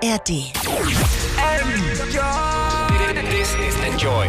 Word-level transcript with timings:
ARD. 0.00 0.52
Enjoy. 3.84 4.26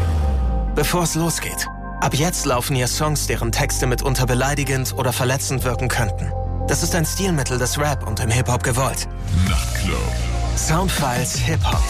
Bevor 0.74 1.04
es 1.04 1.14
losgeht. 1.14 1.68
Ab 2.02 2.16
jetzt 2.16 2.46
laufen 2.48 2.76
hier 2.76 2.88
Songs, 2.88 3.28
deren 3.28 3.52
Texte 3.52 3.86
mitunter 3.86 4.26
beleidigend 4.26 4.96
oder 4.98 5.14
verletzend 5.14 5.64
wirken 5.64 5.88
könnten. 5.88 6.32
Das 6.68 6.82
ist 6.82 6.96
ein 6.96 7.06
Stilmittel 7.06 7.60
des 7.60 7.78
Rap 7.78 8.08
und 8.08 8.20
im 8.20 8.32
Hip-Hop 8.32 8.64
gewollt. 8.64 9.08
Nachtclub. 9.48 10.00
Soundfiles 10.56 11.36
Hip-Hop. 11.36 11.84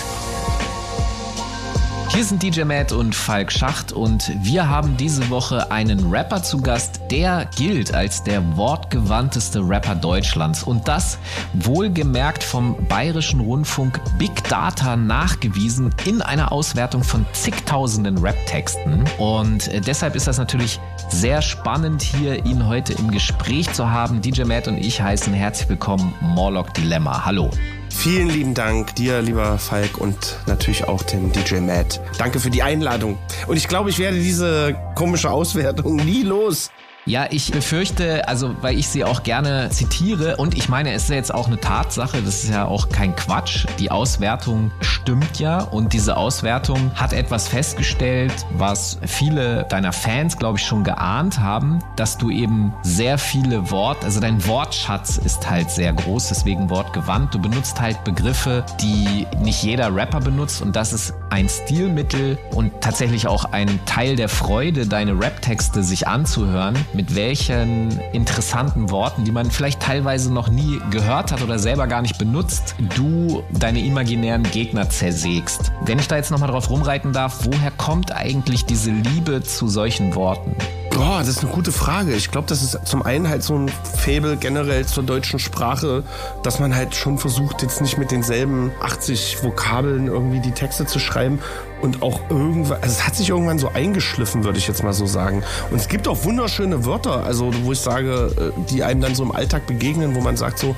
Hier 2.09 2.25
sind 2.25 2.43
DJ 2.43 2.63
Matt 2.63 2.91
und 2.91 3.15
Falk 3.15 3.51
Schacht 3.51 3.93
und 3.93 4.29
wir 4.41 4.67
haben 4.67 4.97
diese 4.97 5.29
Woche 5.29 5.71
einen 5.71 6.09
Rapper 6.11 6.43
zu 6.43 6.59
Gast, 6.59 6.98
der 7.09 7.49
gilt 7.55 7.93
als 7.93 8.23
der 8.23 8.55
wortgewandteste 8.55 9.59
Rapper 9.59 9.95
Deutschlands 9.95 10.63
und 10.63 10.87
das 10.87 11.17
wohlgemerkt 11.53 12.43
vom 12.43 12.75
Bayerischen 12.87 13.39
Rundfunk 13.39 13.99
Big 14.17 14.43
Data 14.47 14.95
nachgewiesen 14.95 15.89
in 16.05 16.21
einer 16.21 16.51
Auswertung 16.51 17.03
von 17.03 17.25
zigtausenden 17.33 18.17
Rap-Texten 18.19 19.03
und 19.17 19.67
äh, 19.69 19.81
deshalb 19.81 20.15
ist 20.15 20.27
das 20.27 20.37
natürlich 20.37 20.79
sehr 21.09 21.41
spannend 21.41 22.01
hier 22.01 22.45
ihn 22.45 22.67
heute 22.67 22.93
im 22.93 23.09
Gespräch 23.11 23.71
zu 23.73 23.89
haben. 23.89 24.21
DJ 24.21 24.43
Matt 24.43 24.67
und 24.67 24.77
ich 24.77 25.01
heißen 25.01 25.33
herzlich 25.33 25.69
willkommen 25.69 26.13
Morlock 26.21 26.73
Dilemma. 26.73 27.25
Hallo. 27.25 27.49
Vielen 27.89 28.29
lieben 28.29 28.53
Dank 28.53 28.95
dir, 28.95 29.21
lieber 29.21 29.57
Falk, 29.57 29.97
und 29.97 30.37
natürlich 30.47 30.87
auch 30.87 31.01
dem 31.03 31.31
DJ 31.33 31.55
Matt. 31.55 31.99
Danke 32.17 32.39
für 32.39 32.49
die 32.49 32.63
Einladung. 32.63 33.17
Und 33.47 33.57
ich 33.57 33.67
glaube, 33.67 33.89
ich 33.89 33.99
werde 33.99 34.17
diese 34.17 34.75
komische 34.95 35.31
Auswertung 35.31 35.95
nie 35.97 36.23
los. 36.23 36.69
Ja, 37.09 37.25
ich 37.31 37.51
befürchte, 37.51 38.27
also 38.27 38.55
weil 38.61 38.77
ich 38.77 38.87
sie 38.87 39.03
auch 39.03 39.23
gerne 39.23 39.69
zitiere 39.71 40.37
und 40.37 40.55
ich 40.55 40.69
meine, 40.69 40.93
es 40.93 41.03
ist 41.05 41.09
ja 41.09 41.15
jetzt 41.15 41.33
auch 41.33 41.47
eine 41.47 41.59
Tatsache, 41.59 42.21
das 42.21 42.43
ist 42.43 42.51
ja 42.51 42.65
auch 42.65 42.89
kein 42.89 43.15
Quatsch. 43.15 43.65
Die 43.79 43.89
Auswertung 43.89 44.69
stimmt 44.81 45.39
ja 45.39 45.61
und 45.63 45.93
diese 45.93 46.17
Auswertung 46.17 46.91
hat 46.93 47.11
etwas 47.13 47.47
festgestellt, 47.47 48.31
was 48.51 48.99
viele 49.07 49.65
deiner 49.69 49.91
Fans, 49.91 50.37
glaube 50.37 50.59
ich, 50.59 50.65
schon 50.65 50.83
geahnt 50.83 51.39
haben, 51.39 51.79
dass 51.95 52.19
du 52.19 52.29
eben 52.29 52.75
sehr 52.83 53.17
viele 53.17 53.71
Worte, 53.71 54.05
also 54.05 54.19
dein 54.19 54.45
Wortschatz 54.45 55.17
ist 55.17 55.49
halt 55.49 55.71
sehr 55.71 55.93
groß, 55.93 56.27
deswegen 56.27 56.69
wortgewandt. 56.69 57.33
Du 57.33 57.39
benutzt 57.39 57.81
halt 57.81 58.03
Begriffe, 58.03 58.63
die 58.79 59.25
nicht 59.41 59.63
jeder 59.63 59.95
Rapper 59.95 60.19
benutzt 60.19 60.61
und 60.61 60.75
das 60.75 60.93
ist 60.93 61.15
ein 61.31 61.49
Stilmittel 61.49 62.37
und 62.53 62.71
tatsächlich 62.81 63.25
auch 63.25 63.45
ein 63.45 63.79
Teil 63.87 64.15
der 64.15 64.29
Freude, 64.29 64.85
deine 64.85 65.19
Rap-Texte 65.19 65.81
sich 65.81 66.07
anzuhören 66.07 66.77
mit 66.99 67.15
welchen 67.15 67.97
interessanten 68.11 68.91
Worten, 68.91 69.23
die 69.23 69.31
man 69.31 69.49
vielleicht 69.49 69.81
teilweise 69.81 70.33
noch 70.33 70.49
nie 70.49 70.81
gehört 70.89 71.31
hat 71.31 71.41
oder 71.41 71.57
selber 71.57 71.87
gar 71.87 72.01
nicht 72.01 72.17
benutzt, 72.17 72.75
du 72.93 73.41
deine 73.57 73.79
imaginären 73.79 74.43
Gegner 74.43 74.89
zersägst. 74.89 75.71
Wenn 75.85 75.97
ich 75.97 76.09
da 76.09 76.17
jetzt 76.17 76.29
nochmal 76.29 76.49
drauf 76.49 76.69
rumreiten 76.69 77.13
darf, 77.13 77.45
woher 77.45 77.71
kommt 77.71 78.11
eigentlich 78.11 78.65
diese 78.65 78.91
Liebe 78.91 79.41
zu 79.41 79.69
solchen 79.69 80.13
Worten? 80.13 80.57
Boah, 80.91 81.19
das 81.19 81.29
ist 81.29 81.43
eine 81.45 81.53
gute 81.53 81.71
Frage. 81.71 82.13
Ich 82.13 82.31
glaube, 82.31 82.47
das 82.47 82.61
ist 82.61 82.85
zum 82.85 83.03
einen 83.03 83.29
halt 83.29 83.43
so 83.43 83.55
ein 83.55 83.69
Fable 83.69 84.35
generell 84.35 84.85
zur 84.85 85.03
deutschen 85.03 85.39
Sprache, 85.39 86.03
dass 86.43 86.59
man 86.59 86.75
halt 86.75 86.93
schon 86.93 87.17
versucht, 87.17 87.61
jetzt 87.61 87.79
nicht 87.79 87.97
mit 87.97 88.11
denselben 88.11 88.71
80 88.81 89.41
Vokabeln 89.41 90.07
irgendwie 90.07 90.41
die 90.41 90.51
Texte 90.51 90.85
zu 90.85 90.99
schreiben 90.99 91.39
und 91.81 92.01
auch 92.01 92.21
irgendwann, 92.29 92.81
also 92.81 92.93
es 92.93 93.05
hat 93.05 93.15
sich 93.15 93.29
irgendwann 93.29 93.59
so 93.59 93.69
eingeschliffen, 93.69 94.43
würde 94.43 94.57
ich 94.57 94.67
jetzt 94.67 94.83
mal 94.83 94.93
so 94.93 95.05
sagen. 95.05 95.43
Und 95.71 95.77
es 95.77 95.87
gibt 95.87 96.07
auch 96.07 96.23
wunderschöne 96.23 96.85
Wörter, 96.85 97.23
also 97.23 97.51
wo 97.63 97.71
ich 97.71 97.79
sage, 97.79 98.53
äh, 98.57 98.61
die 98.69 98.83
einem 98.83 99.01
dann 99.01 99.15
so 99.15 99.23
im 99.23 99.31
Alltag 99.31 99.67
begegnen, 99.67 100.15
wo 100.15 100.21
man 100.21 100.37
sagt, 100.37 100.59
so 100.59 100.75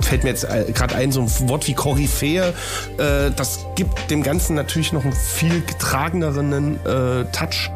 fällt 0.00 0.24
mir 0.24 0.30
jetzt 0.30 0.44
äh, 0.44 0.72
gerade 0.72 0.94
ein, 0.94 1.12
so 1.12 1.22
ein 1.22 1.48
Wort 1.48 1.66
wie 1.66 1.74
Koryphäe, 1.74 2.54
äh, 2.98 3.30
das 3.36 3.66
gibt 3.74 4.10
dem 4.10 4.22
Ganzen 4.22 4.54
natürlich 4.54 4.92
noch 4.92 5.04
einen 5.04 5.12
viel 5.12 5.62
getrageneren 5.62 6.78
Touch 7.32 7.70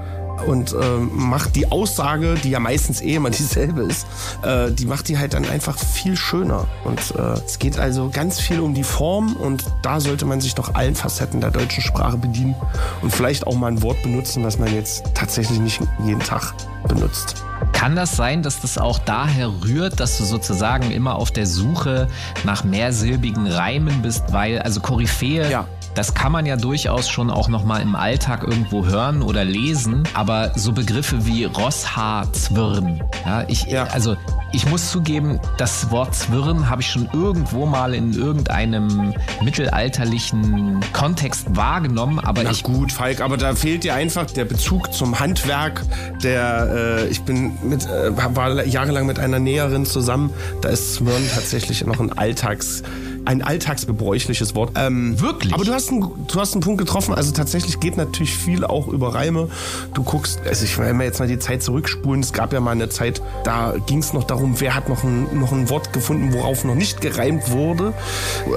und 0.47 0.72
äh, 0.72 0.76
macht 1.12 1.56
die 1.56 1.71
Aussage, 1.71 2.34
die 2.43 2.50
ja 2.50 2.60
meistens 2.60 3.00
eh 3.00 3.15
immer 3.15 3.31
dieselbe 3.38 3.82
ist, 3.82 4.06
äh, 4.43 4.71
die 4.71 4.87
macht 4.87 5.09
die 5.09 5.19
halt 5.19 5.34
dann 5.34 5.44
einfach 5.49 5.78
viel 5.78 6.16
schöner. 6.16 6.66
Und 6.84 6.99
äh, 7.16 7.41
es 7.44 7.59
geht 7.59 7.78
also 7.78 8.10
ganz 8.12 8.41
viel 8.41 8.60
um 8.60 8.75
die 8.75 8.84
Form 8.84 9.37
und 9.37 9.65
da 9.82 10.00
sollte 10.00 10.25
man 10.25 10.41
sich 10.41 10.54
doch 10.54 10.75
allen 10.75 10.94
Facetten 10.94 11.41
der 11.41 11.50
deutschen 11.50 11.82
Sprache 11.82 12.16
bedienen 12.16 12.54
und 13.03 13.12
vielleicht 13.12 13.47
auch 13.47 13.54
mal 13.54 13.69
ein 13.69 13.82
Wort 13.82 14.03
benutzen, 14.03 14.44
was 14.44 14.59
man 14.59 14.75
jetzt 14.75 15.04
tatsächlich 15.15 15.59
nicht 15.59 15.81
jeden 16.04 16.21
Tag 16.21 16.54
benutzt. 16.87 17.44
Kann 17.72 17.97
das 17.97 18.16
sein, 18.16 18.43
dass 18.43 18.60
das 18.60 18.78
auch 18.78 18.98
daher 18.98 19.53
rührt, 19.65 20.00
dass 20.00 20.19
du 20.19 20.25
sozusagen 20.25 20.91
immer 20.91 21.16
auf 21.16 21.31
der 21.31 21.47
Suche 21.47 22.09
nach 22.44 22.65
mehrsilbigen 22.65 23.47
Reimen 23.47 24.03
bist, 24.03 24.25
weil 24.32 24.60
also 24.60 24.81
Koryphäe 24.81 25.50
ja 25.50 25.66
das 25.94 26.15
kann 26.15 26.32
man 26.32 26.47
ja 26.47 26.56
durchaus 26.56 27.09
schon 27.09 27.31
auch 27.31 27.49
nochmal 27.49 27.82
im 27.82 27.94
Alltag 27.94 28.44
irgendwo 28.44 28.87
hören 28.87 29.22
oder 29.22 29.44
lesen, 29.44 30.04
aber 30.15 30.53
so 30.54 30.72
Begriffe 30.72 31.26
wie 31.26 31.44
Rosshaar-Zwirn, 31.44 33.03
ja, 33.25 33.44
ich, 33.49 33.65
ja. 33.65 33.84
also 33.84 34.16
ich 34.53 34.66
muss 34.66 34.91
zugeben, 34.91 35.38
das 35.59 35.91
Wort 35.91 36.15
Zwirn 36.15 36.71
habe 36.71 36.81
ich 36.81 36.91
schon 36.91 37.09
irgendwo 37.12 37.66
mal 37.66 37.94
in 37.94 38.15
irgendeinem 38.15 39.15
mittelalterlichen 39.43 40.81
Kontext 40.93 41.54
wahrgenommen, 41.54 42.19
aber 42.19 42.44
Na 42.44 42.50
ich 42.50 42.62
gut, 42.62 42.91
Falk, 42.91 43.21
aber 43.21 43.37
da 43.37 43.54
fehlt 43.54 43.84
dir 43.84 43.94
einfach 43.94 44.27
der 44.27 44.47
Bezug 44.47 44.93
zum 44.94 45.21
Handwerk. 45.21 45.82
Der 46.22 46.69
äh, 47.03 47.09
ich 47.09 47.22
bin 47.22 47.59
mit 47.62 47.84
äh, 47.87 48.16
war 48.16 48.65
jahrelang 48.65 49.06
mit 49.06 49.19
einer 49.19 49.38
Näherin 49.38 49.84
zusammen. 49.84 50.31
Da 50.62 50.71
ist 50.71 50.94
Zwirn 50.94 51.22
tatsächlich 51.34 51.84
noch 51.84 52.00
ein 52.00 52.16
Alltags 52.16 52.82
ein 53.24 53.42
alltagsgebräuchliches 53.42 54.54
Wort. 54.54 54.72
Ähm, 54.76 55.20
Wirklich? 55.20 55.54
Aber 55.54 55.64
du 55.64 55.72
hast, 55.72 55.90
einen, 55.90 56.10
du 56.26 56.40
hast 56.40 56.54
einen 56.54 56.62
Punkt 56.62 56.78
getroffen. 56.78 57.14
Also 57.14 57.32
tatsächlich 57.32 57.80
geht 57.80 57.96
natürlich 57.96 58.34
viel 58.34 58.64
auch 58.64 58.88
über 58.88 59.14
Reime. 59.14 59.48
Du 59.94 60.02
guckst, 60.02 60.40
also 60.46 60.64
ich 60.64 60.78
will 60.78 60.92
mir 60.94 61.04
jetzt 61.04 61.18
mal 61.18 61.28
die 61.28 61.38
Zeit 61.38 61.62
zurückspulen. 61.62 62.22
Es 62.22 62.32
gab 62.32 62.52
ja 62.52 62.60
mal 62.60 62.72
eine 62.72 62.88
Zeit, 62.88 63.22
da 63.44 63.74
ging 63.86 63.98
es 63.98 64.12
noch 64.12 64.24
darum, 64.24 64.60
wer 64.60 64.74
hat 64.74 64.88
noch 64.88 65.04
ein, 65.04 65.38
noch 65.38 65.52
ein 65.52 65.68
Wort 65.70 65.92
gefunden, 65.92 66.32
worauf 66.32 66.64
noch 66.64 66.74
nicht 66.74 67.00
gereimt 67.00 67.50
wurde. 67.50 67.92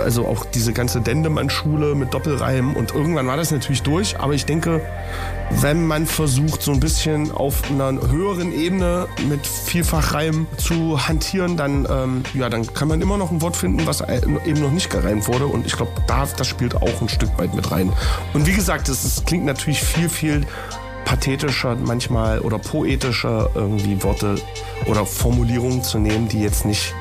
Also 0.04 0.26
auch 0.26 0.46
diese 0.46 0.74
ganze 0.74 1.02
Dendemann-Schule 1.02 1.96
mit 1.96 2.14
Doppelreimen. 2.14 2.76
Und 2.76 2.94
irgendwann 2.94 3.28
war 3.28 3.38
das 3.38 3.52
natürlich 3.52 3.82
durch. 3.82 4.20
Aber 4.20 4.34
ich 4.34 4.46
denke, 4.46 4.82
wenn 5.60 5.86
man 5.86 6.06
versucht, 6.06 6.62
so 6.62 6.72
ein 6.72 6.80
bisschen 6.80 7.32
auf 7.32 7.70
einer 7.70 7.92
höheren 8.10 8.54
Ebene 8.54 9.08
mit 9.28 9.46
Vielfachreim 9.46 10.48
zu 10.58 11.08
hantieren, 11.08 11.58
dann, 11.58 11.88
ähm, 11.90 12.24
ja, 12.34 12.50
dann 12.50 12.66
kann 12.74 12.88
man 12.88 13.02
immer 13.02 13.18
noch 13.18 13.32
ein 13.32 13.42
Wort 13.42 13.56
finden, 13.56 13.86
was 13.86 14.02
eben 14.52 14.62
noch 14.62 14.72
nicht 14.72 14.90
gereimt 14.90 15.28
wurde. 15.28 15.48
Und 15.48 15.66
ich 15.66 15.74
glaube, 15.74 15.92
da, 16.08 16.28
das 16.38 16.48
spielt 16.48 16.76
auch 16.76 17.02
ein 17.02 17.10
Stück 17.10 17.38
weit 17.38 17.54
mit 17.56 17.72
rein. 17.72 17.92
Und 18.34 18.46
wie 18.46 18.54
gesagt, 18.54 18.90
es 18.90 19.24
klingt 19.26 19.46
natürlich 19.46 19.82
viel, 19.82 20.10
viel 20.10 20.46
pathetischer 21.06 21.76
manchmal 21.76 22.40
oder 22.40 22.60
poetischer 22.60 23.50
irgendwie 23.56 24.02
Worte 24.04 24.36
oder 24.86 25.06
Formulierungen 25.06 25.84
zu 25.84 26.00
nehmen, 26.00 26.28
die 26.28 26.42
jetzt 26.42 26.66
nicht 26.66 26.94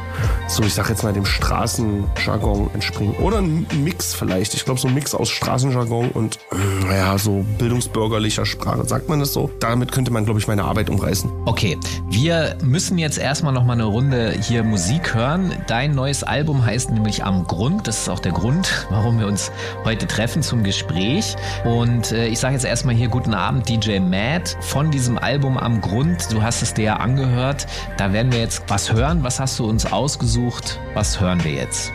so, 0.48 0.62
ich 0.62 0.74
sag 0.74 0.88
jetzt 0.88 1.02
mal, 1.02 1.12
dem 1.12 1.24
Straßenjargon 1.24 2.70
entspringen. 2.74 3.14
Oder 3.16 3.38
ein 3.38 3.66
Mix 3.82 4.14
vielleicht. 4.14 4.54
Ich 4.54 4.64
glaube, 4.64 4.80
so 4.80 4.88
ein 4.88 4.94
Mix 4.94 5.14
aus 5.14 5.30
Straßenjargon 5.30 6.10
und, 6.10 6.38
äh, 6.52 6.86
naja, 6.86 7.18
so 7.18 7.44
bildungsbürgerlicher 7.58 8.46
Sprache. 8.46 8.84
Sagt 8.84 9.08
man 9.08 9.20
das 9.20 9.32
so? 9.32 9.50
Damit 9.60 9.92
könnte 9.92 10.10
man, 10.10 10.24
glaube 10.24 10.40
ich, 10.40 10.48
meine 10.48 10.64
Arbeit 10.64 10.90
umreißen. 10.90 11.30
Okay, 11.46 11.78
wir 12.08 12.56
müssen 12.62 12.98
jetzt 12.98 13.18
erstmal 13.18 13.52
noch 13.52 13.64
mal 13.64 13.74
eine 13.74 13.84
Runde 13.84 14.34
hier 14.40 14.64
Musik 14.64 15.14
hören. 15.14 15.52
Dein 15.66 15.94
neues 15.94 16.22
Album 16.22 16.64
heißt 16.64 16.90
nämlich 16.90 17.24
Am 17.24 17.46
Grund. 17.46 17.86
Das 17.86 18.00
ist 18.00 18.08
auch 18.08 18.20
der 18.20 18.32
Grund, 18.32 18.86
warum 18.90 19.18
wir 19.18 19.26
uns 19.26 19.50
heute 19.84 20.06
treffen 20.06 20.42
zum 20.42 20.62
Gespräch. 20.64 21.36
Und 21.64 22.12
äh, 22.12 22.26
ich 22.26 22.38
sage 22.38 22.54
jetzt 22.54 22.64
erstmal 22.64 22.94
hier 22.94 23.08
guten 23.08 23.34
Abend, 23.34 23.68
DJ 23.68 24.00
Matt, 24.00 24.56
von 24.60 24.90
diesem 24.90 25.18
Album 25.18 25.56
Am 25.56 25.80
Grund. 25.80 26.32
Du 26.32 26.42
hast 26.42 26.62
es 26.62 26.74
dir 26.74 26.84
ja 26.84 26.96
angehört. 26.96 27.66
Da 27.96 28.12
werden 28.12 28.32
wir 28.32 28.40
jetzt 28.40 28.62
was 28.68 28.92
hören. 28.92 29.22
Was 29.22 29.40
hast 29.40 29.58
du 29.58 29.68
uns 29.68 29.90
rausgesucht. 30.10 30.80
Was 30.94 31.20
hören 31.20 31.42
wir 31.44 31.52
jetzt? 31.52 31.92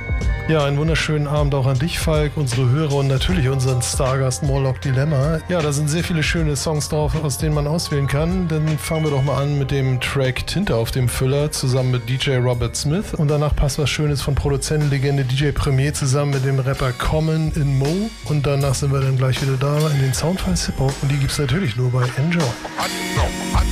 Ja, 0.48 0.64
einen 0.64 0.78
wunderschönen 0.78 1.28
Abend 1.28 1.56
auch 1.56 1.66
an 1.66 1.80
dich, 1.80 1.98
Falk, 2.00 2.34
unsere 2.36 2.70
Hörer 2.70 2.98
und 2.98 3.08
natürlich 3.08 3.50
unseren 3.50 3.82
Stargast 3.82 4.44
Morlock 4.44 4.80
Dilemma. 4.80 5.40
Ja, 5.50 5.60
da 5.60 5.74
sind 5.74 5.90
sehr 5.90 6.04
viele 6.04 6.22
schöne 6.22 6.56
Songs 6.56 6.88
drauf, 6.88 7.14
aus 7.24 7.40
denen 7.40 7.56
man 7.56 7.66
auswählen 7.66 8.06
kann. 8.08 8.48
Dann 8.48 8.78
fangen 8.78 9.06
wir 9.06 9.12
doch 9.12 9.24
mal 9.24 9.42
an 9.42 9.58
mit 9.58 9.72
dem 9.72 10.00
Track 10.00 10.46
Tinte 10.46 10.76
auf 10.76 10.92
dem 10.92 11.10
Füller 11.10 11.52
zusammen 11.52 11.92
mit 11.92 12.08
DJ 12.08 12.36
Robert 12.36 12.76
Smith. 12.76 13.16
Und 13.16 13.28
danach 13.28 13.56
passt 13.56 13.80
was 13.80 13.90
Schönes 13.90 14.22
von 14.22 14.36
Produzentenlegende 14.36 15.26
DJ 15.26 15.50
Premier 15.50 15.94
zusammen 15.94 16.32
mit 16.32 16.46
dem 16.46 16.60
Rapper 16.60 16.92
Common 16.92 17.52
in 17.56 17.80
Mo. 17.80 18.10
Und 18.26 18.46
danach 18.46 18.76
sind 18.76 18.94
wir 18.94 19.02
dann 19.02 19.18
gleich 19.18 19.42
wieder 19.42 19.58
da 19.58 19.90
in 19.90 20.00
den 20.00 20.14
Soundfiles 20.14 20.68
Hip 20.68 20.80
Hop. 20.80 20.94
Und 21.02 21.12
die 21.12 21.18
gibt 21.18 21.32
es 21.32 21.40
natürlich 21.40 21.76
nur 21.76 21.92
bei 21.92 22.04
Enjoy. 22.18 22.44
I 22.44 22.88
don't, 23.18 23.32
I 23.52 23.64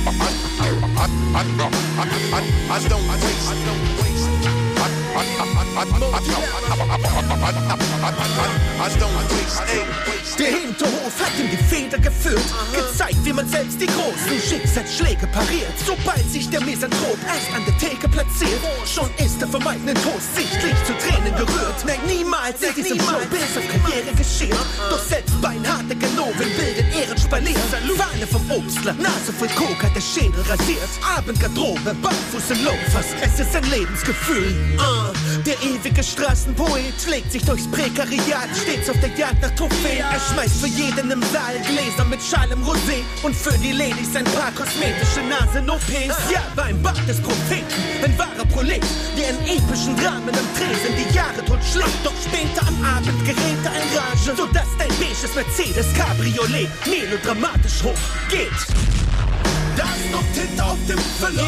don't, 1.56 1.74
I 2.74 2.88
don't, 2.88 4.13
der 10.36 10.46
Hinterhof 10.48 11.14
hat 11.20 11.38
ihm 11.38 11.48
die 11.50 11.56
Feder 11.56 11.98
geführt, 11.98 12.42
gezeigt, 12.74 13.18
wie 13.22 13.32
man 13.32 13.48
selbst 13.48 13.80
die 13.80 13.86
großen 13.86 14.40
Schicksalsschläge 14.48 15.26
pariert. 15.28 15.72
Sobald 15.86 16.28
sich 16.28 16.50
der 16.50 16.60
Misanthrop 16.62 17.18
erst 17.26 17.54
an 17.54 17.64
der 17.64 17.78
Theke 17.78 18.08
platziert, 18.08 18.60
schon 18.84 19.08
ist 19.24 19.40
er 19.40 19.48
vom 19.48 19.64
eigenen 19.66 19.94
Toast 19.94 20.34
sichtlich 20.34 20.74
zu 20.84 20.92
Tränen 20.98 21.34
gerührt. 21.36 21.84
Nein, 21.86 22.00
niemals 22.06 22.60
ist 22.60 22.76
diesem 22.76 22.98
Showbiz 22.98 23.56
auf 23.56 23.62
Karriere 23.70 24.12
geschehen. 24.16 24.58
Doch 24.90 25.02
selbst 25.02 25.40
beinharte 25.40 25.94
Ganoven 25.94 26.50
bilden 26.58 26.90
Ehrenspalier. 26.92 27.56
Fahne 27.96 28.26
vom 28.26 28.50
Obstler, 28.50 28.94
Nase 28.94 29.32
voll 29.32 29.48
hat 29.48 29.94
der 29.94 30.00
Schädel 30.00 30.42
rasiert. 30.48 30.90
Abendgarderobe, 31.16 31.94
Barfuß 32.02 32.50
im 32.50 32.64
Loafers, 32.64 33.06
es 33.22 33.40
ist 33.40 33.54
ein 33.54 33.64
Lebensgefühl. 33.70 34.54
Ah, 34.78 35.03
der 35.46 35.54
ewige 35.62 36.02
Straßenpoet 36.02 36.94
schlägt 37.02 37.32
sich 37.32 37.44
durchs 37.44 37.66
Prekariat, 37.70 38.48
stets 38.60 38.88
auf 38.90 38.98
der 39.00 39.10
Jagd 39.16 39.42
nach 39.42 39.54
Trophäen. 39.54 40.04
Er 40.10 40.20
schmeißt 40.20 40.60
für 40.60 40.68
jeden 40.68 41.10
im 41.10 41.22
Saal 41.32 41.58
Gläser 41.66 42.04
mit 42.04 42.20
schalem 42.22 42.62
Rosé 42.64 43.02
und 43.22 43.34
für 43.34 43.56
die 43.58 43.72
Ladies 43.72 44.14
ein 44.16 44.24
paar 44.24 44.52
kosmetische 44.52 45.22
Nasen-OPs. 45.28 46.30
Ja, 46.32 46.42
beim 46.56 46.80
Bart 46.82 47.00
des 47.08 47.20
Propheten, 47.20 47.66
ein 48.04 48.18
wahrer 48.18 48.46
Prolet, 48.52 48.84
der 49.16 49.30
in 49.30 49.58
epischen 49.58 49.96
Dramen 49.96 50.28
am 50.28 50.48
Tresen 50.56 50.94
die 50.96 51.14
Jahre 51.14 51.44
totschlägt. 51.44 52.04
Doch 52.04 52.14
später 52.22 52.66
am 52.66 52.84
Abend 52.84 53.24
gerät 53.24 53.62
er 53.64 53.74
in 53.74 53.98
Rage, 53.98 54.36
sodass 54.36 54.68
dein 54.78 54.88
beiges 54.98 55.34
Mercedes 55.34 55.86
Cabriolet 55.94 56.68
melodramatisch 56.86 57.82
hoch 57.82 57.98
geht. 58.30 59.03
Da 59.84 59.90
ist 60.00 60.10
noch 60.10 60.24
Tinte 60.32 60.64
auf 60.64 60.78
dem 60.88 60.98
Füller. 61.20 61.44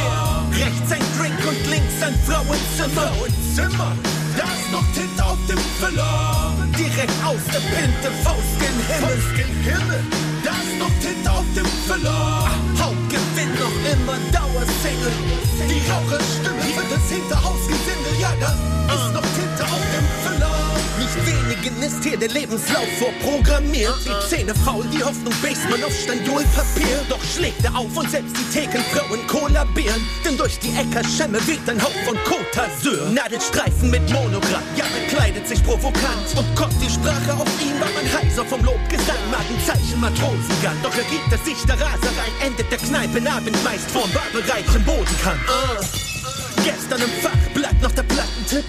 Yeah. 0.53 0.67
Rechts 0.67 0.93
ein 0.93 1.05
Drink 1.17 1.41
und 1.49 1.71
links 1.71 1.97
ein 2.05 2.15
Frauenzimmer. 2.29 3.09
Frauenzimmer. 3.09 3.93
Da 4.37 4.45
ist 4.45 4.71
noch 4.71 4.85
Tinte 4.93 5.25
auf 5.25 5.39
dem 5.49 5.59
Füller. 5.81 6.53
Direkt 6.77 7.19
aus 7.25 7.41
der 7.49 7.65
Pinte, 7.73 8.11
Faust 8.23 8.53
gen 8.61 8.77
Himmel. 8.89 9.09
Faust 9.09 9.33
gen 9.37 9.53
Himmel. 9.65 10.01
Da 10.45 10.53
ist 10.53 10.77
noch 10.79 10.93
Tinte 11.01 11.31
auf 11.33 11.49
dem 11.57 11.69
Füller. 11.89 12.45
Hauptgewinn 12.77 13.53
noch 13.57 13.77
immer 13.89 14.19
Dauersingle. 14.29 15.17
Die 15.73 15.81
Raucherstimme 15.89 16.61
für 16.77 16.87
das 16.93 17.05
Hinterhausgesindel. 17.09 18.15
Ja, 18.21 18.33
da 18.37 18.53
ist 18.93 19.13
noch 19.17 19.29
Tinte 19.33 19.65
auf 19.65 19.85
dem 19.97 20.05
Füller. 20.21 20.26
Wenigen 21.25 21.83
ist 21.83 22.05
hier 22.05 22.17
der 22.17 22.29
Lebenslauf 22.29 22.87
vorprogrammiert. 22.99 23.95
Die 24.05 24.29
Zähne 24.29 24.55
faul, 24.55 24.85
die 24.93 25.03
Hoffnung 25.03 25.33
Baseman 25.41 25.83
auf 25.85 25.95
Standulpapier. 25.95 27.05
Doch 27.09 27.23
schlägt 27.25 27.65
er 27.65 27.77
auf 27.77 27.97
und 27.97 28.11
selbst 28.11 28.37
die 28.37 28.59
Thekenfrauen 28.59 29.27
kollabieren. 29.27 30.03
Denn 30.25 30.37
durch 30.37 30.59
die 30.59 30.75
Äckerschemme 30.77 31.39
weht 31.47 31.69
ein 31.69 31.83
Hauch 31.83 31.97
von 32.05 32.17
Côte 32.19 32.51
d'Azur. 32.53 33.09
Nadelstreifen 33.11 33.91
mit 33.91 34.03
Monogramm, 34.13 34.63
ja, 34.77 34.85
bekleidet 35.07 35.49
sich 35.49 35.63
provokant. 35.63 36.27
Und 36.37 36.55
kommt 36.55 36.75
die 36.83 36.91
Sprache 36.91 37.33
auf 37.35 37.51
ihn, 37.63 37.79
war 37.81 37.91
man 37.95 38.07
heiser 38.13 38.45
vom 38.45 38.63
Lobgesang. 38.65 39.23
Magenzeichen 39.31 40.01
Matrosengang. 40.01 40.77
Doch 40.83 40.97
ergibt 40.97 41.33
es 41.33 41.45
sich 41.45 41.65
der 41.67 41.77
Raserei, 41.77 42.31
endet 42.45 42.71
der 42.71 42.79
Kneipenabend 42.79 43.57
meist 43.65 43.91
vorm 43.91 44.11
Barbereich 44.13 44.67
im 44.75 44.85
Bodenkant. 44.85 45.41
Uh. 45.49 46.07
Gestern 46.65 47.01
im 47.01 47.11
Fachblatt 47.23 47.81
noch 47.81 47.93
der 47.93 48.03
Plattentipp 48.03 48.65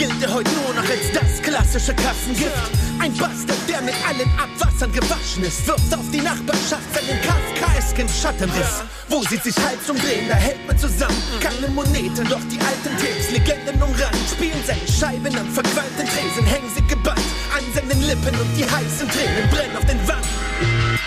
gilt 0.00 0.22
er 0.22 0.32
heute 0.32 0.50
nur 0.52 0.72
noch 0.72 0.88
als 0.88 1.12
das 1.12 1.42
klassische 1.42 1.92
Kassengift. 1.92 2.72
Ein 2.98 3.12
Bastard, 3.18 3.60
der 3.68 3.82
mit 3.82 3.94
allen 4.08 4.30
Abwassern 4.40 4.90
gewaschen 4.92 5.44
ist, 5.44 5.66
wirft 5.66 5.92
auf 5.92 6.08
die 6.10 6.22
Nachbarschaft 6.22 6.88
seinen 6.94 7.20
kafkaesken 7.20 8.08
Schattenriss. 8.08 8.80
Wo 9.10 9.22
sie 9.28 9.36
sich 9.36 9.54
Hals 9.56 9.84
umdrehen, 9.90 10.26
da 10.26 10.36
hält 10.36 10.66
man 10.66 10.78
zusammen. 10.78 11.20
Keine 11.40 11.68
Monete, 11.68 12.24
doch 12.24 12.40
die 12.48 12.58
alten 12.64 12.96
Tapes, 12.96 13.30
Legenden 13.30 13.76
umrannt. 13.82 14.24
Spielen 14.32 14.62
seine 14.66 14.88
Scheiben 14.88 15.36
am 15.36 15.52
verqualmten 15.52 16.08
Tresen, 16.08 16.46
hängen 16.46 16.70
sie 16.74 16.82
gebannt 16.88 17.28
an 17.52 17.64
seinen 17.74 18.00
Lippen 18.00 18.34
und 18.40 18.56
die 18.56 18.64
heißen 18.64 19.06
Tränen 19.06 19.50
brennen 19.50 19.76
auf 19.76 19.84
den 19.84 20.00
Wangen. 20.08 20.98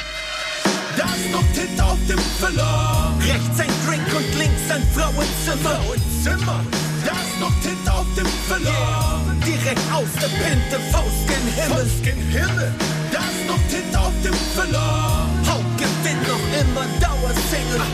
Da 0.95 1.05
ist 1.17 1.57
Tinte 1.57 1.83
auf 1.83 1.97
dem 2.07 2.19
Füller. 2.37 3.13
Rechts 3.21 3.59
ein 3.59 3.73
Drink 3.87 4.05
und 4.15 4.37
links 4.37 4.69
ein 4.69 4.85
Frauenzimmer. 4.93 5.81
Frauenzimmer. 5.81 6.82
Da 7.13 7.19
ist 7.21 7.39
noch 7.39 7.53
Tinte 7.61 7.93
auf 7.93 8.07
dem 8.17 8.25
Füller. 8.25 8.71
Yeah. 8.71 9.21
Direkt 9.45 9.93
aus 9.93 10.09
der 10.19 10.29
Pinte, 10.29 10.79
Faust 10.91 11.27
gen 11.27 11.45
Himmel. 11.53 11.77
Faust 11.77 12.03
gen 12.03 12.17
Himmel. 12.17 12.73
Da 13.11 13.19
ist 13.19 13.45
noch 13.45 13.61
Tinte 13.69 13.99
auf 13.99 14.13
dem 14.23 14.33
Füller. 14.33 15.29
Hauptgewinn 15.45 16.21
noch 16.25 16.45
immer 16.57 16.85
Dauersingle. 16.99 17.85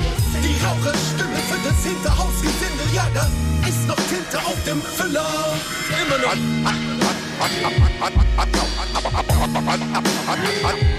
Die 0.41 0.55
Raucherstimme 0.63 1.39
für 1.49 1.59
das 1.67 1.83
Hinterhausgesindel. 1.83 2.87
Ja, 2.93 3.07
da 3.13 3.27
ist 3.67 3.85
noch 3.87 3.99
Tinte 4.07 4.39
auf 4.39 4.63
dem 4.65 4.81
Füller. 4.81 5.57
Immer 5.89 6.17
noch. 6.23 6.33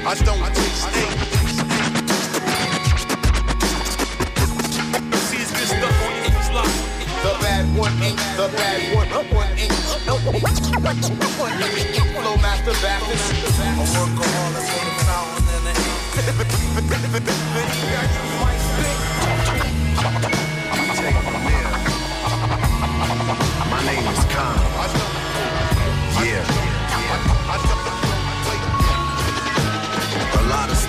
I 0.02 0.14
don't 0.24 0.40
The 0.92 1.39
one 7.76 7.92
ain't 8.02 8.18
the 8.36 8.48
bad 8.56 8.94
one. 8.94 9.08
One 9.34 9.48
ain't 9.58 9.72
one 11.38 11.62
ain't 11.62 11.96
flow 12.14 12.36
master 12.36 12.74
Baptist. 12.82 13.30
A 13.30 13.84
workaholic 13.94 14.66
with 14.74 14.88
a 14.88 15.04
fountain 15.06 15.66
and 15.66 15.90
My 23.70 23.80
name 23.86 24.06
is 24.12 24.24
Khan. 24.26 25.19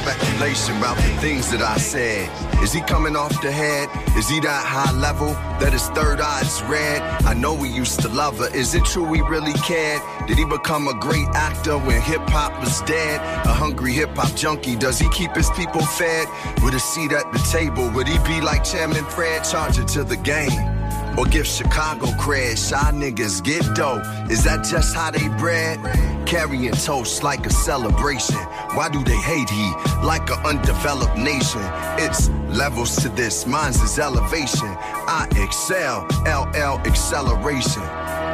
Speculation 0.02 0.78
about 0.78 0.98
the 0.98 1.22
things 1.22 1.52
that 1.52 1.62
I 1.62 1.78
said. 1.78 2.28
Is 2.64 2.74
he 2.74 2.82
coming 2.82 3.16
off 3.16 3.40
the 3.42 3.52
head? 3.52 3.88
Is 4.18 4.28
he 4.28 4.40
that 4.40 4.66
high 4.66 4.92
level 4.94 5.28
that 5.62 5.74
his 5.74 5.88
third 5.90 6.20
eye 6.20 6.42
is 6.42 6.62
red? 6.64 7.02
I 7.24 7.34
know 7.34 7.54
we 7.54 7.70
used 7.70 8.00
to 8.02 8.10
love 8.10 8.40
her. 8.40 8.50
Is 8.56 8.74
it 8.74 8.84
true 8.86 9.06
we 9.06 9.22
really 9.22 9.54
cared? 9.54 10.02
Did 10.28 10.38
he 10.38 10.46
become 10.46 10.88
a 10.88 10.96
great 10.96 11.28
actor 11.34 11.78
when 11.78 12.02
hip 12.02 12.28
hop 12.30 12.60
was 12.60 12.82
dead? 12.82 13.22
A 13.46 13.54
hungry 13.54 13.94
hip 13.94 14.16
hop 14.16 14.36
junkie, 14.36 14.76
does 14.76 14.98
he 14.98 15.08
keep 15.10 15.36
his 15.36 15.50
people 15.52 15.82
fed? 15.82 16.28
With 16.64 16.74
a 16.74 16.80
seat 16.80 17.12
at 17.12 17.32
the 17.32 17.40
table, 17.52 17.90
would 17.92 18.08
he 18.08 18.18
be 18.20 18.42
like 18.42 18.64
Chairman 18.64 19.06
Fred, 19.06 19.44
charger 19.44 19.84
to 19.84 20.04
the 20.04 20.18
game? 20.18 20.71
Or 21.18 21.26
give 21.26 21.46
Chicago 21.46 22.08
cred, 22.18 22.58
shy 22.58 22.92
niggas 22.92 23.44
get 23.44 23.64
dough. 23.76 24.02
Is 24.30 24.44
that 24.46 24.66
just 24.66 24.96
how 24.96 25.12
they 25.12 25.28
bred? 25.38 25.80
Carrying 26.26 26.72
toast 26.72 27.24
like 27.24 27.46
a 27.46 27.50
celebration. 27.50 28.38
Why 28.76 28.88
do 28.90 29.04
they 29.04 29.18
hate 29.18 29.50
he 29.50 29.72
like 30.04 30.30
an 30.30 30.46
undeveloped 30.46 31.18
nation? 31.18 31.62
It's 32.00 32.30
levels 32.48 32.96
to 32.98 33.10
this, 33.10 33.46
mine's 33.46 33.82
is 33.82 34.00
elevation. 34.00 34.70
I 35.08 35.28
excel, 35.36 36.06
LL 36.26 36.80
acceleration. 36.88 37.84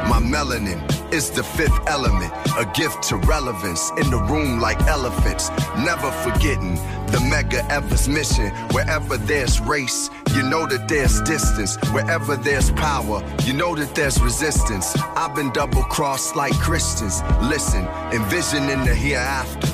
My 0.08 0.20
melanin 0.20 0.80
is 1.12 1.30
the 1.30 1.42
fifth 1.42 1.78
element, 1.86 2.32
a 2.56 2.64
gift 2.74 3.02
to 3.04 3.16
relevance 3.16 3.90
in 3.98 4.10
the 4.10 4.18
room 4.30 4.60
like 4.60 4.80
elephants. 4.82 5.50
Never 5.78 6.10
forgetting 6.22 6.76
the 7.10 7.20
mega 7.28 7.64
ever's 7.70 8.08
mission. 8.08 8.50
Wherever 8.70 9.16
there's 9.16 9.60
race, 9.60 10.08
you 10.38 10.44
know 10.48 10.66
that 10.66 10.86
there's 10.86 11.20
distance. 11.22 11.76
Wherever 11.90 12.36
there's 12.36 12.70
power, 12.70 13.24
you 13.44 13.52
know 13.52 13.74
that 13.74 13.92
there's 13.96 14.20
resistance. 14.20 14.96
I've 15.16 15.34
been 15.34 15.50
double 15.50 15.82
crossed 15.82 16.36
like 16.36 16.52
Christians. 16.54 17.22
Listen, 17.42 17.84
envisioning 18.12 18.84
the 18.84 18.94
hereafter. 18.94 19.66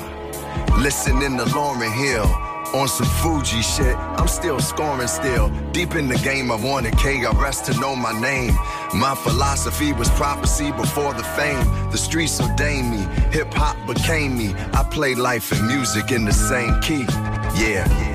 Listening 0.79 1.37
to 1.37 1.45
Lauren 1.55 1.91
Hill 1.91 2.25
on 2.73 2.87
some 2.87 3.05
Fuji 3.21 3.61
shit. 3.61 3.95
I'm 4.17 4.27
still 4.27 4.59
scoring 4.59 5.07
still. 5.07 5.49
Deep 5.71 5.93
in 5.93 6.07
the 6.07 6.17
game, 6.17 6.49
I 6.49 6.55
wanted 6.55 6.93
KRS 6.93 7.63
to 7.65 7.79
know 7.79 7.95
my 7.95 8.19
name. 8.19 8.55
My 8.95 9.13
philosophy 9.13 9.93
was 9.93 10.09
prophecy 10.11 10.71
before 10.71 11.13
the 11.13 11.23
fame. 11.37 11.63
The 11.91 11.97
streets 11.97 12.41
ordained 12.41 12.89
me, 12.89 13.05
hip 13.31 13.53
hop 13.53 13.77
became 13.85 14.35
me. 14.35 14.55
I 14.73 14.81
play 14.89 15.13
life 15.13 15.51
and 15.51 15.67
music 15.67 16.11
in 16.11 16.25
the 16.25 16.33
same 16.33 16.81
key. 16.81 17.05
Yeah. 17.55 18.14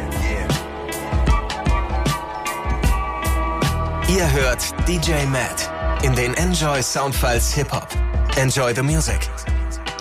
Ihr 4.16 4.28
hört 4.32 4.74
DJ 4.88 5.24
Matt 5.30 5.70
in 6.02 6.16
den 6.16 6.34
Enjoy 6.34 6.82
Soundfiles 6.82 7.54
Hip 7.54 7.70
Hop. 7.70 7.86
Enjoy 8.36 8.74
the 8.74 8.82
music. 8.82 9.30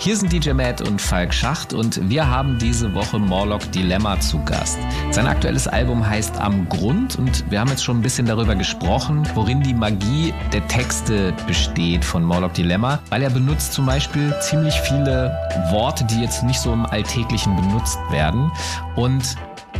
Hier 0.00 0.16
sind 0.16 0.32
DJ 0.32 0.50
Matt 0.50 0.80
und 0.80 1.00
Falk 1.00 1.32
Schacht 1.32 1.72
und 1.72 2.08
wir 2.08 2.28
haben 2.28 2.58
diese 2.58 2.92
Woche 2.92 3.20
Morlock 3.20 3.70
Dilemma 3.70 4.18
zu 4.18 4.42
Gast. 4.44 4.78
Sein 5.12 5.28
aktuelles 5.28 5.68
Album 5.68 6.04
heißt 6.04 6.40
Am 6.40 6.68
Grund 6.68 7.18
und 7.18 7.48
wir 7.52 7.60
haben 7.60 7.68
jetzt 7.68 7.84
schon 7.84 7.98
ein 7.98 8.02
bisschen 8.02 8.26
darüber 8.26 8.56
gesprochen, 8.56 9.28
worin 9.34 9.62
die 9.62 9.74
Magie 9.74 10.34
der 10.52 10.66
Texte 10.66 11.32
besteht 11.46 12.04
von 12.04 12.24
Morlock 12.24 12.54
Dilemma, 12.54 12.98
weil 13.10 13.22
er 13.22 13.30
benutzt 13.30 13.74
zum 13.74 13.86
Beispiel 13.86 14.34
ziemlich 14.40 14.74
viele 14.80 15.30
Worte, 15.70 16.04
die 16.04 16.20
jetzt 16.20 16.42
nicht 16.42 16.58
so 16.58 16.72
im 16.72 16.84
Alltäglichen 16.84 17.54
benutzt 17.54 17.98
werden 18.10 18.50
und 18.96 19.36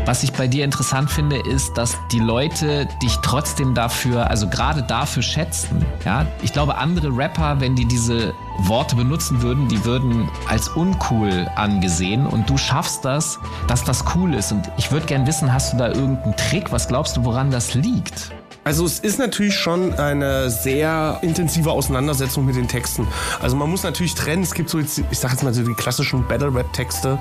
was 0.07 0.23
ich 0.23 0.33
bei 0.33 0.49
dir 0.49 0.65
interessant 0.65 1.11
finde, 1.11 1.37
ist, 1.37 1.75
dass 1.75 1.97
die 2.11 2.19
Leute 2.19 2.89
dich 3.03 3.17
trotzdem 3.23 3.75
dafür, 3.75 4.31
also 4.31 4.49
gerade 4.49 4.83
dafür 4.83 5.23
schätzen. 5.23 5.85
Ja, 6.05 6.27
ich 6.43 6.53
glaube, 6.53 6.77
andere 6.79 7.17
Rapper, 7.17 7.61
wenn 7.61 7.77
die 7.77 7.85
diese 7.85 8.33
Worte 8.61 8.97
benutzen 8.97 9.43
würden, 9.43 9.69
die 9.69 9.85
würden 9.85 10.29
als 10.49 10.69
uncool 10.69 11.49
angesehen 11.55 12.27
und 12.27 12.49
du 12.49 12.57
schaffst 12.57 13.05
das, 13.05 13.39
dass 13.69 13.85
das 13.85 14.05
cool 14.15 14.35
ist. 14.35 14.53
Und 14.53 14.71
ich 14.79 14.91
würde 14.91 15.07
gern 15.07 15.27
wissen, 15.27 15.53
hast 15.53 15.73
du 15.73 15.77
da 15.77 15.89
irgendeinen 15.89 16.37
Trick? 16.37 16.73
Was 16.73 16.89
glaubst 16.89 17.17
du, 17.17 17.25
woran 17.25 17.51
das 17.51 17.75
liegt? 17.75 18.33
Also 18.71 18.85
es 18.85 19.01
ist 19.01 19.19
natürlich 19.19 19.57
schon 19.57 19.95
eine 19.95 20.49
sehr 20.49 21.19
intensive 21.23 21.73
Auseinandersetzung 21.73 22.47
mit 22.47 22.55
den 22.55 22.69
Texten. 22.69 23.05
Also 23.43 23.57
man 23.57 23.69
muss 23.69 23.83
natürlich 23.83 24.15
trennen, 24.15 24.45
es 24.45 24.55
gibt 24.55 24.71
so 24.71 24.79
jetzt, 24.79 25.03
ich 25.11 25.19
sag 25.19 25.33
jetzt 25.33 25.43
mal 25.43 25.53
so 25.53 25.65
die 25.65 25.75
klassischen 25.75 26.25
Battle 26.29 26.55
Rap 26.55 26.73
Texte, 26.73 27.19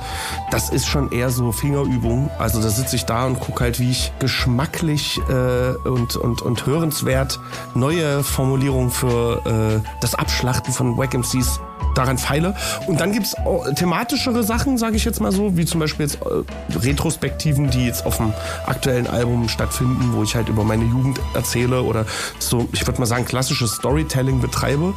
das 0.51 0.69
ist 0.69 0.85
schon 0.85 1.11
eher 1.11 1.31
so 1.31 1.51
Fingerübung. 1.51 2.29
Also 2.37 2.61
da 2.61 2.69
sitze 2.69 2.97
ich 2.97 3.05
da 3.05 3.25
und 3.25 3.39
gucke 3.39 3.63
halt, 3.63 3.79
wie 3.79 3.89
ich 3.89 4.13
geschmacklich 4.19 5.19
äh, 5.27 5.87
und, 5.87 6.17
und, 6.17 6.43
und 6.43 6.67
hörenswert 6.67 7.39
neue 7.73 8.23
Formulierungen 8.23 8.91
für 8.91 9.41
äh, 9.83 9.89
das 10.01 10.13
Abschlachten 10.13 10.71
von 10.71 10.99
Wack 10.99 11.15
MCs 11.15 11.59
daran 11.95 12.17
feile. 12.17 12.55
Und 12.87 12.99
dann 12.99 13.11
gibt's 13.11 13.35
es 13.35 13.75
thematischere 13.75 14.43
Sachen, 14.43 14.77
sage 14.77 14.95
ich 14.95 15.05
jetzt 15.05 15.19
mal 15.19 15.31
so, 15.31 15.57
wie 15.57 15.65
zum 15.65 15.79
Beispiel 15.79 16.05
jetzt 16.05 16.19
äh, 16.21 16.77
Retrospektiven, 16.77 17.69
die 17.69 17.85
jetzt 17.85 18.05
auf 18.05 18.17
dem 18.17 18.33
aktuellen 18.65 19.07
Album 19.07 19.49
stattfinden, 19.49 20.13
wo 20.13 20.23
ich 20.23 20.35
halt 20.35 20.49
über 20.49 20.63
meine 20.63 20.85
Jugend 20.85 21.19
erzähle 21.33 21.83
oder 21.83 22.05
so, 22.39 22.67
ich 22.71 22.85
würde 22.87 22.99
mal 22.99 23.05
sagen, 23.05 23.25
klassisches 23.25 23.73
Storytelling 23.73 24.41
betreibe. 24.41 24.93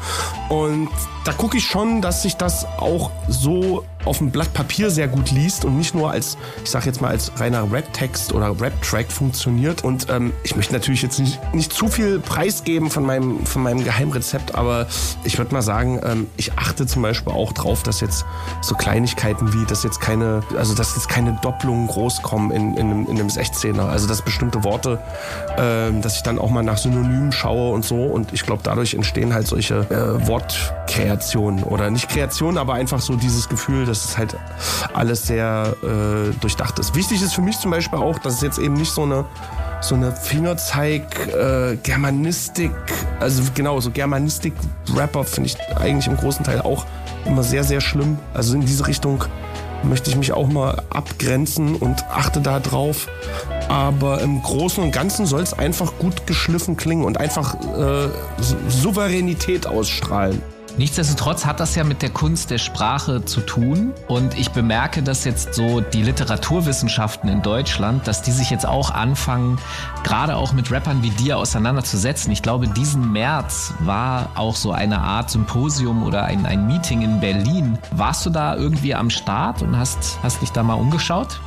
Und 0.49 0.89
da 1.25 1.33
gucke 1.33 1.57
ich 1.57 1.65
schon, 1.65 2.03
dass 2.03 2.23
sich 2.23 2.37
das 2.37 2.67
auch 2.79 3.11
so 3.29 3.85
auf 4.05 4.19
dem 4.19 4.31
Blatt 4.31 4.53
Papier 4.53 4.91
sehr 4.91 5.09
gut 5.09 5.31
liest 5.31 5.65
und 5.65 5.77
nicht 5.77 5.95
nur 5.95 6.11
als, 6.11 6.37
ich 6.65 6.71
sage 6.71 6.87
jetzt 6.87 7.01
mal, 7.01 7.09
als 7.09 7.33
reiner 7.39 7.71
Rap-Text 7.71 8.33
oder 8.33 8.61
Rap-Track 8.61 9.11
funktioniert. 9.11 9.85
Und 9.85 10.09
ähm, 10.11 10.33
ich 10.43 10.57
möchte 10.57 10.73
natürlich 10.73 11.03
jetzt 11.03 11.19
nicht, 11.19 11.39
nicht 11.55 11.73
zu 11.73 11.89
viel 11.89 12.19
preisgeben 12.21 12.91
von 12.91 13.05
meinem, 13.05 13.45
von 13.47 13.63
meinem 13.63 13.85
Geheimrezept, 13.85 14.55
aber 14.55 14.87
ich 15.25 15.39
würde 15.39 15.53
mal 15.55 15.63
sagen, 15.63 16.01
ähm, 16.05 16.27
ich 16.37 16.53
achte 16.55 16.87
zum 16.87 17.03
Beispiel 17.03 17.33
auch 17.33 17.53
drauf, 17.53 17.83
dass 17.83 18.01
jetzt 18.01 18.25
so 18.61 18.75
Kleinigkeiten 18.75 19.53
wie, 19.53 19.65
dass 19.67 19.83
jetzt 19.83 20.01
keine, 20.01 20.43
also 20.57 20.75
dass 20.75 20.95
jetzt 20.95 21.09
keine 21.09 21.39
Doppelungen 21.43 21.87
groß 21.87 22.23
kommen 22.23 22.51
in, 22.51 22.77
in, 22.77 22.91
einem, 22.91 23.07
in 23.07 23.19
einem 23.19 23.29
16er. 23.29 23.89
Also 23.89 24.09
dass 24.09 24.23
bestimmte 24.23 24.65
Worte, 24.65 24.99
ähm, 25.59 26.03
dass 26.03 26.17
ich 26.17 26.23
dann 26.23 26.39
auch 26.39 26.51
mal 26.51 26.63
nach 26.63 26.79
Synonymen 26.79 27.33
schaue 27.33 27.73
und 27.73 27.85
so. 27.85 27.97
Und 27.97 28.33
ich 28.33 28.45
glaube, 28.45 28.63
dadurch 28.65 28.95
entstehen 28.95 29.35
halt 29.35 29.47
solche 29.47 29.87
äh, 29.91 30.27
Wortkreationen 30.27 31.63
oder 31.65 31.91
nicht 31.91 32.09
Kreationen, 32.09 32.59
aber 32.59 32.75
einfach 32.75 33.01
so 33.01 33.17
dieses 33.17 33.49
Gefühl, 33.49 33.87
dass 33.93 34.05
es 34.07 34.19
halt 34.19 34.37
alles 34.95 35.27
sehr 35.27 35.75
äh, 35.83 36.33
durchdacht 36.41 36.79
ist. 36.79 36.95
Wichtig 36.95 37.23
ist 37.23 37.35
für 37.35 37.43
mich 37.43 37.59
zum 37.59 37.71
Beispiel 37.71 37.99
auch, 37.99 38.19
dass 38.19 38.37
es 38.37 38.41
jetzt 38.41 38.59
eben 38.59 38.75
nicht 38.75 38.91
so 38.91 39.03
eine 39.03 39.25
so 39.81 39.97
eine 39.97 40.13
Fingerzeig 40.13 41.03
äh, 41.27 41.77
Germanistik, 41.83 42.71
also 43.19 43.43
genau 43.53 43.81
so 43.81 43.91
Germanistik 43.91 44.53
Rapper 44.95 45.25
finde 45.25 45.51
ich 45.51 45.77
eigentlich 45.77 46.07
im 46.07 46.17
großen 46.17 46.45
Teil 46.45 46.61
auch 46.61 46.87
immer 47.25 47.43
sehr 47.43 47.65
sehr 47.65 47.81
schlimm. 47.81 48.19
Also 48.33 48.55
in 48.55 48.61
diese 48.61 48.87
Richtung 48.87 49.25
möchte 49.83 50.11
ich 50.11 50.17
mich 50.17 50.33
auch 50.33 50.47
mal 50.49 50.83
abgrenzen 50.91 51.75
und 51.75 52.05
achte 52.11 52.41
da 52.41 52.61
drauf. 52.61 53.09
Aber 53.69 54.21
im 54.21 54.41
Großen 54.43 54.83
und 54.83 54.93
Ganzen 54.93 55.27
soll 55.27 55.43
es 55.43 55.53
einfach 55.53 55.93
gut 55.99 56.27
geschliffen 56.27 56.77
klingen 56.77 57.05
und 57.05 57.19
einfach 57.19 57.55
äh, 57.55 58.09
Souveränität 58.69 59.67
ausstrahlen. 59.67 60.41
Nichtsdestotrotz 60.79 61.45
hat 61.45 61.61
das 61.61 61.75
ja 61.75 61.85
mit 61.85 62.01
der 62.01 62.09
Kunst 62.11 62.51
der 62.51 62.59
Sprache 62.59 63.25
zu 63.25 63.41
tun. 63.41 63.93
Und 64.09 64.39
ich 64.39 64.51
bemerke, 64.53 65.03
dass 65.03 65.25
jetzt 65.25 65.55
so 65.55 65.81
die 65.81 66.03
Literaturwissenschaften 66.03 67.29
in 67.29 67.43
Deutschland, 67.43 68.09
dass 68.09 68.23
die 68.23 68.33
sich 68.33 68.51
jetzt 68.51 68.67
auch 68.67 68.91
anfangen, 68.91 69.59
gerade 70.03 70.37
auch 70.37 70.53
mit 70.53 70.71
Rappern 70.71 71.03
wie 71.03 71.11
dir 71.11 71.37
auseinanderzusetzen. 71.37 72.33
Ich 72.33 72.43
glaube, 72.43 72.69
diesen 72.69 73.13
März 73.13 73.75
war 73.81 74.31
auch 74.35 74.57
so 74.57 74.73
eine 74.73 75.01
Art 75.01 75.31
Symposium 75.31 76.03
oder 76.03 76.25
ein, 76.25 76.47
ein 76.47 76.67
Meeting 76.67 77.03
in 77.03 77.21
Berlin. 77.21 77.79
Warst 77.91 78.25
du 78.25 78.31
da 78.31 78.57
irgendwie 78.57 78.95
am 78.95 79.11
Start 79.11 79.63
und 79.63 79.77
hast, 79.77 80.19
hast 80.23 80.41
dich 80.41 80.51
da 80.51 80.63
mal 80.63 80.75
umgeschaut? 80.75 81.39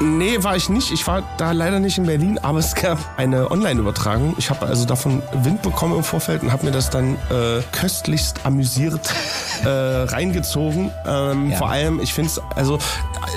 Nee, 0.00 0.42
war 0.42 0.54
ich 0.54 0.68
nicht. 0.68 0.92
Ich 0.92 1.06
war 1.06 1.22
da 1.38 1.52
leider 1.52 1.80
nicht 1.80 1.98
in 1.98 2.06
Berlin, 2.06 2.38
aber 2.42 2.60
es 2.60 2.74
gab 2.74 2.98
eine 3.16 3.50
Online-Übertragung. 3.50 4.34
Ich 4.38 4.48
habe 4.48 4.66
also 4.66 4.84
davon 4.84 5.22
Wind 5.42 5.62
bekommen 5.62 5.96
im 5.96 6.04
Vorfeld 6.04 6.42
und 6.42 6.52
habe 6.52 6.66
mir 6.66 6.72
das 6.72 6.90
dann 6.90 7.14
äh, 7.30 7.62
köstlichst 7.72 8.46
amüsiert 8.46 9.12
äh, 9.64 9.68
reingezogen. 9.68 10.92
Ähm, 11.04 11.50
ja. 11.50 11.56
Vor 11.56 11.70
allem, 11.70 12.00
ich 12.00 12.14
finde 12.14 12.30
es, 12.30 12.40
also 12.54 12.78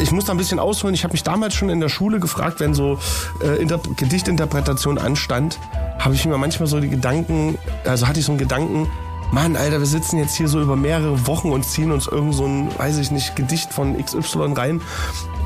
ich 0.01 0.12
muss 0.12 0.25
da 0.25 0.34
ein 0.34 0.38
bisschen 0.38 0.60
ausholen. 0.60 0.93
Ich 0.93 1.03
habe 1.03 1.13
mich 1.13 1.24
damals 1.24 1.55
schon 1.55 1.70
in 1.70 1.79
der 1.79 1.89
Schule 1.89 2.20
gefragt, 2.20 2.60
wenn 2.60 2.74
so 2.74 3.00
äh, 3.41 3.65
Gedichtinterpretation 3.96 4.98
anstand, 5.00 5.58
habe 5.98 6.13
ich 6.13 6.25
mir 6.25 6.38
manchmal 6.38 6.67
so 6.67 6.79
die 6.79 6.89
Gedanken, 6.89 7.58
also 7.86 8.08
hatte 8.08 8.20
ich 8.20 8.25
so 8.25 8.31
einen 8.31 8.39
Gedanken, 8.39 8.88
Mann, 9.32 9.56
Alter, 9.56 9.80
wir 9.80 9.88
sitzen 9.88 10.18
jetzt 10.18 10.36
hier 10.36 10.50
so 10.50 10.62
über 10.62 10.76
mehrere 10.76 11.26
Wochen 11.26 11.52
und 11.52 11.64
ziehen 11.64 11.92
uns 11.92 12.08
irgend 12.08 12.36
so 12.36 12.46
ein, 12.46 12.70
weiß 12.78 12.98
ich 12.98 13.12
nicht, 13.12 13.36
Gedicht 13.38 13.72
von 13.72 13.98
XY 13.98 14.54
rein, 14.56 14.82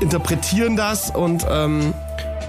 interpretieren 0.00 0.76
das 0.76 1.10
und 1.10 1.46
ähm, 1.48 1.94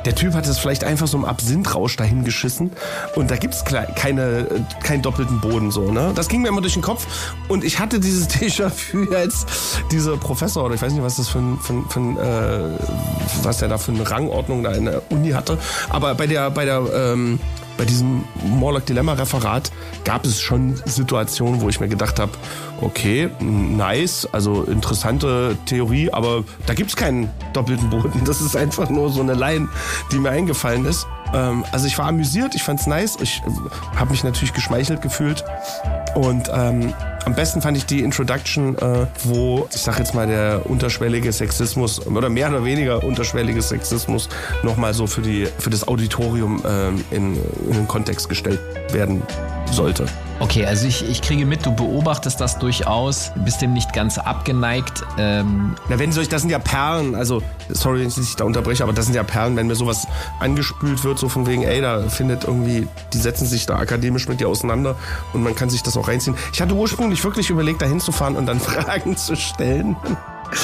der 0.05 0.15
Typ 0.15 0.33
hat 0.33 0.47
es 0.47 0.57
vielleicht 0.57 0.83
einfach 0.83 1.07
so 1.07 1.17
im 1.17 1.25
Absinthrausch 1.25 1.95
dahin 1.95 2.23
geschissen 2.23 2.71
und 3.15 3.29
da 3.29 3.35
gibt's 3.35 3.65
keine, 3.65 4.47
keinen 4.81 5.01
doppelten 5.01 5.39
Boden 5.39 5.69
so, 5.69 5.91
ne? 5.91 6.11
Das 6.15 6.27
ging 6.27 6.41
mir 6.41 6.47
immer 6.47 6.61
durch 6.61 6.73
den 6.73 6.81
Kopf 6.81 7.05
und 7.49 7.63
ich 7.63 7.77
hatte 7.77 7.99
dieses 7.99 8.29
Déjà-vu 8.31 9.13
als 9.13 9.45
dieser 9.91 10.17
Professor 10.17 10.65
oder 10.65 10.75
ich 10.75 10.81
weiß 10.81 10.93
nicht, 10.93 11.03
was 11.03 11.17
das 11.17 11.27
für 11.27 11.39
ein, 11.39 11.59
für, 11.59 11.83
für 11.89 11.99
ein 11.99 12.17
äh, 12.17 12.79
was 13.43 13.57
der 13.57 13.67
da 13.67 13.77
für 13.77 13.91
eine 13.91 14.09
Rangordnung 14.09 14.63
da 14.63 14.71
in 14.71 14.85
der 14.85 15.03
Uni 15.11 15.31
hatte, 15.31 15.59
aber 15.89 16.15
bei 16.15 16.25
der, 16.25 16.49
bei 16.49 16.65
der, 16.65 16.81
ähm, 16.93 17.39
bei 17.77 17.85
diesem 17.85 18.23
Morlock 18.43 18.85
Dilemma 18.85 19.13
Referat 19.13 19.71
gab 20.03 20.25
es 20.25 20.41
schon 20.41 20.75
Situationen, 20.85 21.61
wo 21.61 21.69
ich 21.69 21.79
mir 21.79 21.87
gedacht 21.87 22.19
habe, 22.19 22.31
okay, 22.81 23.29
nice, 23.39 24.27
also 24.31 24.63
interessante 24.63 25.57
Theorie, 25.65 26.11
aber 26.11 26.43
da 26.65 26.73
gibt 26.73 26.89
es 26.89 26.95
keinen 26.95 27.29
doppelten 27.53 27.89
Boden. 27.89 28.21
Das 28.25 28.41
ist 28.41 28.55
einfach 28.55 28.89
nur 28.89 29.09
so 29.09 29.21
eine 29.21 29.33
Line, 29.33 29.69
die 30.11 30.17
mir 30.17 30.31
eingefallen 30.31 30.85
ist. 30.85 31.07
Ähm, 31.33 31.65
also 31.71 31.87
ich 31.87 31.97
war 31.97 32.07
amüsiert, 32.07 32.55
ich 32.55 32.63
fand's 32.63 32.87
nice, 32.87 33.17
ich 33.21 33.41
äh, 33.45 33.97
habe 33.97 34.11
mich 34.11 34.23
natürlich 34.23 34.53
geschmeichelt 34.53 35.01
gefühlt 35.01 35.43
und 36.15 36.49
ähm, 36.53 36.93
am 37.27 37.35
besten 37.35 37.61
fand 37.61 37.75
ich 37.75 37.85
die 37.85 38.03
Introduction, 38.03 38.77
äh, 38.77 39.05
wo, 39.25 39.67
ich 39.75 39.81
sag 39.81 39.99
jetzt 39.99 40.15
mal, 40.15 40.27
der 40.27 40.61
unterschwellige 40.63 41.33
Sexismus 41.33 42.07
oder 42.07 42.29
mehr 42.29 42.47
oder 42.49 42.63
weniger 42.63 43.03
unterschwellige 43.03 43.61
Sexismus 43.61 44.29
nochmal 44.63 44.93
so 44.93 45.07
für, 45.07 45.21
die, 45.21 45.45
für 45.59 45.69
das 45.69 45.85
Auditorium 45.85 46.63
äh, 46.65 46.87
in, 47.13 47.35
in 47.67 47.73
den 47.73 47.87
Kontext 47.87 48.29
gestellt 48.29 48.61
werden 48.93 49.21
sollte. 49.71 50.05
Okay, 50.39 50.67
also 50.67 50.87
ich, 50.87 51.07
ich 51.09 51.21
kriege 51.23 51.47
mit, 51.47 51.65
du 51.65 51.73
beobachtest 51.73 52.39
das 52.39 52.59
durchaus, 52.59 53.31
bist 53.43 53.59
dem 53.61 53.73
nicht 53.73 53.91
ganz 53.91 54.19
abgeneigt. 54.19 55.03
Ähm 55.17 55.75
Na, 55.89 55.97
wenn 55.97 56.11
solch, 56.11 56.29
das 56.29 56.41
sind 56.41 56.51
ja 56.51 56.59
Perlen, 56.59 57.15
also, 57.15 57.41
sorry, 57.69 58.01
wenn 58.01 58.07
ich 58.07 58.15
dich 58.15 58.35
da 58.35 58.43
unterbreche, 58.43 58.83
aber 58.83 58.93
das 58.93 59.05
sind 59.05 59.15
ja 59.15 59.23
Perlen, 59.23 59.55
wenn 59.55 59.65
mir 59.65 59.73
sowas 59.73 60.07
angespült 60.39 61.03
wird, 61.03 61.17
so 61.17 61.27
von 61.27 61.47
wegen, 61.47 61.63
ey, 61.63 61.81
da 61.81 62.03
findet 62.03 62.43
irgendwie, 62.43 62.87
die 63.13 63.17
setzen 63.17 63.47
sich 63.47 63.65
da 63.65 63.77
akademisch 63.77 64.27
mit 64.27 64.39
dir 64.39 64.47
auseinander 64.47 64.95
und 65.33 65.41
man 65.41 65.55
kann 65.55 65.71
sich 65.71 65.81
das 65.81 65.97
auch 65.97 66.07
reinziehen. 66.07 66.37
Ich 66.53 66.61
hatte 66.61 66.75
ursprünglich 66.75 67.16
wirklich 67.23 67.49
überlegt, 67.49 67.81
da 67.81 67.85
hinzufahren 67.85 68.35
und 68.35 68.45
dann 68.45 68.59
Fragen 68.61 69.17
zu 69.17 69.35
stellen. 69.35 69.95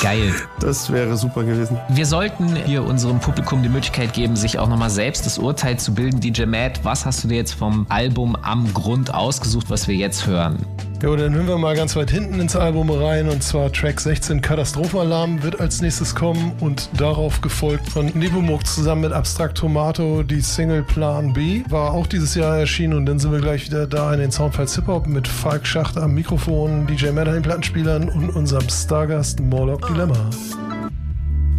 Geil. 0.01 0.33
Das 0.60 0.91
wäre 0.91 1.17
super 1.17 1.43
gewesen. 1.43 1.77
Wir 1.89 2.05
sollten 2.05 2.55
hier 2.55 2.83
unserem 2.83 3.19
Publikum 3.19 3.63
die 3.63 3.69
Möglichkeit 3.69 4.13
geben, 4.13 4.36
sich 4.36 4.60
auch 4.60 4.69
nochmal 4.69 4.89
selbst 4.89 5.25
das 5.25 5.38
Urteil 5.38 5.77
zu 5.77 5.93
bilden. 5.93 6.22
DJ 6.22 6.45
Matt, 6.45 6.83
was 6.83 7.05
hast 7.05 7.24
du 7.24 7.27
dir 7.27 7.36
jetzt 7.36 7.53
vom 7.53 7.86
Album 7.89 8.38
am 8.41 8.74
Grund 8.74 9.13
ausgesucht, 9.13 9.69
was 9.69 9.88
wir 9.88 9.95
jetzt 9.95 10.25
hören? 10.25 10.65
Jo, 11.03 11.17
dann 11.17 11.33
hören 11.33 11.48
wir 11.50 11.57
mal 11.57 11.75
ganz 11.75 11.98
weit 11.98 12.12
hinten 12.12 12.39
ins 12.39 12.55
Album 12.55 12.89
rein. 12.89 13.27
Und 13.27 13.43
zwar 13.43 13.69
Track 13.74 14.00
16 14.00 14.39
Katastrophenalarm 14.39 15.43
wird 15.43 15.60
als 15.60 15.81
nächstes 15.81 16.15
kommen. 16.15 16.53
Und 16.62 16.88
darauf 16.98 17.41
gefolgt 17.41 17.89
von 17.89 18.05
Nepomuk 18.13 18.65
zusammen 18.65 19.01
mit 19.01 19.12
Abstract 19.12 19.57
Tomato. 19.57 20.24
Die 20.24 20.39
Single 20.39 20.81
Plan 20.81 21.33
B 21.33 21.63
war 21.67 21.91
auch 21.91 22.07
dieses 22.07 22.36
Jahr 22.36 22.57
erschienen. 22.57 22.93
Und 22.93 23.05
dann 23.05 23.19
sind 23.19 23.33
wir 23.33 23.41
gleich 23.41 23.65
wieder 23.65 23.86
da 23.86 24.13
in 24.13 24.22
den 24.22 24.31
Soundfiles 24.31 24.75
Hip 24.75 24.88
Hop 24.88 25.05
mit 25.05 25.27
Falk 25.27 25.67
Schacht 25.67 25.98
am 25.98 26.13
Mikrofon, 26.13 26.88
DJ 26.88 27.10
Matt 27.10 27.27
Plattenspielern 27.43 28.07
und 28.07 28.29
unserem 28.29 28.69
Stargast 28.69 29.41
Morlock 29.41 29.86
Dilemma. 29.88 30.29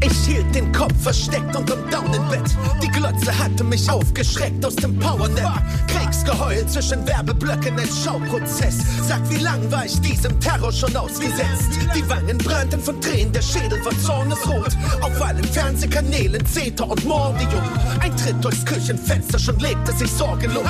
Ich 0.02 0.26
hielt 0.26 0.54
den 0.54 0.72
Kopf 0.72 0.92
versteckt 1.02 1.54
unterm 1.54 1.88
Daunenbett. 1.90 2.56
Die 2.82 2.88
Glotze 2.88 3.36
hatte 3.38 3.64
mich 3.64 3.88
aufgeschreckt 3.90 4.64
aus 4.64 4.76
dem 4.76 4.98
Powernap. 4.98 5.62
Kriegsgeheul 5.86 6.66
zwischen 6.66 7.06
Werbeblöcken, 7.06 7.78
ein 7.78 7.88
Schauprozess. 7.88 8.78
Sag, 9.06 9.28
wie 9.30 9.38
lang 9.42 9.70
war 9.70 9.86
ich 9.86 10.00
diesem 10.00 10.38
Terror 10.40 10.72
schon 10.72 10.94
ausgesetzt? 10.96 11.70
Die 11.94 12.08
Wangen 12.08 12.38
brannten 12.38 12.80
von 12.80 13.00
Tränen, 13.00 13.32
der 13.32 13.42
Schädel 13.42 13.82
war 13.84 13.98
zornesrot. 14.00 14.76
Auf 15.00 15.22
allen 15.22 15.44
Fernsehkanälen 15.44 16.44
Zeta 16.46 16.84
und 16.84 17.04
Mordium. 17.04 17.62
Ein 18.00 18.16
Tritt 18.16 18.44
durchs 18.44 18.64
Küchenfenster, 18.64 19.38
schon 19.38 19.58
legte 19.58 19.92
sich 19.92 20.10
sorgenlos. 20.10 20.64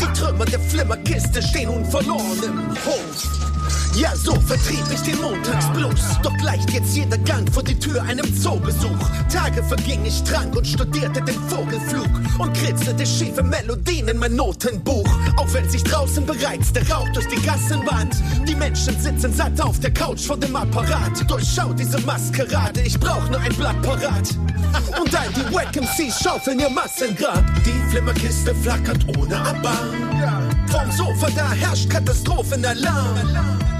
Die 0.00 0.18
Trümmer 0.18 0.46
der 0.46 0.60
Flimmerkiste 0.60 1.42
stehen 1.42 1.70
nun 1.70 1.84
verloren 1.84 2.38
im 2.42 2.70
Hof. 2.84 3.59
Ja, 3.94 4.14
so 4.14 4.32
vertrieb 4.40 4.84
ich 4.92 5.00
den 5.00 5.20
Montagsblues. 5.20 6.18
Doch 6.22 6.36
gleicht 6.36 6.70
jetzt 6.70 6.96
jeder 6.96 7.18
Gang 7.18 7.52
vor 7.52 7.62
die 7.62 7.78
Tür 7.78 8.02
einem 8.02 8.24
Zoobesuch. 8.40 8.98
Tage 9.32 9.62
verging 9.64 10.04
ich 10.04 10.22
trank 10.22 10.54
und 10.56 10.66
studierte 10.66 11.20
den 11.20 11.34
Vogelflug 11.48 12.08
und 12.38 12.52
kritzelte 12.54 13.04
schiefe 13.04 13.42
Melodien 13.42 14.08
in 14.08 14.18
mein 14.18 14.36
Notenbuch. 14.36 15.08
Auch 15.36 15.52
wenn 15.52 15.68
sich 15.68 15.82
draußen 15.82 16.24
bereits 16.24 16.72
der 16.72 16.88
Rauch 16.88 17.08
durch 17.10 17.26
die 17.28 17.42
Gassen 17.42 17.84
wand. 17.86 18.14
Die 18.48 18.54
Menschen 18.54 18.98
sitzen 19.00 19.32
satt 19.32 19.60
auf 19.60 19.80
der 19.80 19.92
Couch 19.92 20.24
vor 20.24 20.36
dem 20.36 20.54
Apparat. 20.54 21.28
Durchschau 21.28 21.72
diese 21.72 21.98
Maskerade, 22.00 22.80
ich 22.82 22.98
brauch 22.98 23.28
nur 23.28 23.40
ein 23.40 23.54
Blatt 23.54 23.80
parat. 23.82 24.30
Und 25.00 25.14
all 25.14 25.28
die 25.30 25.52
Wack 25.52 25.74
MCs 25.74 26.22
schaufeln 26.22 26.60
ihr 26.60 26.70
Massengrab. 26.70 27.44
Die 27.64 27.90
Flimmerkiste 27.90 28.54
flackert 28.54 29.04
ohne 29.16 29.34
Erbarm. 29.34 30.48
Vom 30.68 30.90
Sofa 30.92 31.28
da 31.34 31.50
herrscht 31.50 31.90
Katastrophenalarm. 31.90 33.18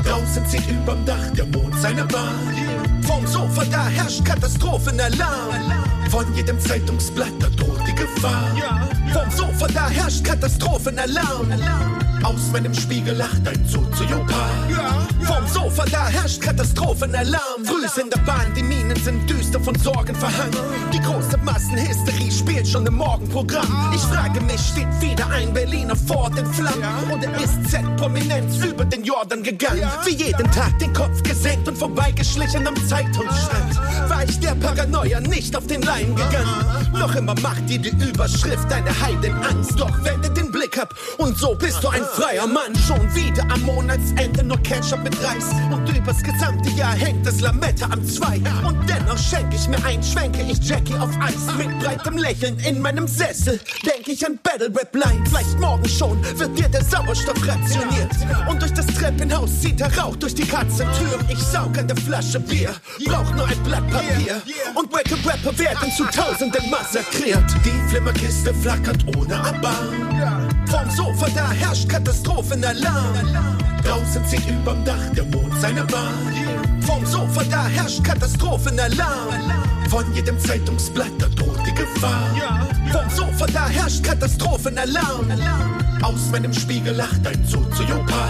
Draußen 0.05 0.47
zieht 0.47 0.69
überm 0.71 1.05
Dach 1.05 1.31
der 1.37 1.47
Mond 1.47 1.75
seine 1.81 2.05
Bahn. 2.05 3.03
Vom 3.03 3.27
Sofa 3.27 3.65
da 3.71 3.87
herrscht 3.89 4.25
Katastrophenalarm. 4.25 6.00
Von 6.11 6.35
jedem 6.35 6.59
Zeitungsblatt 6.59 7.33
da 7.39 7.49
droht 7.51 7.81
die 7.87 7.95
Gefahr. 7.95 8.51
Vom 9.13 9.31
Sofa 9.31 9.69
da 9.69 9.89
herrscht 9.89 10.25
Katastrophenalarm. 10.25 11.53
Aus 12.25 12.51
meinem 12.53 12.75
Spiegel 12.75 13.15
lacht 13.15 13.47
ein 13.47 13.65
Soziopar. 13.67 14.51
Vom 15.23 15.47
Sofa 15.47 15.85
da 15.91 16.09
herrscht 16.09 16.41
Katastrophenalarm. 16.43 17.65
Früh 17.65 17.81
in 18.01 18.11
der 18.11 18.21
Bahn, 18.21 18.53
die 18.57 18.63
Minen 18.63 18.97
sind 19.03 19.29
düster 19.29 19.61
von 19.61 19.75
Sorgen 19.77 20.15
verhangen. 20.15 20.57
Die 20.93 21.01
große 21.01 21.37
Massenhysterie 21.39 22.31
spielt 22.31 22.69
schon 22.69 22.87
im 22.87 22.95
Morgenprogramm. 22.95 23.93
Ich 23.95 24.03
frage 24.03 24.41
mich, 24.41 24.61
steht 24.61 24.89
wieder 25.01 25.29
ein 25.31 25.53
Berliner 25.53 25.97
vor 25.97 26.31
den 26.31 26.47
Flammen? 26.47 26.85
Oder 27.11 27.35
ist 27.43 27.71
Z-Prominenz 27.71 28.57
über 28.59 28.85
den 28.85 29.05
Jordan 29.05 29.43
gegangen? 29.43 29.89
Wie 30.05 30.15
jeden 30.15 30.51
Tag 30.53 30.79
den 30.79 30.93
Kopf 30.93 31.23
gesenkt 31.23 31.69
und 31.69 31.77
vorbeigeschlichen 31.77 32.67
am 32.67 32.77
Zeitungsstand. 32.89 33.77
War 34.09 34.25
ich 34.25 34.39
der 34.41 34.55
Paranoia 34.55 35.21
nicht 35.21 35.57
auf 35.57 35.67
den 35.67 35.83
Leim 35.83 36.00
gegangen? 36.09 36.91
Noch 36.93 37.15
immer 37.15 37.35
macht 37.41 37.69
dir 37.69 37.79
die 37.79 37.91
Überschrift 37.91 38.71
deine 38.71 38.91
Heidenangst. 39.01 39.79
Doch 39.79 40.05
wende 40.05 40.31
den 40.31 40.51
Blick 40.51 40.79
ab 40.79 40.95
und 41.19 41.39
so 41.39 41.55
bist 41.55 41.83
du 41.83 41.89
ein 41.89 42.03
freier 42.03 42.47
Mann. 42.47 42.75
Schon 42.87 43.15
wieder 43.15 43.43
am 43.51 43.63
Monatsende 43.63 44.43
nur 44.43 44.59
Ketchup 44.59 45.03
mit 45.03 45.17
Reis. 45.23 45.47
Und 45.73 45.89
übers 45.97 46.23
gesamte 46.23 46.71
Jahr 46.71 46.93
hängt 46.93 47.27
das 47.27 47.41
Lametta 47.41 47.87
am 47.91 48.05
Zwei. 48.05 48.41
Und 48.67 48.89
dennoch 48.89 49.19
schenke 49.19 49.57
ich 49.57 49.69
mir 49.69 49.83
ein, 49.85 50.03
schwenke 50.03 50.43
ich 50.43 50.59
Jackie 50.61 50.95
auf 50.95 51.11
Eis. 51.21 51.47
Mit 51.57 51.79
breitem 51.81 52.19
Lächeln 52.19 52.59
in 52.61 52.81
meinem 52.81 53.07
Sessel 53.07 53.61
denke 53.85 54.13
ich 54.13 54.27
an 54.27 54.39
Battle 54.43 54.69
Rap 54.69 54.95
Line. 54.95 55.25
Vielleicht 55.29 55.59
morgen 55.59 55.89
schon 55.89 56.23
wird 56.39 56.59
dir 56.59 56.69
der 56.69 56.85
Sauerstoff 56.85 57.47
rationiert. 57.47 58.11
Und 58.49 58.61
durch 58.61 58.73
das 58.75 58.87
Treppenhaus 58.87 59.61
zieht 59.61 59.81
der 59.81 59.97
Rauch 59.97 60.17
durch 60.17 60.35
die 60.35 60.47
Katzentür. 60.47 61.19
Ich 61.29 61.39
saug 61.39 61.79
an 61.79 61.87
der 61.89 61.97
Flasche 61.97 62.41
Bier, 62.41 62.75
brauch 63.07 63.35
nur 63.35 63.47
ein 63.47 63.63
Blatt 63.63 63.89
Papier. 63.91 64.43
Und 64.75 64.93
wacke 64.93 65.15
Rapper 65.25 65.57
werden 65.59 65.90
zu 65.91 66.05
Tausenden 66.05 66.71
massakriert. 66.71 67.45
Die 67.65 67.89
Flimmerkiste 67.89 68.55
flackert 68.55 69.05
ohne 69.17 69.35
Erbarm. 69.35 70.49
Vom 70.67 70.91
Sofa 70.91 71.29
da 71.35 71.51
herrscht 71.51 71.89
Katastrophenalarm. 71.89 73.15
Draußen 73.85 74.25
zieht 74.27 74.49
überm 74.49 74.85
Dach 74.85 75.09
der 75.17 75.25
Mond 75.25 75.53
seine 75.61 75.85
Bahn. 75.85 76.83
Vom 76.83 77.05
Sofa 77.05 77.43
da 77.45 77.67
herrscht 77.67 78.05
Katastrophenalarm. 78.05 79.53
Von 79.89 80.13
jedem 80.15 80.39
Zeitungsblatt 80.39 81.13
da 81.19 81.27
droht 81.29 81.61
die 81.67 81.75
Gefahr. 81.75 82.31
Vom 82.93 83.11
Sofa 83.11 83.47
da 83.47 83.69
herrscht 83.69 84.05
Katastrophenalarm. 84.05 85.29
Aus 86.03 86.31
meinem 86.31 86.53
Spiegel 86.53 86.95
lacht 86.95 87.27
ein 87.27 87.45
Soziopar. 87.45 88.29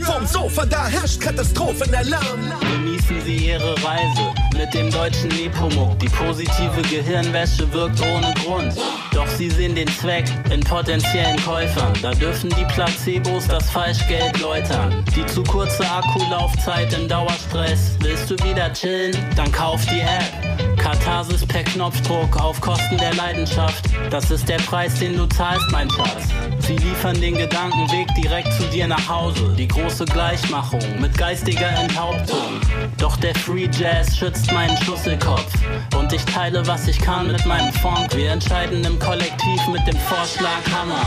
Vom 0.00 0.26
Sofa 0.26 0.66
da 0.66 0.86
herrscht 0.86 1.20
Katastrophenalarm. 1.20 2.40
Genießen 2.60 3.20
Sie 3.24 3.48
Ihre 3.48 3.74
Reise 3.82 4.34
mit 4.56 4.72
dem 4.74 4.90
deutschen 4.90 5.28
Nepomuk. 5.28 5.98
Die 5.98 6.08
positive 6.08 6.82
Gehirnwäsche 6.90 7.72
wirkt 7.72 8.00
ohne 8.02 8.34
Grund. 8.44 8.74
Doch 9.12 9.28
Sie 9.28 9.50
sehen 9.50 9.74
den 9.74 9.88
Zweck 9.88 10.24
in 10.52 10.60
potenziellen 10.60 11.36
Käufern. 11.42 11.92
Da 12.02 12.12
dürfen 12.12 12.50
die 12.50 12.64
Placebos 12.64 13.46
das 13.48 13.70
Falschgeld 13.70 14.38
läutern. 14.40 15.04
Die 15.16 15.24
zu 15.26 15.42
kurze 15.42 15.84
Akkulaufzeit 15.90 16.92
im 16.98 17.08
Dauerstress. 17.08 17.92
Willst 18.00 18.30
du 18.30 18.34
wieder 18.44 18.72
chillen? 18.72 19.16
Dann 19.36 19.50
kauf 19.52 19.84
die 19.86 20.00
App. 20.00 20.76
Katharsis 20.76 21.46
per 21.46 21.62
Knopfdruck 21.64 22.40
auf 22.40 22.60
Kosten 22.60 22.96
der 22.96 23.14
Leidenschaft. 23.14 23.84
Das 24.10 24.30
ist 24.30 24.48
der 24.48 24.58
Preis, 24.58 24.94
den 24.98 25.16
du 25.16 25.26
zahlst, 25.26 25.70
mein 25.70 25.90
Schatz. 25.90 26.28
Sie 26.60 26.76
liefern 26.90 27.20
den 27.20 27.34
Gedankenweg 27.34 28.08
direkt 28.16 28.52
zu 28.54 28.64
dir 28.64 28.86
nach 28.88 29.08
Hause. 29.08 29.54
Die 29.56 29.68
große 29.68 30.04
Gleichmachung 30.06 30.80
mit 31.00 31.16
geistiger 31.16 31.68
Enthauptung. 31.68 32.60
Doch 32.98 33.16
der 33.16 33.34
Free 33.34 33.68
Jazz 33.70 34.16
schützt 34.16 34.50
meinen 34.52 34.76
Schusselkopf. 34.78 35.52
Und 35.96 36.12
ich 36.12 36.24
teile, 36.24 36.66
was 36.66 36.88
ich 36.88 36.98
kann 36.98 37.28
mit 37.28 37.46
meinem 37.46 37.72
Funk. 37.74 38.14
Wir 38.16 38.32
entscheiden 38.32 38.84
im 38.84 38.98
Kollektiv 38.98 39.66
mit 39.72 39.86
dem 39.86 39.96
Vorschlaghammer. 39.96 41.06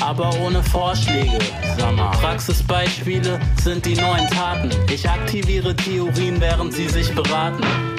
Aber 0.00 0.34
ohne 0.40 0.62
Vorschläge, 0.62 1.38
mal. 1.94 2.10
Praxisbeispiele 2.12 3.38
sind 3.62 3.84
die 3.84 3.94
neuen 3.94 4.26
Taten. 4.28 4.70
Ich 4.90 5.08
aktiviere 5.08 5.76
Theorien, 5.76 6.40
während 6.40 6.72
sie 6.72 6.88
sich 6.88 7.14
beraten. 7.14 7.91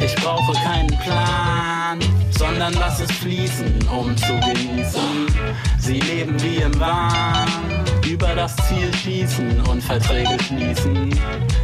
Ich 0.00 0.14
brauche 0.16 0.52
keinen 0.52 0.96
Plan, 0.98 1.98
sondern 2.30 2.72
lass 2.74 3.00
es 3.00 3.10
fließen, 3.12 3.88
um 3.88 4.16
zu 4.16 4.38
genießen. 4.40 5.26
Sie 5.78 6.00
leben 6.00 6.40
wie 6.42 6.56
im 6.56 6.78
Wahn, 6.78 7.48
über 8.08 8.34
das 8.34 8.54
Ziel 8.68 8.94
schießen 8.94 9.60
und 9.62 9.82
Verträge 9.82 10.36
schließen. 10.44 11.10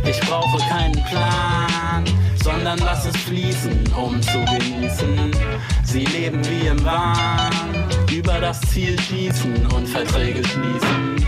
Ich 0.04 0.20
brauche 0.20 0.58
keinen 0.68 1.02
Plan, 1.04 2.04
sondern 2.42 2.78
lass 2.78 3.06
es 3.06 3.16
fließen, 3.16 3.92
um 3.96 4.20
zu 4.20 4.44
genießen. 4.44 5.30
Sie 5.84 6.04
leben 6.06 6.42
wie 6.46 6.66
im 6.66 6.84
Wahn, 6.84 7.52
über 8.12 8.40
das 8.40 8.60
Ziel 8.62 8.98
schießen 9.00 9.66
und 9.66 9.86
Verträge 9.86 10.42
schließen. 10.46 11.26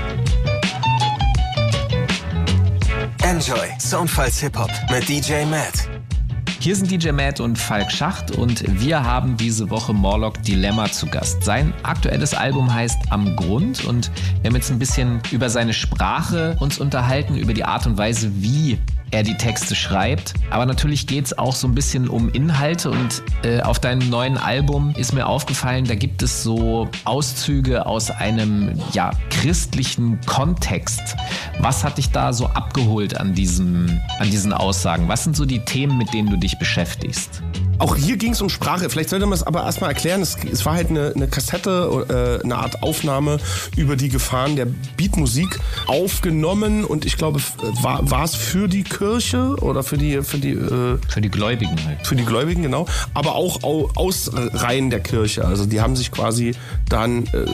Enjoy 3.23 3.69
Soundfiles 3.79 4.41
Hip 4.41 4.57
Hop 4.59 4.71
mit 4.91 5.09
DJ 5.09 5.45
Matt. 5.45 5.89
Hier 6.59 6.75
sind 6.75 6.91
DJ 6.91 7.11
Matt 7.13 7.39
und 7.39 7.59
Falk 7.59 7.93
Schacht 7.93 8.33
und 8.33 8.65
wir 8.81 9.05
haben 9.05 9.37
diese 9.37 9.71
Woche 9.71 9.93
Morlock 9.93 10.43
Dilemma 10.43 10.91
zu 10.91 11.07
Gast. 11.07 11.45
Sein 11.45 11.73
aktuelles 11.83 12.35
Album 12.35 12.73
heißt 12.73 12.99
Am 13.11 13.37
Grund 13.37 13.85
und 13.85 14.11
wir 14.41 14.49
haben 14.49 14.57
jetzt 14.57 14.71
ein 14.71 14.79
bisschen 14.79 15.21
über 15.31 15.49
seine 15.49 15.73
Sprache 15.73 16.57
uns 16.59 16.79
unterhalten, 16.79 17.37
über 17.37 17.55
die 17.55 17.65
Art 17.65 17.87
und 17.87 17.99
Weise, 17.99 18.31
wie 18.43 18.79
er 19.11 19.23
die 19.23 19.37
Texte 19.37 19.75
schreibt. 19.75 20.35
Aber 20.51 20.67
natürlich 20.67 21.07
geht 21.07 21.27
es 21.27 21.39
auch 21.39 21.55
so 21.55 21.67
ein 21.69 21.75
bisschen 21.75 22.09
um 22.09 22.29
Inhalte 22.29 22.91
und 22.91 23.23
äh, 23.43 23.61
auf 23.61 23.79
deinem 23.79 24.09
neuen 24.11 24.37
Album 24.37 24.95
ist 24.97 25.13
mir 25.13 25.27
aufgefallen, 25.27 25.85
da 25.85 25.95
gibt 25.95 26.23
es 26.23 26.43
so 26.43 26.89
Auszüge 27.05 27.87
aus 27.87 28.11
einem 28.11 28.81
ja, 28.93 29.11
christlichen 29.31 30.21
Kontext. 30.27 31.17
Was 31.61 31.85
hat 31.85 31.99
dich 31.99 32.11
da 32.11 32.33
so 32.33 32.47
abgeholt 32.47 33.19
an, 33.19 33.35
diesem, 33.35 34.01
an 34.19 34.31
diesen 34.31 34.53
Aussagen? 34.53 35.09
Was 35.09 35.25
sind 35.25 35.37
so 35.37 35.45
die 35.45 35.61
Themen, 35.61 35.99
mit 35.99 36.13
denen 36.13 36.31
du 36.31 36.37
dich 36.37 36.59
beschäftigst? 36.59 37.43
Auch 37.79 37.97
hier 37.97 38.17
ging 38.17 38.33
es 38.33 38.41
um 38.41 38.49
Sprache. 38.49 38.89
Vielleicht 38.89 39.11
sollte 39.11 39.27
man 39.27 39.35
es 39.35 39.43
aber 39.43 39.65
erstmal 39.65 39.91
erklären. 39.91 40.23
Es, 40.23 40.37
es, 40.51 40.65
war 40.65 40.75
halt 40.75 40.91
eine, 40.91 41.13
eine 41.15 41.29
Kassette, 41.29 42.41
äh, 42.41 42.45
eine 42.45 42.57
Art 42.57 42.83
Aufnahme 42.83 43.39
über 43.77 43.97
die 43.97 44.09
Gefahren 44.09 44.57
der 44.57 44.67
Beatmusik 44.97 45.59
aufgenommen 45.87 46.85
und 46.85 47.05
ich 47.05 47.17
glaube, 47.17 47.41
war, 47.83 48.11
war 48.11 48.25
es 48.25 48.35
für 48.35 48.69
die 48.69 48.83
Kirche 48.83 49.57
oder 49.61 49.83
für 49.83 49.99
die 49.99 50.23
für 50.23 50.39
die 50.39 50.53
äh, 50.53 50.99
für 51.09 51.21
die 51.21 51.29
Gläubigen 51.29 51.77
halt. 51.85 52.07
Für 52.07 52.17
die 52.17 52.25
Gläubigen 52.25 52.63
genau, 52.63 52.87
aber 53.15 53.35
auch 53.35 53.63
au, 53.63 53.91
aus 53.95 54.31
Reihen 54.35 54.91
der 54.91 55.01
Kirche. 55.01 55.45
Also 55.45 55.67
die 55.67 55.81
haben 55.81 55.97
sich 55.97 56.11
quasi 56.11 56.55
dann 56.89 57.25
äh, 57.27 57.45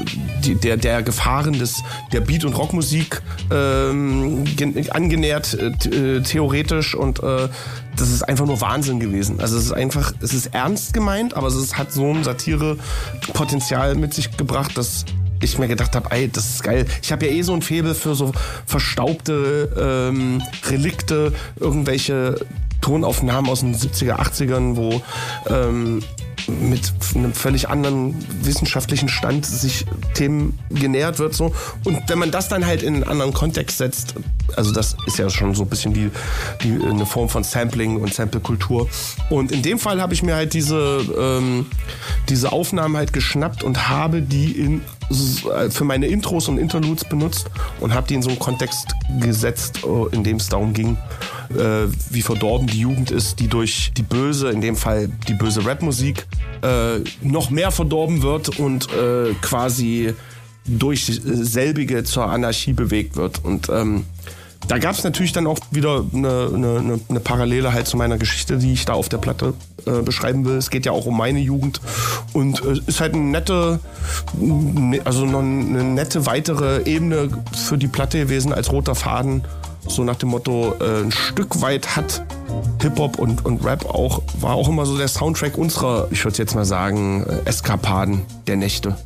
die, 0.45 0.55
der 0.55 0.77
der 0.77 1.03
Gefahren 1.03 1.59
des 1.59 1.83
der 2.13 2.21
Beat 2.21 2.45
und 2.45 2.55
Rockmusik 2.55 3.23
ähm, 3.51 4.45
angenähert 4.91 5.55
äh, 5.55 6.23
theoretisch 6.23 6.95
und 6.95 7.23
äh, 7.23 7.49
das 7.97 8.11
ist 8.11 8.23
einfach 8.23 8.47
nur 8.47 8.61
Wahnsinn 8.61 9.01
gewesen. 9.01 9.41
Also 9.41 9.57
es 9.57 9.67
ist 9.67 9.73
einfach, 9.73 10.13
es 10.21 10.33
ist 10.33 10.55
ernst 10.55 10.93
gemeint, 10.95 11.35
aber 11.35 11.49
es 11.49 11.77
hat 11.77 11.93
so 11.93 12.13
ein 12.13 12.25
Satire-Potenzial 12.25 13.95
mit 13.95 14.15
sich 14.15 14.37
gebracht, 14.37 14.77
dass 14.77 15.05
ich 15.41 15.59
mir 15.59 15.69
gedacht 15.69 15.95
habe, 15.95 16.11
ey, 16.11 16.29
das 16.29 16.51
ist 16.51 16.63
geil. 16.63 16.87
Ich 17.03 17.13
habe 17.13 17.27
ja 17.27 17.33
eh 17.33 17.43
so 17.43 17.53
ein 17.53 17.63
Faible 17.63 17.95
für 17.95 18.15
so 18.15 18.33
verstaubte 18.67 20.11
ähm, 20.11 20.43
Relikte, 20.69 21.33
irgendwelche 21.57 22.37
Tonaufnahmen 22.81 23.51
aus 23.51 23.61
den 23.61 23.75
70er, 23.75 24.17
80ern, 24.17 24.77
wo 24.77 25.03
ähm, 25.49 26.03
mit 26.49 26.93
einem 27.15 27.33
völlig 27.33 27.69
anderen 27.69 28.15
wissenschaftlichen 28.45 29.09
Stand 29.09 29.47
sich 29.47 29.87
Themen 30.15 30.59
genähert 30.71 31.19
wird 31.19 31.35
so. 31.35 31.55
Und 31.85 32.01
wenn 32.09 32.19
man 32.19 32.31
das 32.31 32.49
dann 32.49 32.67
halt 32.67 32.83
in 32.83 32.95
einen 32.95 33.05
anderen 33.05 33.33
Kontext 33.33 33.79
setzt 33.79 34.15
also 34.57 34.73
das 34.73 34.97
ist 35.07 35.19
ja 35.19 35.31
schon 35.31 35.55
so 35.55 35.63
ein 35.63 35.69
bisschen 35.69 35.93
die, 35.93 36.11
die 36.63 36.73
eine 36.85 37.07
Form 37.07 37.29
von 37.29 37.45
Sampling 37.45 37.97
und 37.97 38.13
Sample-Kultur. 38.13 38.89
Und 39.31 39.53
in 39.53 39.63
dem 39.63 39.79
Fall 39.79 40.01
habe 40.01 40.15
ich 40.15 40.23
mir 40.23 40.35
halt 40.35 40.55
diese 40.55 41.01
ähm, 41.19 41.67
diese 42.29 42.53
Aufnahmen 42.53 42.97
halt 42.97 43.13
geschnappt 43.13 43.63
und 43.63 43.89
habe 43.89 44.23
die 44.23 44.53
in 44.53 44.83
für 45.71 45.85
meine 45.85 46.07
Intros 46.07 46.49
und 46.49 46.57
Interludes 46.57 47.05
benutzt 47.05 47.51
und 47.81 47.93
habe 47.93 48.07
die 48.09 48.15
in 48.15 48.23
so 48.23 48.31
einen 48.31 48.39
Kontext 48.39 48.89
gesetzt, 49.21 49.81
äh, 49.85 50.15
in 50.15 50.25
dem 50.25 50.37
es 50.37 50.49
darum 50.49 50.73
ging, 50.73 50.97
äh, 51.57 51.89
wie 52.11 52.23
verdorben 52.23 52.67
die 52.67 52.81
Jugend 52.81 53.11
ist, 53.11 53.41
die 53.41 53.49
durch 53.49 53.93
die 53.97 54.03
böse, 54.03 54.51
in 54.51 54.61
dem 54.61 54.77
Fall 54.77 55.09
die 55.29 55.35
böse 55.35 55.65
Rapmusik, 55.65 56.27
äh, 56.63 56.99
noch 57.23 57.51
mehr 57.51 57.71
verdorben 57.71 58.23
wird 58.23 58.59
und 58.59 58.89
äh, 58.93 59.35
quasi 59.41 60.15
durch 60.65 61.21
selbige 61.25 62.05
zur 62.05 62.27
Anarchie 62.27 62.73
bewegt 62.73 63.17
wird. 63.17 63.45
Und 63.45 63.69
ähm, 63.69 64.05
da 64.69 64.79
gab 64.79 64.95
es 64.95 65.03
natürlich 65.03 65.33
dann 65.33 65.47
auch 65.47 65.59
wieder 65.71 66.05
eine, 66.15 66.51
eine, 66.55 67.01
eine, 67.09 67.21
Parallele 67.21 67.73
halt 67.73 67.87
zu 67.87 67.97
meiner 67.97 68.17
Geschichte, 68.17 68.59
die 68.59 68.73
ich 68.73 68.85
da 68.85 68.93
auf 68.93 69.09
der 69.09 69.19
Platte 69.19 69.55
äh, 69.87 70.03
beschreiben 70.03 70.45
will. 70.45 70.57
Es 70.57 70.71
geht 70.71 70.87
ja 70.87 70.93
auch 70.93 71.07
um 71.07 71.17
meine 71.17 71.41
Jugend 71.41 71.81
und 72.33 72.65
äh, 72.65 72.79
ist 72.87 73.01
halt 73.01 73.15
eine 73.15 73.25
nette, 73.25 73.81
ne, 74.39 75.01
also 75.05 75.25
eine 75.25 75.85
nette 75.85 76.27
weitere 76.27 76.83
Ebene 76.85 77.29
für 77.57 77.77
die 77.77 77.89
Platte 77.89 78.19
gewesen 78.19 78.53
als 78.53 78.71
roter 78.71 78.95
Faden. 78.95 79.43
So 79.87 80.05
nach 80.05 80.17
dem 80.17 80.31
Motto, 80.31 80.75
äh, 80.81 81.03
ein 81.03 81.13
Stück 81.13 81.61
weit 81.61 81.97
hat 81.97 82.25
Hip-Hop 82.81 83.19
und, 83.19 83.45
und 83.45 83.65
Rap 83.65 83.87
auch, 83.87 84.23
war 84.41 84.55
auch 84.55 84.69
immer 84.69 84.87
so 84.87 84.97
der 84.97 85.09
Soundtrack 85.09 85.57
unserer, 85.57 86.09
ich 86.11 86.25
würde 86.25 86.39
jetzt 86.39 86.55
mal 86.55 86.65
sagen, 86.65 87.25
äh, 87.25 87.49
Eskapaden 87.49 88.23
der 88.47 88.57
Nächte. 88.57 88.97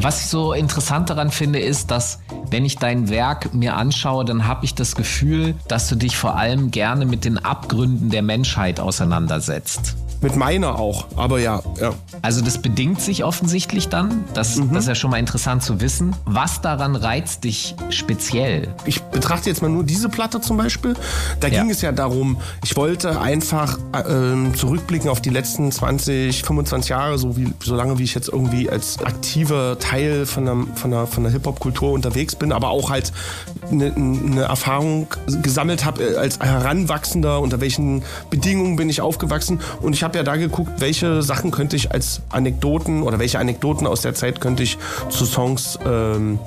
Was 0.00 0.22
ich 0.22 0.26
so 0.28 0.52
interessant 0.52 1.10
daran 1.10 1.30
finde, 1.30 1.60
ist, 1.60 1.90
dass 1.90 2.20
wenn 2.50 2.64
ich 2.64 2.76
dein 2.76 3.08
Werk 3.08 3.54
mir 3.54 3.76
anschaue, 3.76 4.24
dann 4.24 4.46
habe 4.46 4.64
ich 4.64 4.74
das 4.74 4.96
Gefühl, 4.96 5.54
dass 5.68 5.88
du 5.88 5.94
dich 5.94 6.16
vor 6.16 6.36
allem 6.36 6.70
gerne 6.70 7.06
mit 7.06 7.24
den 7.24 7.38
Abgründen 7.38 8.10
der 8.10 8.22
Menschheit 8.22 8.80
auseinandersetzt. 8.80 9.96
Mit 10.22 10.36
meiner 10.36 10.78
auch, 10.78 11.06
aber 11.16 11.40
ja, 11.40 11.62
ja. 11.80 11.94
Also 12.20 12.42
das 12.42 12.58
bedingt 12.58 13.00
sich 13.00 13.24
offensichtlich 13.24 13.88
dann. 13.88 14.24
Das, 14.34 14.56
mhm. 14.56 14.72
das 14.74 14.84
ist 14.84 14.88
ja 14.88 14.94
schon 14.94 15.10
mal 15.10 15.18
interessant 15.18 15.62
zu 15.62 15.80
wissen. 15.80 16.14
Was 16.26 16.60
daran 16.60 16.94
reizt 16.94 17.44
dich 17.44 17.74
speziell? 17.88 18.68
Ich 18.84 19.00
betrachte 19.00 19.48
jetzt 19.48 19.62
mal 19.62 19.70
nur 19.70 19.82
diese 19.82 20.10
Platte 20.10 20.42
zum 20.42 20.58
Beispiel. 20.58 20.94
Da 21.40 21.48
ja. 21.48 21.62
ging 21.62 21.70
es 21.70 21.80
ja 21.80 21.92
darum, 21.92 22.36
ich 22.62 22.76
wollte 22.76 23.18
einfach 23.18 23.78
äh, 23.94 24.52
zurückblicken 24.54 25.08
auf 25.08 25.22
die 25.22 25.30
letzten 25.30 25.72
20, 25.72 26.42
25 26.42 26.90
Jahre, 26.90 27.18
so, 27.18 27.38
wie, 27.38 27.54
so 27.62 27.74
lange 27.74 27.98
wie 27.98 28.04
ich 28.04 28.14
jetzt 28.14 28.28
irgendwie 28.28 28.68
als 28.68 29.02
aktiver 29.02 29.78
Teil 29.78 30.26
von 30.26 30.44
der, 30.44 30.56
von 30.74 30.90
der, 30.90 31.06
von 31.06 31.22
der 31.22 31.32
Hip-Hop-Kultur 31.32 31.92
unterwegs 31.92 32.34
bin, 32.34 32.52
aber 32.52 32.68
auch 32.68 32.90
halt 32.90 33.12
eine, 33.70 33.94
eine 33.94 34.42
Erfahrung 34.42 35.06
gesammelt 35.42 35.86
habe 35.86 36.02
äh, 36.02 36.16
als 36.16 36.38
Heranwachsender, 36.40 37.40
unter 37.40 37.60
welchen 37.60 38.02
Bedingungen 38.28 38.76
bin 38.76 38.90
ich 38.90 39.00
aufgewachsen. 39.00 39.60
Und 39.80 39.94
ich 39.94 40.02
habe 40.02 40.09
habe 40.10 40.18
ja 40.18 40.24
da 40.24 40.34
geguckt, 40.34 40.80
welche 40.80 41.22
Sachen 41.22 41.52
könnte 41.52 41.76
ich 41.76 41.92
als 41.92 42.22
Anekdoten 42.30 43.04
oder 43.04 43.20
welche 43.20 43.38
Anekdoten 43.38 43.86
aus 43.86 44.00
der 44.00 44.12
Zeit 44.12 44.40
könnte 44.40 44.64
ich 44.64 44.76
zu 45.08 45.24
Songs 45.24 45.78
ähm, 45.86 46.40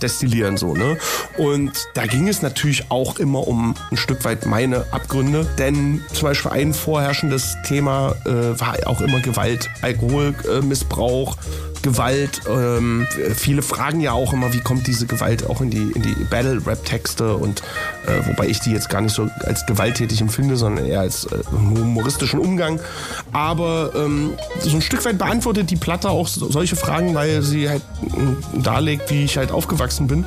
destillieren. 0.00 0.56
So, 0.56 0.74
ne? 0.74 0.96
Und 1.36 1.72
da 1.92 2.06
ging 2.06 2.28
es 2.28 2.40
natürlich 2.40 2.90
auch 2.90 3.18
immer 3.18 3.46
um 3.46 3.74
ein 3.90 3.98
Stück 3.98 4.24
weit 4.24 4.46
meine 4.46 4.86
Abgründe. 4.90 5.46
Denn 5.58 6.00
zum 6.14 6.28
Beispiel 6.28 6.50
ein 6.50 6.72
vorherrschendes 6.72 7.58
Thema 7.66 8.14
äh, 8.24 8.58
war 8.58 8.76
auch 8.86 9.02
immer 9.02 9.20
Gewalt, 9.20 9.68
Alkoholmissbrauch, 9.82 11.36
äh, 11.36 11.69
Gewalt. 11.82 12.42
Ähm, 12.48 13.06
viele 13.34 13.62
fragen 13.62 14.00
ja 14.00 14.12
auch 14.12 14.32
immer, 14.32 14.52
wie 14.52 14.60
kommt 14.60 14.86
diese 14.86 15.06
Gewalt 15.06 15.48
auch 15.48 15.60
in 15.60 15.70
die, 15.70 15.92
in 15.92 16.02
die 16.02 16.14
Battle-Rap-Texte 16.30 17.34
und 17.34 17.62
äh, 18.06 18.26
wobei 18.28 18.46
ich 18.46 18.60
die 18.60 18.72
jetzt 18.72 18.88
gar 18.88 19.00
nicht 19.00 19.14
so 19.14 19.28
als 19.44 19.64
gewalttätig 19.66 20.20
empfinde, 20.20 20.56
sondern 20.56 20.86
eher 20.86 21.00
als 21.00 21.24
äh, 21.26 21.38
humoristischen 21.50 22.40
Umgang. 22.40 22.80
Aber 23.32 23.92
ähm, 23.96 24.34
so 24.60 24.76
ein 24.76 24.82
Stück 24.82 25.04
weit 25.04 25.18
beantwortet 25.18 25.70
die 25.70 25.76
Platte 25.76 26.10
auch 26.10 26.28
solche 26.28 26.76
Fragen, 26.76 27.14
weil 27.14 27.42
sie 27.42 27.68
halt 27.68 27.82
darlegt, 28.54 29.10
wie 29.10 29.24
ich 29.24 29.36
halt 29.36 29.50
aufgewachsen 29.50 30.06
bin. 30.06 30.24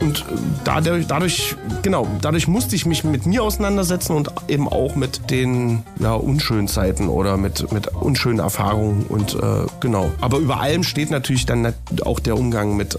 Und 0.00 0.20
äh, 0.20 0.22
dadurch, 0.64 1.06
dadurch, 1.06 1.56
genau, 1.82 2.06
dadurch 2.20 2.46
musste 2.46 2.76
ich 2.76 2.84
mich 2.84 3.04
mit 3.04 3.26
mir 3.26 3.42
auseinandersetzen 3.42 4.14
und 4.14 4.30
eben 4.48 4.68
auch 4.68 4.96
mit 4.96 5.30
den 5.30 5.82
ja, 5.98 6.14
unschönen 6.14 6.68
Zeiten 6.68 7.08
oder 7.08 7.36
mit, 7.36 7.72
mit 7.72 7.88
unschönen 7.88 8.40
Erfahrungen 8.40 9.06
und 9.08 9.34
äh, 9.34 9.66
genau. 9.80 10.10
Aber 10.20 10.38
über 10.38 10.60
allem 10.60 10.82
steht 10.82 11.06
steht 11.06 11.10
natürlich 11.12 11.46
dann 11.46 11.72
auch 12.04 12.20
der 12.20 12.36
Umgang 12.36 12.76
mit 12.76 12.94
äh, 12.96 12.98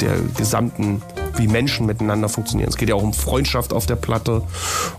der 0.00 0.16
gesamten 0.36 1.02
wie 1.38 1.48
Menschen 1.48 1.86
miteinander 1.86 2.28
funktionieren. 2.28 2.68
Es 2.68 2.76
geht 2.76 2.88
ja 2.88 2.94
auch 2.94 3.02
um 3.02 3.12
Freundschaft 3.12 3.72
auf 3.72 3.86
der 3.86 3.96
Platte, 3.96 4.42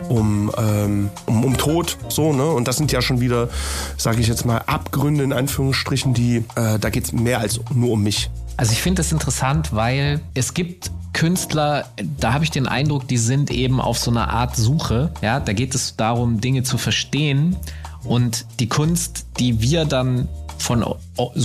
um, 0.10 0.52
ähm, 0.58 1.10
um, 1.26 1.43
um 1.45 1.58
Tod, 1.58 1.97
so, 2.10 2.34
ne? 2.34 2.45
Und 2.45 2.67
das 2.67 2.78
sind 2.78 2.91
ja 2.91 3.02
schon 3.02 3.19
wieder, 3.19 3.50
sage 3.97 4.21
ich 4.21 4.28
jetzt 4.28 4.45
mal, 4.45 4.60
Abgründe 4.65 5.23
in 5.23 5.34
Anführungsstrichen, 5.34 6.13
die, 6.13 6.38
äh, 6.56 6.80
da 6.80 6.89
geht 6.89 7.06
es 7.06 7.12
mehr 7.13 7.39
als 7.39 7.60
nur 7.73 7.91
um 7.91 8.04
mich. 8.04 8.30
Also 8.58 8.71
ich 8.71 8.82
finde 8.82 9.02
das 9.02 9.12
interessant, 9.12 9.73
weil 9.73 10.19
es 10.34 10.54
gibt 10.54 10.91
Künstler, 11.13 11.86
da 12.19 12.34
habe 12.34 12.43
ich 12.43 12.52
den 12.52 12.67
Eindruck, 12.67 13.08
die 13.08 13.17
sind 13.17 13.52
eben 13.52 13.80
auf 13.80 13.97
so 13.97 14.12
einer 14.12 14.30
Art 14.30 14.56
Suche. 14.56 15.12
Ja, 15.21 15.39
da 15.39 15.54
geht 15.54 15.76
es 15.76 15.95
darum, 15.95 16.41
Dinge 16.41 16.63
zu 16.63 16.78
verstehen. 16.78 17.56
Und 18.04 18.45
die 18.60 18.67
Kunst, 18.67 19.26
die 19.39 19.62
wir 19.62 19.86
dann 19.86 20.28
von 20.62 20.84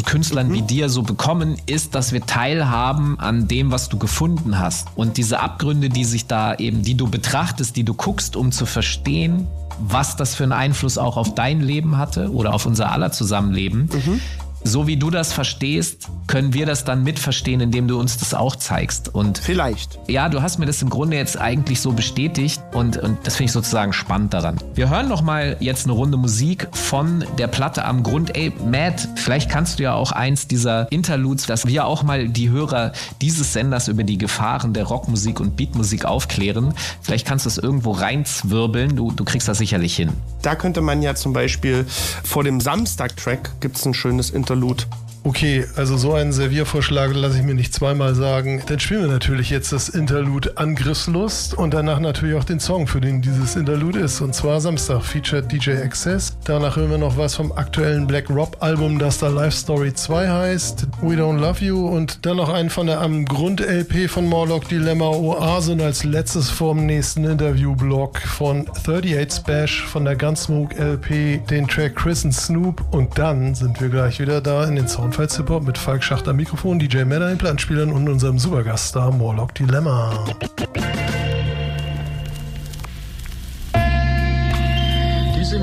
Künstlern 0.04 0.48
mhm. 0.48 0.54
wie 0.54 0.62
dir 0.62 0.88
so 0.88 1.02
bekommen, 1.02 1.56
ist, 1.66 1.94
dass 1.94 2.12
wir 2.12 2.24
teilhaben 2.26 3.18
an 3.18 3.48
dem, 3.48 3.70
was 3.70 3.88
du 3.88 3.98
gefunden 3.98 4.58
hast. 4.58 4.88
Und 4.94 5.16
diese 5.16 5.40
Abgründe, 5.40 5.88
die 5.88 6.04
sich 6.04 6.26
da 6.26 6.54
eben, 6.54 6.82
die 6.82 6.94
du 6.94 7.08
betrachtest, 7.08 7.76
die 7.76 7.84
du 7.84 7.94
guckst, 7.94 8.36
um 8.36 8.52
zu 8.52 8.66
verstehen, 8.66 9.46
was 9.78 10.16
das 10.16 10.34
für 10.34 10.44
einen 10.44 10.52
Einfluss 10.52 10.98
auch 10.98 11.16
auf 11.16 11.34
dein 11.34 11.60
Leben 11.60 11.96
hatte 11.96 12.30
oder 12.30 12.54
auf 12.54 12.66
unser 12.66 12.92
aller 12.92 13.10
Zusammenleben, 13.10 13.88
mhm 13.92 14.20
so 14.64 14.86
wie 14.86 14.96
du 14.96 15.10
das 15.10 15.32
verstehst, 15.32 16.08
können 16.26 16.54
wir 16.54 16.66
das 16.66 16.84
dann 16.84 17.02
mitverstehen, 17.02 17.60
indem 17.60 17.88
du 17.88 17.98
uns 17.98 18.16
das 18.18 18.32
auch 18.32 18.56
zeigst. 18.56 19.12
Und 19.14 19.38
vielleicht. 19.38 19.98
Ja, 20.08 20.28
du 20.28 20.40
hast 20.42 20.58
mir 20.58 20.66
das 20.66 20.80
im 20.82 20.90
Grunde 20.90 21.16
jetzt 21.16 21.38
eigentlich 21.38 21.80
so 21.80 21.92
bestätigt 21.92 22.62
und, 22.72 22.96
und 22.96 23.18
das 23.24 23.36
finde 23.36 23.46
ich 23.46 23.52
sozusagen 23.52 23.92
spannend 23.92 24.32
daran. 24.32 24.58
Wir 24.74 24.88
hören 24.88 25.08
noch 25.08 25.22
mal 25.22 25.56
jetzt 25.60 25.84
eine 25.84 25.92
Runde 25.92 26.16
Musik 26.16 26.68
von 26.72 27.24
der 27.38 27.48
Platte 27.48 27.84
am 27.84 28.02
Grund. 28.02 28.36
Ey, 28.36 28.52
Matt, 28.64 29.08
vielleicht 29.16 29.50
kannst 29.50 29.78
du 29.78 29.82
ja 29.82 29.94
auch 29.94 30.12
eins 30.12 30.46
dieser 30.46 30.90
Interludes, 30.92 31.46
dass 31.46 31.66
wir 31.66 31.86
auch 31.86 32.02
mal 32.02 32.28
die 32.28 32.50
Hörer 32.50 32.92
dieses 33.20 33.52
Senders 33.52 33.88
über 33.88 34.04
die 34.04 34.18
Gefahren 34.18 34.72
der 34.72 34.84
Rockmusik 34.84 35.40
und 35.40 35.56
Beatmusik 35.56 36.04
aufklären. 36.04 36.74
Vielleicht 37.00 37.26
kannst 37.26 37.46
du 37.46 37.48
es 37.48 37.58
irgendwo 37.58 37.92
reinzwirbeln. 37.92 38.96
Du, 38.96 39.10
du 39.10 39.24
kriegst 39.24 39.48
das 39.48 39.58
sicherlich 39.58 39.96
hin. 39.96 40.12
Da 40.42 40.54
könnte 40.54 40.80
man 40.80 41.02
ja 41.02 41.14
zum 41.14 41.32
Beispiel 41.32 41.84
vor 42.22 42.44
dem 42.44 42.60
Samstag-Track 42.60 43.60
gibt 43.60 43.76
es 43.76 43.86
ein 43.86 43.94
schönes 43.94 44.30
Interlude 44.30 44.51
Interlude. 44.52 44.84
Okay, 45.24 45.64
also 45.76 45.96
so 45.96 46.14
einen 46.14 46.32
Serviervorschlag 46.32 47.14
lasse 47.14 47.38
ich 47.38 47.44
mir 47.44 47.54
nicht 47.54 47.72
zweimal 47.72 48.14
sagen. 48.14 48.62
Dann 48.66 48.80
spielen 48.80 49.02
wir 49.02 49.08
natürlich 49.08 49.50
jetzt 49.50 49.72
das 49.72 49.88
Interlude 49.88 50.58
Angriffslust 50.58 51.54
und 51.54 51.72
danach 51.72 52.00
natürlich 52.00 52.34
auch 52.34 52.44
den 52.44 52.58
Song, 52.60 52.86
für 52.86 53.00
den 53.00 53.22
dieses 53.22 53.56
Interlude 53.56 54.00
ist. 54.00 54.20
Und 54.20 54.34
zwar 54.34 54.60
Samstag 54.60 55.02
featured 55.02 55.50
DJ 55.50 55.76
Access. 55.82 56.36
Danach 56.44 56.74
hören 56.74 56.90
wir 56.90 56.98
noch 56.98 57.16
was 57.16 57.36
vom 57.36 57.52
aktuellen 57.52 58.08
Black 58.08 58.28
Rob 58.28 58.56
Album, 58.58 58.98
das 58.98 59.18
da 59.18 59.28
Life 59.28 59.56
Story 59.56 59.94
2 59.94 60.28
heißt. 60.28 60.88
We 61.00 61.14
Don't 61.14 61.38
Love 61.38 61.64
You. 61.64 61.86
Und 61.86 62.26
dann 62.26 62.38
noch 62.38 62.48
einen 62.48 62.68
von 62.68 62.88
der 62.88 63.00
am 63.00 63.24
Grund 63.24 63.60
LP 63.60 64.10
von 64.10 64.26
Morlock 64.26 64.68
Dilemma 64.68 65.06
Oase 65.06 65.72
und 65.72 65.82
als 65.82 66.02
letztes 66.02 66.50
vorm 66.50 66.84
nächsten 66.84 67.24
Interview-Blog 67.24 68.18
von 68.18 68.68
38 68.68 69.32
Spash 69.32 69.84
von 69.84 70.04
der 70.04 70.16
Gunsmoke 70.16 70.74
LP 70.74 71.46
den 71.46 71.68
Track 71.68 71.94
Chris 71.94 72.24
and 72.24 72.34
Snoop. 72.34 72.82
Und 72.90 73.16
dann 73.18 73.54
sind 73.54 73.80
wir 73.80 73.88
gleich 73.88 74.18
wieder 74.18 74.40
da 74.40 74.64
in 74.64 74.74
den 74.74 74.88
Sound 74.88 75.12
Soundfiles 75.12 75.38
Hop 75.50 75.64
mit 75.64 75.76
Falk 75.76 76.02
Schachter 76.02 76.32
Mikrofon, 76.32 76.78
DJ 76.78 77.04
Männer 77.04 77.30
in 77.30 77.38
Plattenspielern 77.38 77.92
und 77.92 78.08
unserem 78.08 78.38
Supergaststar 78.38 79.10
Morlock 79.10 79.54
Dilemma. 79.54 80.12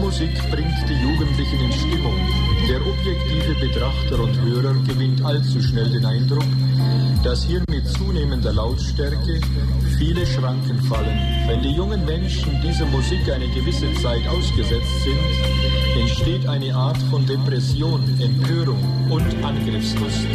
Musik 0.09 0.33
bringt 0.49 0.89
die 0.89 1.03
Jugendlichen 1.03 1.59
in 1.59 1.71
Stimmung. 1.71 2.15
Der 2.67 2.81
objektive 2.81 3.53
Betrachter 3.59 4.19
und 4.19 4.41
Hörer 4.41 4.73
gewinnt 4.87 5.23
allzu 5.23 5.61
schnell 5.61 5.87
den 5.87 6.03
Eindruck, 6.03 6.47
dass 7.23 7.43
hier 7.43 7.61
mit 7.69 7.87
zunehmender 7.87 8.51
Lautstärke 8.51 9.39
viele 9.99 10.25
Schranken 10.25 10.81
fallen. 10.81 11.15
Wenn 11.45 11.61
die 11.61 11.73
jungen 11.73 12.03
Menschen 12.05 12.59
dieser 12.63 12.87
Musik 12.87 13.31
eine 13.31 13.49
gewisse 13.49 13.93
Zeit 14.01 14.27
ausgesetzt 14.27 15.03
sind, 15.03 16.01
entsteht 16.01 16.47
eine 16.47 16.73
Art 16.73 16.97
von 17.11 17.23
Depression, 17.27 18.01
Empörung 18.19 18.81
und 19.11 19.45
Angriffslust. 19.45 20.25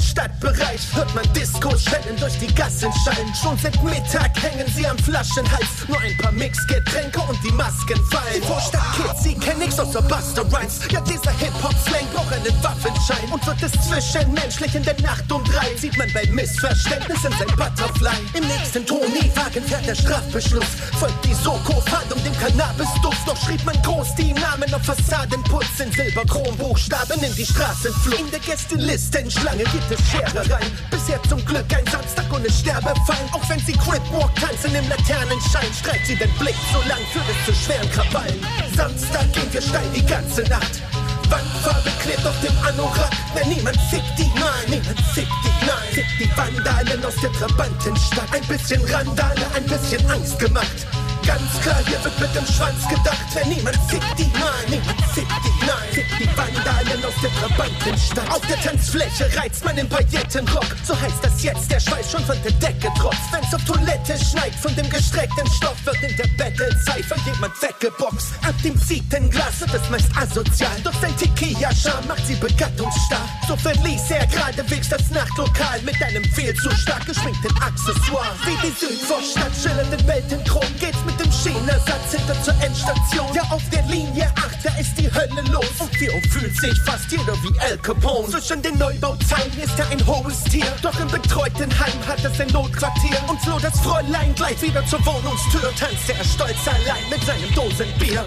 Stadtbereich 0.00 0.80
hört 0.94 1.14
man 1.14 1.24
Disco-Schellen 1.32 2.16
durch 2.18 2.38
die 2.38 2.52
Gassen 2.54 2.92
schallen. 3.04 3.34
Schon 3.40 3.58
seit 3.58 3.82
Mittag 3.82 4.30
hängen 4.42 4.66
sie 4.74 4.86
am 4.86 4.98
Flaschenhals. 4.98 5.88
Nur 5.88 6.00
ein 6.00 6.16
paar 6.18 6.32
Mixgetränke 6.32 7.20
und 7.20 7.38
die 7.44 7.52
Masken 7.52 8.00
fallen. 8.10 8.40
Die 8.40 8.46
Vorstadtkids, 8.46 9.22
sie 9.22 9.34
kennen 9.34 9.60
nichts 9.60 9.78
außer 9.78 10.02
Buster 10.02 10.42
Rhymes. 10.42 10.80
Ja, 10.90 11.00
dieser 11.02 11.32
Hip-Hop-Slang 11.32 12.06
braucht 12.14 12.32
einen 12.32 12.62
Waffenschein. 12.62 13.30
Und 13.30 13.46
wird 13.46 13.62
es 13.62 13.72
zwischenmenschlich 13.88 14.74
in 14.74 14.82
der 14.82 15.00
Nacht 15.00 15.30
um 15.30 15.44
drei, 15.44 15.74
sieht 15.76 15.96
man 15.98 16.10
bei 16.12 16.26
Missverständnissen 16.26 17.32
sein 17.38 17.56
Butterfly. 17.56 18.16
Im 18.34 18.46
nächsten 18.46 18.86
Toni-Wagen 18.86 19.64
fährt 19.64 19.86
der 19.86 19.94
Strafbeschluss. 19.94 20.66
Folgt 20.98 21.24
die 21.24 21.34
Soko-Fahndung 21.34 22.22
dem 22.24 22.36
Cannabis-Duft. 22.38 23.26
Doch 23.26 23.36
schrieb 23.36 23.64
man 23.64 23.80
groß 23.82 24.14
die 24.16 24.32
Namen 24.32 24.72
auf 24.72 24.82
Fassadenputz 24.82 25.80
in 25.80 25.92
Silberchrom-Buchstaben 25.92 27.22
in 27.22 27.34
die 27.34 27.46
Straßenflut. 27.46 28.20
In 28.20 28.30
der 28.30 28.40
Gästelistenschlange 28.40 29.64
gibt 29.64 29.89
es 29.90 30.00
Scherereien. 30.10 30.72
Bisher 30.90 31.22
zum 31.24 31.44
Glück 31.44 31.66
ein 31.74 31.84
Samstag 31.90 32.26
ohne 32.32 32.50
Sterbefallen. 32.50 33.28
Auch 33.32 33.48
wenn 33.48 33.58
sie 33.60 33.72
Cripwalk 33.72 34.34
tanzen 34.36 34.74
im 34.74 34.88
Laternenschein, 34.88 35.72
streicht 35.78 36.06
sie 36.06 36.16
den 36.16 36.30
Blick 36.34 36.54
so 36.72 36.78
lang 36.88 37.00
für 37.12 37.20
es 37.20 37.46
zu 37.46 37.64
schweren 37.64 37.90
Krawallen. 37.90 38.40
Samstag 38.76 39.32
gehen 39.32 39.52
wir 39.52 39.62
steil 39.62 39.88
die 39.94 40.04
ganze 40.04 40.42
Nacht. 40.42 40.82
Wandfarbe 41.28 41.90
klebt 42.02 42.26
auf 42.26 42.38
dem 42.40 42.56
Anorak. 42.66 43.10
Na, 43.34 43.46
niemand 43.46 43.78
fickt 43.90 44.18
die, 44.18 44.30
nein, 44.34 44.66
niemand 44.68 45.00
fickt 45.14 45.32
die, 45.44 45.66
nein. 45.66 45.88
Fickt 45.92 46.18
die 46.18 46.30
Vandalen 46.36 47.04
aus 47.04 47.14
der 47.22 47.32
Trabantenstadt. 47.32 48.32
Ein 48.32 48.46
bisschen 48.46 48.82
Randale, 48.84 49.46
ein 49.54 49.64
bisschen 49.64 50.10
Angst 50.10 50.38
gemacht. 50.38 50.86
Ganz 51.26 51.60
klar, 51.60 51.80
hier 51.86 52.02
wird 52.02 52.18
mit 52.18 52.34
dem 52.34 52.46
Schwanz 52.46 52.88
gedacht. 52.88 53.26
Wenn 53.34 53.48
niemand 53.50 53.76
fickt 53.88 54.18
die, 54.18 54.30
nein, 54.34 54.66
niemand 54.68 55.00
fickt 55.12 55.32
die, 55.44 55.66
nein. 55.66 55.88
Fickt 55.92 56.18
die 56.18 56.28
Vandalen 56.36 57.04
aus 57.04 57.14
der 57.22 57.30
Trabantenstadt. 57.34 58.30
Auf 58.30 58.46
der 58.46 58.60
Tanzfläche 58.60 59.30
reizt 59.36 59.64
man 59.64 59.76
im 59.76 59.88
Paillettenrock. 59.88 60.66
So 60.84 60.98
heißt 60.98 61.22
das 61.22 61.42
jetzt, 61.42 61.70
der 61.70 61.80
Schweiß 61.80 62.10
schon 62.10 62.24
von 62.24 62.36
der 62.42 62.52
Decke 62.52 62.88
tropft. 62.98 63.20
Wenn's 63.32 63.54
auf 63.54 63.64
Toilette 63.64 64.18
schneit, 64.24 64.54
von 64.54 64.74
dem 64.76 64.88
gestreckten 64.88 65.46
Stoff 65.52 65.76
wird 65.84 66.02
in 66.02 66.16
der 66.16 66.28
Battle-Cypher 66.38 67.16
jemand 67.26 67.62
weggeboxt. 67.62 68.32
Ab 68.46 68.54
dem 68.64 68.80
Zietenglas 68.80 69.60
wird 69.60 69.74
es 69.74 69.90
meist 69.90 70.10
asozial. 70.16 70.80
Doch 70.82 70.94
sein 71.00 71.16
Tequila-Charme 71.16 72.08
macht 72.08 72.26
sie 72.26 72.36
begattungsstark. 72.36 73.28
So 73.46 73.56
verließ 73.56 74.10
er 74.10 74.26
geradewegs 74.26 74.88
das 74.88 75.10
Nachtlokal 75.10 75.82
mit 75.82 76.02
einem 76.02 76.24
viel 76.32 76.54
zu 76.54 76.70
stark 76.70 77.04
geschminkten 77.06 77.54
Accessoire. 77.60 78.34
Wie 78.44 78.56
die 78.66 78.74
Südvorstadt 78.74 79.52
schillernden 79.60 80.06
Weltenchron 80.06 80.66
geht's 80.78 80.98
mit 81.10 81.20
dem 81.20 81.32
Schienersatz 81.32 82.12
hinter 82.12 82.42
zur 82.42 82.54
Endstation. 82.62 83.34
Ja, 83.34 83.42
auf 83.50 83.62
der 83.70 83.82
Linie 83.82 84.30
8, 84.36 84.64
da 84.64 84.70
ist 84.78 84.96
die 84.98 85.12
Hölle 85.12 85.42
los. 85.50 85.66
Und 85.78 85.92
wie 86.00 86.08
fühlt 86.28 86.56
sich 86.60 86.78
fast 86.82 87.10
jeder 87.10 87.34
wie 87.42 87.58
Al 87.60 87.78
Capone. 87.78 88.28
Zwischen 88.28 88.62
den 88.62 88.78
Neubauzeilen 88.78 89.58
ist 89.58 89.78
er 89.78 89.88
ein 89.90 90.04
hohes 90.06 90.44
Tier. 90.44 90.66
Doch 90.82 90.98
im 91.00 91.08
betreuten 91.08 91.70
Heim 91.78 92.06
hat 92.06 92.22
er 92.24 92.30
sein 92.30 92.48
Notquartier. 92.48 93.16
Und 93.28 93.40
floh 93.40 93.58
das 93.58 93.78
Fräulein 93.80 94.34
gleich 94.34 94.60
wieder 94.62 94.84
zur 94.86 95.04
Wohnungstür. 95.04 95.72
Tanzte 95.78 96.14
er 96.18 96.24
stolz 96.24 96.66
allein 96.66 97.04
mit 97.10 97.22
seinem 97.24 97.52
Dosenbier. 97.54 98.24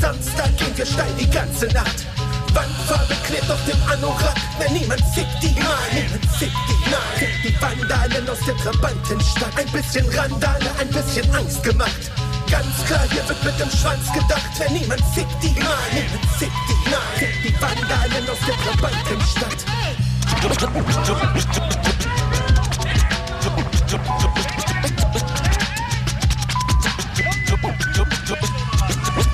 Samstag 0.00 0.56
gehen 0.56 0.76
wir 0.76 0.86
steil 0.86 1.12
die 1.18 1.30
ganze 1.30 1.66
Nacht. 1.68 2.06
Wandfarbe 2.54 3.14
klebt 3.26 3.50
auf 3.50 3.64
dem 3.64 3.76
Anorak. 3.90 4.36
Na, 4.58 4.72
niemand 4.72 5.02
fickt 5.12 5.42
die, 5.42 5.54
nein, 5.54 5.92
niemand 5.92 6.24
fickt 6.38 6.52
die. 6.68 6.74
Fickt 7.18 7.44
die 7.44 7.60
Vandalen 7.60 8.28
aus 8.28 8.38
der 8.46 8.56
Trabantenstadt. 8.56 9.56
Ein 9.56 9.70
bisschen 9.72 10.06
Randale, 10.10 10.70
ein 10.78 10.88
bisschen 10.88 11.34
Angst 11.34 11.62
gemacht. 11.62 12.10
Ganz 12.50 12.84
klar, 12.86 13.00
hier 13.10 13.28
wird 13.28 13.44
mit 13.44 13.58
dem 13.58 13.70
Schwanz 13.70 14.12
gedacht. 14.12 14.50
Wenn 14.58 14.72
niemand 14.74 15.02
fickt 15.14 15.42
die, 15.42 15.52
nein, 15.52 15.68
niemand 15.92 16.26
fickt 16.38 16.52
die, 16.68 16.90
nein. 16.90 17.00
Fickt 17.16 17.44
die 17.44 17.54
Vandalen 17.60 18.28
aus 18.28 18.38
der 18.46 18.56
Trabantenstadt. 18.56 19.64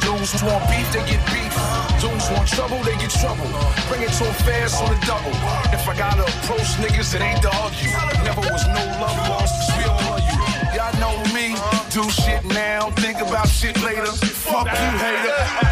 Dudes 0.00 0.42
want 0.42 0.68
beef, 0.68 0.90
they 0.92 1.02
get 1.10 1.24
beef. 1.26 1.54
Dudes 2.00 2.30
want 2.30 2.48
trouble, 2.48 2.78
they 2.84 2.96
get 2.96 3.10
trouble. 3.10 3.46
Bring 3.88 4.02
it 4.02 4.12
to 4.18 4.24
'em 4.26 4.34
fast 4.44 4.80
on 4.82 4.88
the 4.88 5.06
double. 5.06 5.34
If 5.72 5.88
I 5.88 5.94
gotta 5.96 6.24
approach 6.24 6.78
niggas, 6.78 7.14
it 7.14 7.22
ain't 7.22 7.42
to 7.42 7.50
argue. 7.50 7.90
Never 8.24 8.40
was 8.52 8.66
no 8.66 8.82
love 9.00 9.28
lost, 9.28 9.76
we 9.76 9.84
all 9.84 9.99
do 11.90 12.08
shit 12.10 12.44
now, 12.44 12.90
think 12.92 13.20
about 13.20 13.48
shit 13.48 13.76
later. 13.82 14.06
Fuck 14.06 14.66
you, 14.66 14.72
hater. 14.72 15.69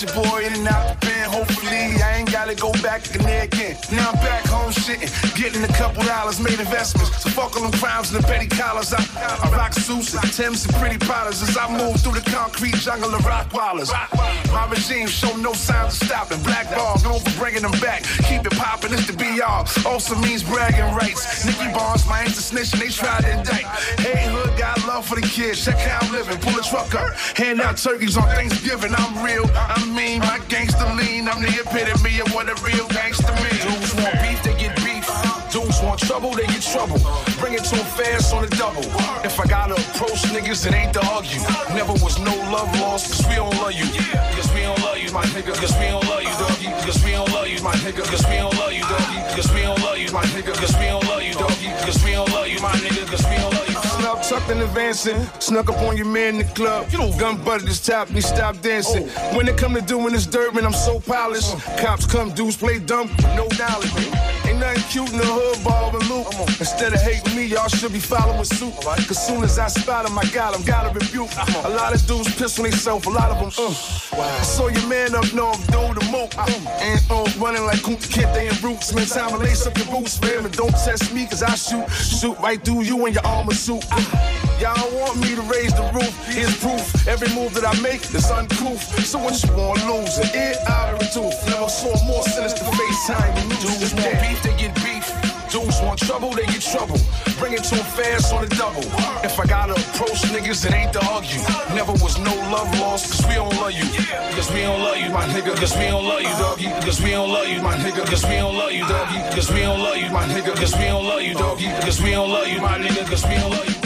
You 0.00 0.08
your 0.08 0.24
boy 0.24 0.40
in 0.46 0.54
and 0.54 0.68
out 0.68 0.88
the 0.88 1.06
pen. 1.06 1.28
Hopefully, 1.28 2.00
I 2.00 2.16
ain't 2.16 2.32
gotta 2.32 2.54
go 2.54 2.72
back 2.80 3.04
in 3.14 3.20
there 3.22 3.44
again. 3.44 3.76
Now 3.92 4.08
I'm 4.08 4.16
back 4.24 4.46
home 4.46 4.72
shitting, 4.72 5.12
getting 5.36 5.62
a 5.62 5.72
couple 5.74 6.02
dollars, 6.04 6.40
made 6.40 6.58
investments. 6.58 7.22
So 7.22 7.28
fuck 7.28 7.54
all 7.56 7.62
them 7.62 7.72
crimes 7.72 8.10
and 8.10 8.24
the 8.24 8.26
petty 8.26 8.46
collars. 8.46 8.94
I, 8.94 9.04
I 9.44 9.50
rock 9.54 9.74
suits 9.74 10.14
and 10.14 10.32
Timbs 10.32 10.64
and 10.64 10.74
pretty 10.76 10.96
potters 10.96 11.42
as 11.42 11.58
I 11.58 11.68
move 11.76 12.00
through 12.00 12.14
the 12.14 12.30
concrete 12.30 12.76
jungle 12.76 13.14
of 13.14 13.22
rock 13.26 13.52
wallers. 13.52 13.92
My 14.50 14.66
regime 14.70 15.08
show 15.08 15.36
no 15.36 15.52
signs 15.52 16.00
of 16.00 16.08
stopping. 16.08 16.42
Black 16.42 16.74
ball, 16.74 16.96
known 17.04 17.20
for 17.20 17.38
bringing 17.38 17.62
them 17.62 17.76
back. 17.80 18.02
Keep 18.24 18.46
it 18.46 18.56
popping, 18.56 18.94
it's 18.94 19.06
the 19.06 19.12
BR. 19.12 19.60
Also 19.86 20.16
means 20.16 20.42
bragging 20.42 20.88
rights. 20.96 21.44
Nicky 21.44 21.70
Barnes, 21.70 22.08
my 22.08 22.22
ain't 22.22 22.32
snitch, 22.32 22.72
and 22.72 22.80
they 22.80 22.88
tried 22.88 23.22
to 23.22 23.38
indict. 23.38 23.66
Hey, 24.00 24.24
hood 24.32 24.56
got 24.58 24.82
love 24.86 25.06
for 25.06 25.16
the 25.20 25.26
kids. 25.26 25.62
Check 25.64 25.76
how 25.76 26.00
I'm 26.00 26.12
living. 26.12 26.38
Pull 26.38 26.58
a 26.58 26.62
truck 26.62 26.94
up, 26.94 27.12
hand 27.36 27.60
out 27.60 27.76
turkeys 27.76 28.16
on 28.16 28.24
Thanksgiving. 28.32 28.92
I'm 28.96 29.22
real, 29.22 29.44
I'm 29.54 29.81
mean, 29.86 30.20
my 30.20 30.38
gangster 30.48 30.86
lean. 30.94 31.28
I'm 31.28 31.42
the 31.42 31.48
epitome 31.48 32.20
of 32.20 32.32
what 32.34 32.48
a 32.48 32.56
real 32.62 32.88
gangster 32.88 33.32
means. 33.42 33.62
Dudes 33.64 33.94
want 33.94 34.14
beef, 34.22 34.42
they 34.42 34.54
get 34.58 34.76
beef. 34.76 35.06
Dudes 35.52 35.80
want 35.82 36.00
trouble, 36.00 36.32
they 36.32 36.46
get 36.46 36.62
trouble. 36.62 36.98
Bring 37.38 37.54
it 37.54 37.64
to 37.64 37.76
'em 37.76 37.86
fast 37.96 38.32
on 38.34 38.42
the 38.42 38.50
double. 38.56 38.84
If 39.24 39.38
I 39.38 39.46
gotta 39.46 39.74
approach 39.74 40.22
niggas, 40.34 40.66
it 40.66 40.74
ain't 40.74 40.92
to 40.94 41.02
argue. 41.12 41.40
Never 41.74 41.92
was 42.04 42.18
no 42.18 42.34
love 42.50 42.70
lost, 42.80 43.10
cause 43.10 43.26
we 43.28 43.34
don't 43.34 43.54
love 43.60 43.72
you. 43.72 43.86
Cause 44.36 44.48
we 44.54 44.62
don't 44.62 44.80
love 44.82 44.98
you, 44.98 45.10
my 45.12 45.24
nigga. 45.34 45.52
Cause 45.54 45.74
we 45.78 45.86
don't 45.92 46.06
love 46.08 46.22
you, 46.22 46.34
doggy. 46.40 46.68
Cause 46.86 47.02
we 47.04 47.12
don't 47.12 47.30
love 47.32 47.48
you, 47.48 47.60
my 47.62 47.74
nigga. 47.84 48.02
Cause 48.04 48.24
we 48.28 48.36
don't 48.36 48.56
love 48.58 48.72
you, 48.72 48.84
doggy. 48.92 49.18
Cause 49.36 49.52
we 49.52 49.62
don't 49.62 49.82
love 49.82 49.98
you, 49.98 50.10
my 50.12 50.24
nigga. 50.34 50.52
Cause 50.54 50.74
we 50.78 50.86
don't 50.86 51.06
love 51.08 51.22
you, 51.22 51.34
doggy. 51.34 51.68
Cause 51.84 51.98
we 52.04 52.12
don't 52.12 52.30
love 52.32 52.48
you, 52.48 52.60
my 52.60 52.72
nigga. 52.72 53.21
Advancing, 54.62 55.20
snuck 55.40 55.68
up 55.68 55.78
on 55.82 55.96
your 55.96 56.06
man 56.06 56.34
in 56.34 56.46
the 56.46 56.52
club. 56.54 56.86
You 56.90 56.98
know, 56.98 57.18
gun 57.18 57.42
butted 57.44 57.68
his 57.68 57.80
top 57.80 58.08
and 58.08 58.16
he 58.16 58.22
stopped 58.22 58.62
dancing. 58.62 59.08
When 59.36 59.48
it 59.48 59.56
come 59.56 59.74
to 59.74 59.82
doing 59.82 60.12
this 60.12 60.26
dirt, 60.26 60.54
man, 60.54 60.64
I'm 60.64 60.72
so 60.72 61.00
polished. 61.00 61.58
Cops 61.78 62.06
come, 62.06 62.32
dudes 62.32 62.56
play 62.56 62.78
dumb, 62.78 63.10
no 63.36 63.46
knowledge. 63.58 63.92
Ain't 64.46 64.58
nothing 64.58 64.82
cute 64.90 65.10
in 65.12 65.18
the 65.18 65.26
hood, 65.26 65.62
ball 65.64 65.94
and 65.96 66.08
loop. 66.08 66.26
Instead 66.60 66.92
of 66.92 67.00
hating 67.00 67.34
me, 67.36 67.46
y'all 67.46 67.68
should 67.68 67.92
be 67.92 68.00
following 68.00 68.44
suit. 68.44 68.74
Cause 68.82 69.26
soon 69.26 69.42
as 69.44 69.58
I 69.58 69.68
spot 69.68 70.08
him, 70.08 70.18
I 70.18 70.24
got 70.26 70.54
him, 70.54 70.64
gotta 70.64 70.90
rebuke. 70.92 71.30
A 71.64 71.70
lot 71.70 71.94
of 71.94 72.06
dudes 72.06 72.34
piss 72.34 72.58
on 72.58 72.64
themselves, 72.64 73.06
a 73.06 73.10
lot 73.10 73.30
of 73.30 73.38
them, 73.38 73.66
uh. 73.66 73.74
I 74.20 74.42
saw 74.42 74.68
your 74.68 74.86
man 74.86 75.14
up 75.14 75.32
north 75.34 75.60
doing 75.70 75.94
the 75.94 76.08
moat. 76.10 76.36
And 76.38 77.00
uh, 77.10 77.24
running 77.38 77.64
like 77.64 77.78
Kunta 77.80 78.08
Kinte 78.08 78.48
and 78.48 78.62
Roots. 78.62 78.94
Man, 78.94 79.06
time 79.06 79.30
to 79.30 79.38
lace 79.38 79.66
up 79.66 79.76
your 79.76 79.86
boots, 79.86 80.20
man. 80.20 80.44
And 80.44 80.54
don't 80.56 80.70
test 80.70 81.12
me, 81.12 81.26
cause 81.26 81.42
I 81.42 81.54
shoot, 81.54 81.88
shoot 81.90 82.38
right 82.38 82.62
through 82.64 82.82
you 82.82 83.06
in 83.06 83.14
your 83.14 83.26
armor 83.26 83.54
suit. 83.54 83.84
Y'all 84.62 84.76
don't 84.76 84.94
want 84.94 85.18
me 85.18 85.34
to 85.34 85.42
raise 85.50 85.74
the 85.74 85.82
roof. 85.90 86.14
Here's 86.30 86.54
proof. 86.62 86.86
Every 87.08 87.26
move 87.34 87.52
that 87.58 87.66
I 87.66 87.74
make 87.82 88.06
is 88.14 88.30
uncouth. 88.30 88.78
So 89.02 89.18
what 89.18 89.34
you 89.42 89.50
want 89.58 89.82
to 89.82 89.90
lose 89.90 90.14
an 90.22 90.30
ear 90.38 90.54
out 90.70 90.94
of 90.94 91.02
a 91.02 91.06
tooth. 91.10 91.34
Never 91.50 91.66
saw 91.66 91.90
a 91.90 92.04
more 92.06 92.22
sinister 92.22 92.62
face 92.70 93.02
time. 93.10 93.34
Dudes 93.58 93.90
want 93.90 94.14
beef, 94.22 94.38
they 94.46 94.54
get 94.54 94.70
beef. 94.78 95.02
Dudes 95.50 95.82
want 95.82 95.98
trouble, 95.98 96.30
they 96.30 96.46
get 96.46 96.62
trouble. 96.62 96.94
Bring 97.42 97.58
it 97.58 97.66
to 97.74 97.74
'em 97.74 97.82
fast 97.98 98.32
on 98.32 98.46
the 98.46 98.54
double. 98.54 98.86
If 99.26 99.34
I 99.34 99.50
gotta 99.50 99.74
approach 99.74 100.22
niggas, 100.30 100.62
it 100.64 100.72
ain't 100.72 100.92
to 100.92 101.02
argue. 101.10 101.42
Never 101.74 101.94
was 101.98 102.22
no 102.22 102.30
love 102.54 102.70
lost, 102.78 103.10
cause 103.10 103.26
we 103.26 103.34
don't 103.34 103.58
love 103.58 103.74
you. 103.74 103.90
Cause 104.38 104.46
we 104.54 104.62
don't 104.62 104.78
love 104.78 104.98
you, 105.02 105.10
my 105.10 105.26
nigga. 105.34 105.58
Cause 105.58 105.74
we 105.74 105.90
don't 105.90 106.06
love 106.06 106.22
you, 106.22 106.34
doggy. 106.38 106.70
Cause 106.86 107.02
we 107.02 107.10
don't 107.10 107.34
love 107.34 107.48
you, 107.48 107.60
my 107.66 107.74
nigga. 107.82 108.06
Cause 108.06 108.22
we 108.30 108.36
don't 108.38 108.54
love 108.54 108.70
you, 108.70 108.86
doggy. 108.86 109.18
Cause 109.34 109.50
we 109.50 109.62
don't 109.66 109.82
love 109.82 109.98
you, 109.98 110.10
my 110.14 110.24
nigga. 110.30 110.54
Cause 110.54 110.74
we 110.78 110.86
don't 110.86 111.04
love 111.10 111.22
you, 111.22 111.34
doggy. 111.34 111.66
Cause 111.82 112.00
we 112.00 112.12
don't 112.12 112.30
love 112.30 112.46
you, 112.46 112.60
my 112.62 112.78
nigga. 112.78 113.02
Cause 113.10 113.26
we 113.26 113.34
don't 113.34 113.50
love 113.50 113.66
you. 113.66 113.81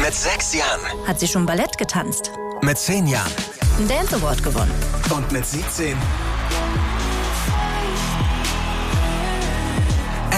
Mit 0.00 0.14
sechs 0.14 0.52
Jahren, 0.54 0.80
Hat 1.06 1.20
sie 1.20 1.28
schon 1.28 1.46
Ballett 1.46 1.76
getanzt? 1.78 2.32
mit 2.62 2.78
zehn 2.78 3.06
Jahren 3.06 3.30
Ein 3.78 3.88
Dance 3.88 4.16
Award 4.16 4.42
gewonnen. 4.42 4.72
und 5.10 5.30
mit 5.32 5.46
17 5.46 5.96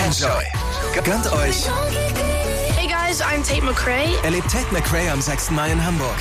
Enjoy. 0.04 0.44
Gönnt 1.04 1.30
euch. 1.32 1.66
Hey 2.76 2.86
guys, 2.86 3.20
I'm 3.20 3.42
Tate 3.42 3.62
McRae. 3.62 4.14
Erlebt 4.22 4.50
Tate 4.50 4.66
McRae 4.72 5.10
am 5.10 5.20
6. 5.20 5.50
Mai 5.50 5.70
in 5.72 5.84
Hamburg. 5.84 6.14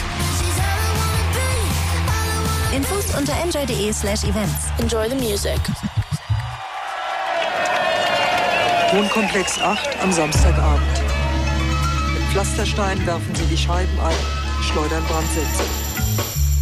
Infos 2.74 3.16
unter 3.18 3.34
enjoy.de 3.44 3.94
slash 3.94 4.24
events. 4.24 4.66
Enjoy 4.80 5.08
the 5.08 5.16
music. 5.16 5.60
Wohnkomplex 8.92 9.60
8 9.62 9.78
am 10.02 10.12
Samstagabend. 10.12 11.05
Pflasterstein 12.36 13.00
werfen 13.08 13.34
sie 13.34 13.46
die 13.46 13.58
Scheiben 13.58 13.98
ein, 13.98 14.14
schleudern 14.62 15.02
Brandsätze. 15.06 15.64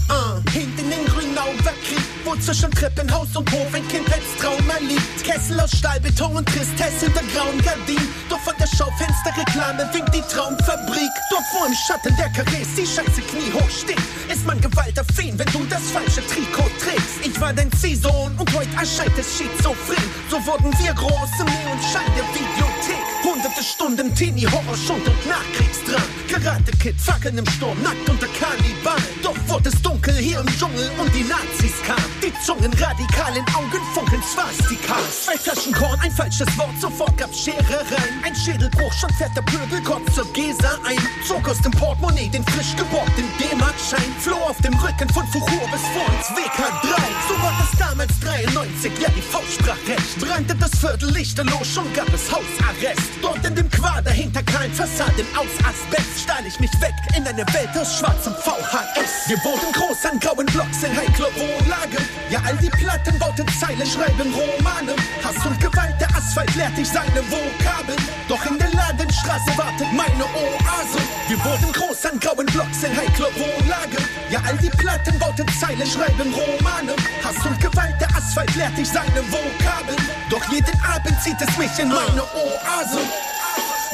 Uh, 0.07 0.51
hinten 0.51 0.91
in 0.91 1.03
Grünau 1.07 1.47
wegkrieg 1.63 2.12
Wo 2.25 2.36
zwischen 2.38 2.71
Treppenhaus 2.71 3.36
und 3.36 3.51
Hof 3.51 3.73
ein 3.73 3.86
Kindheitstrauma 3.89 4.77
liegt. 4.79 5.23
Kessel 5.23 5.59
aus 5.59 5.71
Stahlbeton 5.71 6.38
und 6.38 6.47
Tristesse 6.47 7.05
hinter 7.05 7.23
grauen 7.33 7.62
Gardinen. 7.62 8.07
Doch 8.29 8.39
von 8.39 8.53
der 8.57 8.67
Schaufensterreklame 8.67 9.89
winkt 9.93 10.15
die 10.15 10.21
Traumfabrik. 10.21 11.12
Dort 11.29 11.43
wo 11.53 11.65
im 11.65 11.73
Schatten 11.73 12.15
der 12.15 12.29
Karrees 12.29 12.75
die 12.77 12.88
Scheiße 12.88 13.21
kniehoch 13.21 13.69
steht, 13.69 13.99
ist 14.31 14.45
man 14.45 14.59
gewaltaffin, 14.62 15.38
wenn 15.38 15.51
du 15.51 15.65
das 15.69 15.91
falsche 15.91 16.25
Trikot 16.27 16.69
trägst. 16.79 17.25
Ich 17.25 17.39
war 17.41 17.51
dein 17.51 17.71
Ziehsohn 17.73 18.36
und 18.38 18.53
heute 18.53 18.73
erscheint 18.77 19.17
es 19.17 19.38
schizophren. 19.38 20.03
So 20.29 20.38
wurden 20.45 20.71
wir 20.79 20.93
groß 20.93 21.31
im 21.39 21.45
Neonschein 21.45 22.12
der 22.15 22.27
Videothek. 22.31 23.03
Hunderte 23.23 23.63
Stunden 23.63 24.15
Teenie-Horror, 24.15 24.77
Schund 24.77 25.07
und 25.07 25.27
Nachkriegsdrang. 25.27 26.09
Karate-Kid, 26.29 26.95
Fackeln 26.99 27.38
im 27.38 27.47
Sturm, 27.49 27.81
nackt 27.83 28.07
unter 28.09 28.27
Kannibalen. 28.39 29.03
Doch 29.21 29.36
wurde 29.47 29.69
es 29.69 29.81
dunkel 29.81 30.15
hier 30.15 30.39
im 30.39 30.47
Dschungel 30.57 30.89
und 30.99 31.13
die 31.13 31.23
Nazis 31.23 31.73
kamen. 31.86 32.12
Die 32.21 32.34
Zungen 32.45 32.71
radikal 32.73 33.36
in 33.36 33.45
Augen 33.56 33.82
funkeln 33.93 34.21
Swastikas. 34.21 35.26
Zwei 35.26 35.38
Flaschen 35.38 35.73
Korn, 35.73 35.99
ein 36.02 36.12
falsches 36.12 36.47
Wort, 36.58 36.80
sofort 36.80 37.17
gab's 37.17 37.39
Scherereien. 37.39 38.23
Ein 38.23 38.36
Schädelbruch, 38.36 38.93
schon 38.93 39.10
fährt 39.12 39.36
der 39.36 39.41
Pöbelkopf 39.41 40.13
zur 40.13 40.26
Gesa 40.34 40.78
ein. 40.86 40.97
Zog 41.28 41.47
aus 41.49 41.60
dem 41.62 41.71
Portemonnaie 41.71 42.30
den 42.30 42.43
frisch 42.45 42.76
geborgten 42.76 43.26
D-Mark-Schein. 43.39 44.13
Floh 44.19 44.38
auf 44.38 44.58
dem 44.62 44.73
Rücken 44.76 45.10
von 45.10 45.26
Fuchur 45.28 45.67
bis 45.71 45.82
vor 45.93 46.08
ins 46.15 46.30
WK3. 46.38 46.93
So 47.28 47.36
war 47.41 47.54
das 47.60 47.80
damals 47.80 48.19
93, 48.19 48.91
ja 48.99 49.10
die 49.10 49.21
Faust 49.21 49.54
sprach 49.54 49.78
recht. 49.88 50.19
Brannte 50.19 50.56
das 50.56 50.71
Viertel 50.80 51.12
lichterlos, 51.12 51.67
schon 51.73 51.91
gab 51.93 52.08
es 52.13 52.32
Hausarrest. 52.32 53.10
Dort 53.21 53.45
in 53.45 53.56
dem 53.56 53.69
Quader 53.69 54.12
hinter 54.12 54.43
kahlen 54.43 54.73
Fassaden 54.73 55.26
aus 55.36 55.52
Asbest 55.63 56.23
stahl 56.23 56.45
ich 56.45 56.60
mich 56.60 56.71
weg 56.82 56.93
in 57.15 57.26
eine 57.28 57.45
Welt 57.54 57.69
aus 57.76 57.99
schwarzem 57.99 58.34
VHS. 58.34 59.28
Wir 59.28 59.38
wohnten 59.43 59.71
groß 59.71 60.06
an 60.12 60.19
grauen 60.19 60.45
Blocks 60.47 60.84
in 60.84 60.95
heikler 60.95 61.34
Wohnlage. 61.36 62.03
Ja, 62.30 62.42
all 62.46 62.58
die 62.58 62.70
Platten 62.70 63.18
bauten 63.20 63.46
Zeile, 63.60 63.86
schreiben 63.86 64.34
Romane. 64.34 64.96
Hass 65.24 65.46
und 65.46 65.60
Gewalt, 65.60 65.96
der 66.00 66.10
Asphalt 66.16 66.54
lehrt 66.56 66.78
dich 66.78 66.88
seine 66.88 67.22
Vokabeln. 67.30 68.00
Doch 68.28 68.44
in 68.46 68.58
der 68.58 68.70
Ladenstraße 68.72 69.58
wartet 69.58 69.92
meine 69.94 70.26
Oase. 70.34 71.00
Wir 71.28 71.38
wurden 71.44 71.72
groß 71.72 72.06
an 72.06 72.20
grauen 72.20 72.46
Blocks 72.48 72.84
in 72.84 72.96
heikler 72.96 73.32
Wohnlage. 73.36 73.98
Ja, 74.30 74.42
all 74.46 74.58
die 74.58 74.70
Platten 74.70 75.18
bauten 75.20 75.48
Zeile, 75.60 75.86
schreiben 75.86 76.34
Romane. 76.34 76.96
Hass 77.24 77.46
und 77.46 77.60
Gewalt, 77.60 77.96
der 78.00 78.10
Asphalt 78.16 78.54
lehrt 78.56 78.78
dich 78.78 78.89
seine 78.89 79.22
Vokabeln. 79.32 79.98
Doch 80.30 80.44
jeden 80.52 80.80
Abend 80.84 81.22
zieht 81.22 81.42
es 81.42 81.58
mich 81.58 81.78
in 81.80 81.89
meine 81.89 82.24
Oase. 82.24 83.00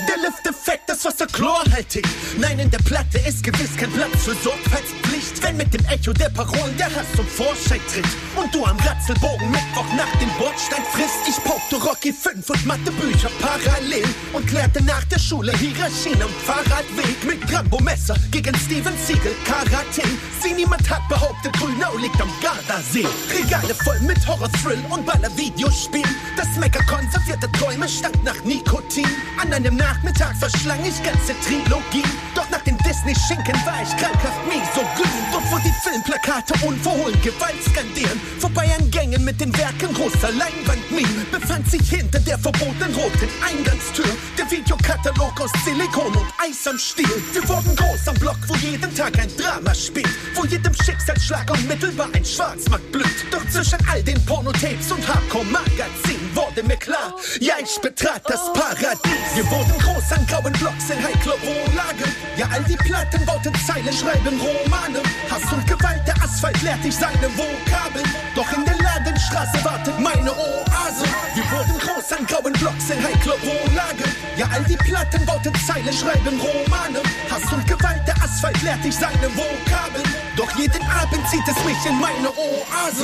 Der 0.08 0.18
Lifteffekt, 0.18 0.88
das 0.88 1.04
Wasser 1.04 1.28
chlorhaltig. 1.28 2.08
Nein, 2.38 2.60
in 2.60 2.70
der 2.70 2.80
Platte 2.80 3.18
ist 3.28 3.44
gewiss 3.44 3.76
kein 3.76 3.92
Platz 3.92 4.24
für 4.24 4.36
Sorgfaltspflicht. 4.44 5.44
Wenn 5.44 5.58
mit 5.58 5.74
dem 5.74 5.84
Echo 5.86 6.14
der 6.14 6.30
Parolen 6.30 6.76
der 6.78 6.88
Hass 6.88 7.08
zum 7.16 7.28
Vorschein 7.28 7.82
tritt 7.92 8.08
und 8.36 8.54
du 8.54 8.64
am 8.66 8.78
Ratzelbogen 8.80 9.50
Mittwoch 9.52 9.86
nach 9.98 10.12
den 10.20 10.30
Bordstein 10.38 10.84
frisst. 10.92 11.28
Ich 11.28 11.44
paukte 11.44 11.76
Rocky 11.76 12.14
5 12.14 12.50
und 12.50 12.66
Mathebücher 12.66 13.30
parallel 13.42 14.06
und 14.34 14.46
klärte 14.48 14.84
nach 14.84 15.04
der 15.06 15.20
Schule 15.20 15.52
Hierarchien 15.58 16.22
am 16.22 16.30
Fahrradweg 16.46 17.24
mit 17.26 17.46
Grambo-Messer 17.48 18.16
gegen 18.32 18.56
Steven 18.56 18.94
Siegel 19.06 19.36
Karate. 19.46 20.04
Sie 20.42 20.54
niemand 20.54 20.90
hat 20.90 21.08
behauptet, 21.10 21.54
Grünau 21.54 21.98
liegt 21.98 22.22
am 22.22 22.30
Gardasee. 22.42 23.08
Regale 23.34 23.74
voll 23.76 24.00
mit 24.02 24.26
Horror-Thrill 24.28 24.80
und 24.90 25.06
Baller-Videospielen. 25.06 26.16
Das 26.38 26.48
Mecker 26.58 26.84
konservierte 26.86 27.52
Träume 27.54 27.88
stank 27.90 28.24
nach 28.24 28.42
Nikotin. 28.44 29.08
An 29.42 29.52
einem 29.54 29.78
Nachmittag 29.90 30.36
verschlang 30.38 30.86
ich 30.86 31.02
ganze 31.02 31.34
Trilogien. 31.42 32.06
Doch 32.36 32.48
nach 32.52 32.62
den 32.62 32.78
Disney-Schinken 32.78 33.56
war 33.66 33.82
ich 33.82 33.90
krankhaft 33.98 34.46
misogyn. 34.46 35.10
Dort 35.32 35.52
wo 35.52 35.58
die 35.58 35.74
Filmplakate 35.82 36.54
unverhohlen 36.64 37.20
Gewalt 37.24 37.58
skandieren. 37.66 38.22
Vorbei 38.38 38.70
an 38.78 38.92
Gängen 38.92 39.24
mit 39.24 39.42
den 39.42 39.52
Werken 39.58 39.92
großer 39.96 40.32
Leinwandminen. 40.32 41.26
Befand 41.32 41.70
sich 41.72 41.90
hinter 41.90 42.20
der 42.20 42.38
verbotenen 42.38 42.94
roten 42.94 43.30
Eingangstür. 43.42 44.06
Der 44.38 44.52
Videokatalog 44.52 45.42
aus 45.42 45.52
Silikon 45.66 46.14
und 46.16 46.28
Eis 46.38 46.68
am 46.68 46.78
Stiel. 46.78 47.10
Wir 47.34 47.50
wurden 47.50 47.76
groß 47.76 48.10
am 48.10 48.16
Block, 48.16 48.38
wo 48.46 48.56
jeden 48.58 48.94
Tag 48.94 49.18
ein 49.18 49.36
Drama 49.38 49.74
spielt. 49.74 50.14
Wo 50.36 50.46
jedem 50.46 50.76
Schicksalsschlag 50.76 51.50
unmittelbar 51.50 52.10
ein 52.14 52.24
Schwarzmarkt 52.24 52.92
blüht. 52.92 53.26
Doch 53.32 53.44
zwischen 53.50 53.80
all 53.92 54.04
den 54.04 54.24
Pornotapes 54.26 54.92
und 54.92 55.08
Hardcore-Magazinen 55.08 56.29
wurde 56.40 56.64
mir 56.64 56.78
klar, 56.78 57.14
ja, 57.40 57.56
ich 57.62 57.80
betrat 57.82 58.22
das 58.26 58.52
Paradies. 58.54 59.36
Wir 59.36 59.46
wurden 59.52 59.78
groß 59.80 60.12
an 60.16 60.26
grauen 60.28 60.54
Blocks 60.54 60.90
in 60.90 61.04
heikler 61.04 61.38
Wohnlage. 61.42 62.06
Ja, 62.38 62.48
all 62.52 62.64
die 62.64 62.78
Platten 62.78 63.26
bauten 63.26 63.54
Zeile, 63.66 63.92
schreiben 63.92 64.40
Romane. 64.40 65.02
Hass 65.30 65.52
und 65.52 65.66
Gewalt, 65.68 66.02
der 66.08 66.16
Asphalt 66.24 66.62
lehrt 66.62 66.84
dich 66.84 66.96
seine 66.96 67.30
Vokabeln. 67.36 68.08
Doch 68.36 68.52
in 68.54 68.64
der 68.66 68.78
Ladenstraße 68.78 69.64
wartet 69.64 70.00
meine 70.00 70.32
Oase. 70.32 71.06
Wir 71.36 71.44
wurden 71.52 71.78
groß 71.80 72.12
an 72.14 72.26
grauen 72.26 72.54
Blocks 72.54 72.90
in 72.90 73.04
heikler 73.04 73.40
Wohnlage. 73.42 74.06
Ja, 74.40 74.48
all 74.56 74.64
die 74.64 74.78
Platten 74.78 75.26
bauten 75.26 75.52
Zeile, 75.68 75.92
schreiben 75.92 76.40
Romane. 76.40 77.04
Hass 77.28 77.44
und 77.52 77.68
Gewalt, 77.68 78.00
der 78.08 78.16
Asphalt 78.24 78.56
lehrt 78.64 78.80
dich 78.86 78.96
seine 78.96 79.28
Vokabeln. 79.36 80.08
Doch 80.38 80.48
jeden 80.56 80.80
Abend 80.88 81.28
zieht 81.28 81.44
es 81.44 81.60
mich 81.68 81.76
in 81.84 82.00
meine 82.00 82.32
Oase. 82.32 83.04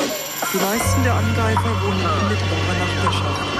Die 0.56 0.64
meisten 0.64 1.04
der 1.04 1.12
Angreifer 1.12 1.76
wohnen 1.84 2.00
in 2.00 2.08
unmittelbarer 2.08 2.76
Nachbarschaft. 2.80 3.52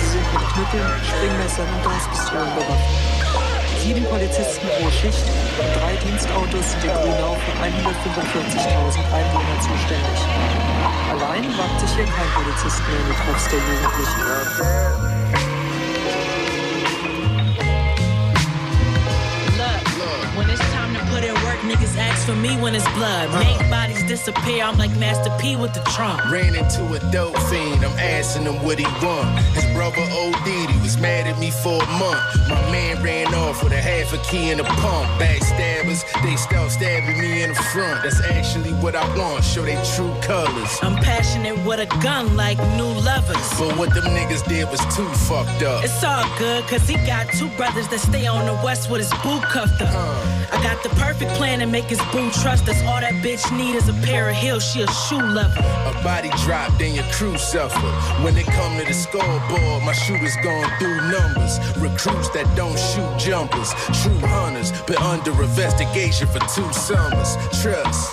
Sie 0.00 0.08
sind 0.16 0.24
mit 0.32 0.44
Knüppeln, 0.48 0.88
Springmessern 1.04 1.68
und 1.68 1.82
Gaspistolen 1.84 2.52
bewaffnet. 2.56 2.88
Sieben 3.84 4.04
Polizisten 4.08 4.66
pro 4.80 4.88
Schicht 4.88 5.26
und 5.60 5.70
drei 5.76 6.00
Dienstautos 6.00 6.72
sind 6.72 6.88
in 6.88 6.94
Grünau 7.04 7.36
für 7.36 7.52
145.000 7.60 8.96
Einwohner 9.12 9.56
zuständig. 9.60 10.20
Allein 11.12 11.44
wagt 11.52 11.80
sich 11.84 11.92
hier 12.00 12.08
kein 12.08 12.30
Polizist 12.32 12.80
mehr 12.88 13.04
die 13.04 13.16
Treffs 13.20 13.44
der 13.52 13.60
Jugendlichen. 13.60 15.19
Niggas 21.62 21.96
ask 21.96 22.26
for 22.26 22.36
me 22.36 22.56
when 22.60 22.74
it's 22.74 22.88
blood. 22.94 23.28
Uh. 23.30 23.40
Make 23.40 23.70
bodies 23.70 24.02
disappear, 24.04 24.64
I'm 24.64 24.78
like 24.78 24.94
Master 24.96 25.30
P 25.40 25.56
with 25.56 25.74
the 25.74 25.80
trunk. 25.90 26.24
Ran 26.30 26.54
into 26.54 26.82
a 26.92 26.98
dope 27.10 27.36
fiend, 27.48 27.84
I'm 27.84 27.98
asking 27.98 28.44
him 28.44 28.62
what 28.64 28.78
he 28.78 28.84
want. 29.04 29.38
His 29.54 29.64
brother 29.74 30.02
OD'd, 30.12 30.70
he 30.70 30.80
was 30.80 30.96
mad 30.98 31.26
at 31.26 31.38
me 31.38 31.50
for 31.50 31.82
a 31.82 31.90
month. 31.98 32.20
My 32.48 32.60
man 32.70 33.02
ran 33.02 33.34
off 33.34 33.62
with 33.62 33.72
a 33.72 33.80
half 33.80 34.12
a 34.12 34.18
key 34.30 34.50
and 34.50 34.60
a 34.60 34.64
pump. 34.64 35.06
Backstabbers, 35.20 36.04
they 36.22 36.36
start 36.36 36.70
stabbing 36.70 37.18
me 37.20 37.42
in 37.42 37.50
the 37.50 37.62
front. 37.72 38.02
That's 38.02 38.20
actually 38.24 38.72
what 38.74 38.94
I 38.94 39.04
want, 39.16 39.44
show 39.44 39.62
they 39.62 39.80
true 39.94 40.14
colors. 40.22 40.78
I'm 40.82 40.96
passionate 40.96 41.58
with 41.66 41.80
a 41.80 41.86
gun 42.02 42.36
like 42.36 42.58
new 42.76 42.92
lovers. 43.04 43.36
But 43.58 43.76
what 43.76 43.94
them 43.94 44.04
niggas 44.04 44.46
did 44.48 44.68
was 44.70 44.80
too 44.94 45.08
fucked 45.28 45.62
up. 45.62 45.84
It's 45.84 46.02
all 46.04 46.24
good, 46.38 46.64
cause 46.64 46.86
he 46.88 46.94
got 47.06 47.28
two 47.32 47.48
brothers 47.56 47.88
that 47.88 48.00
stay 48.00 48.26
on 48.26 48.46
the 48.46 48.54
west 48.64 48.90
with 48.90 49.00
his 49.00 49.10
boo 49.22 49.40
cuffed 49.40 49.82
up. 49.82 49.90
Uh. 49.92 50.46
I 50.52 50.62
got 50.62 50.82
the 50.82 50.88
perfect 50.90 51.30
plan 51.32 51.49
to 51.58 51.66
make 51.66 51.86
his 51.86 52.00
boo 52.12 52.30
trust 52.30 52.68
us. 52.68 52.80
All 52.82 53.00
that 53.00 53.14
bitch 53.24 53.44
need 53.56 53.74
is 53.74 53.88
a 53.88 53.92
pair 54.06 54.30
of 54.30 54.36
heels, 54.36 54.64
she 54.64 54.82
a 54.82 54.86
shoe 54.86 55.20
lover. 55.20 55.58
A 55.58 55.92
body 56.04 56.30
drop, 56.44 56.70
then 56.78 56.94
your 56.94 57.04
crew 57.12 57.36
suffer. 57.36 57.90
When 58.22 58.34
they 58.34 58.44
come 58.44 58.78
to 58.78 58.84
the 58.86 58.94
scoreboard, 58.94 59.82
my 59.84 59.92
shooters 59.92 60.36
gon' 60.44 60.70
through 60.78 61.00
numbers. 61.10 61.58
Recruits 61.78 62.30
that 62.30 62.46
don't 62.54 62.78
shoot 62.78 63.18
jumpers. 63.18 63.72
True 64.02 64.20
hunters, 64.28 64.70
been 64.82 64.98
under 64.98 65.32
investigation 65.42 66.28
for 66.28 66.40
two 66.54 66.72
summers. 66.72 67.36
Trust. 67.60 68.09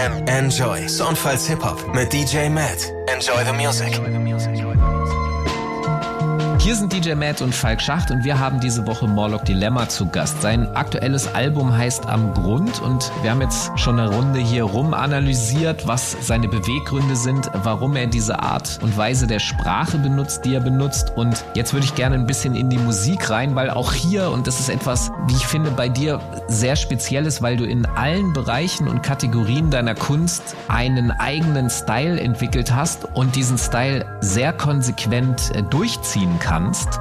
En 0.00 0.26
Enjoy. 0.26 0.88
Soundfiles 0.88 1.46
Hip-Hop 1.46 1.94
mit 1.94 2.10
DJ 2.10 2.48
Matt. 2.48 2.90
Enjoy 3.06 3.44
the 3.44 3.52
music. 3.52 4.69
Hier 6.60 6.76
sind 6.76 6.92
DJ 6.92 7.14
Matt 7.14 7.40
und 7.40 7.54
Falk 7.54 7.80
Schacht 7.80 8.10
und 8.10 8.22
wir 8.22 8.38
haben 8.38 8.60
diese 8.60 8.86
Woche 8.86 9.08
Morlock 9.08 9.46
Dilemma 9.46 9.88
zu 9.88 10.04
Gast. 10.04 10.42
Sein 10.42 10.68
aktuelles 10.76 11.34
Album 11.34 11.74
heißt 11.74 12.06
Am 12.06 12.34
Grund 12.34 12.82
und 12.82 13.10
wir 13.22 13.30
haben 13.30 13.40
jetzt 13.40 13.70
schon 13.76 13.98
eine 13.98 14.14
Runde 14.14 14.40
hier 14.40 14.64
rum 14.64 14.92
analysiert, 14.92 15.86
was 15.86 16.14
seine 16.20 16.48
Beweggründe 16.48 17.16
sind, 17.16 17.50
warum 17.62 17.96
er 17.96 18.08
diese 18.08 18.40
Art 18.40 18.78
und 18.82 18.94
Weise 18.94 19.26
der 19.26 19.38
Sprache 19.38 19.96
benutzt, 19.96 20.44
die 20.44 20.52
er 20.52 20.60
benutzt. 20.60 21.14
Und 21.16 21.46
jetzt 21.54 21.72
würde 21.72 21.86
ich 21.86 21.94
gerne 21.94 22.16
ein 22.16 22.26
bisschen 22.26 22.54
in 22.54 22.68
die 22.68 22.76
Musik 22.76 23.30
rein, 23.30 23.54
weil 23.54 23.70
auch 23.70 23.94
hier, 23.94 24.30
und 24.30 24.46
das 24.46 24.60
ist 24.60 24.68
etwas, 24.68 25.10
wie 25.28 25.36
ich 25.36 25.46
finde, 25.46 25.70
bei 25.70 25.88
dir 25.88 26.20
sehr 26.46 26.76
spezielles, 26.76 27.40
weil 27.40 27.56
du 27.56 27.64
in 27.64 27.86
allen 27.86 28.34
Bereichen 28.34 28.86
und 28.86 29.02
Kategorien 29.02 29.70
deiner 29.70 29.94
Kunst 29.94 30.54
einen 30.68 31.10
eigenen 31.10 31.70
Style 31.70 32.20
entwickelt 32.20 32.74
hast 32.74 33.06
und 33.14 33.34
diesen 33.34 33.56
Style 33.56 34.04
sehr 34.20 34.52
konsequent 34.52 35.52
äh, 35.54 35.62
durchziehen 35.62 36.36
kannst. 36.38 36.49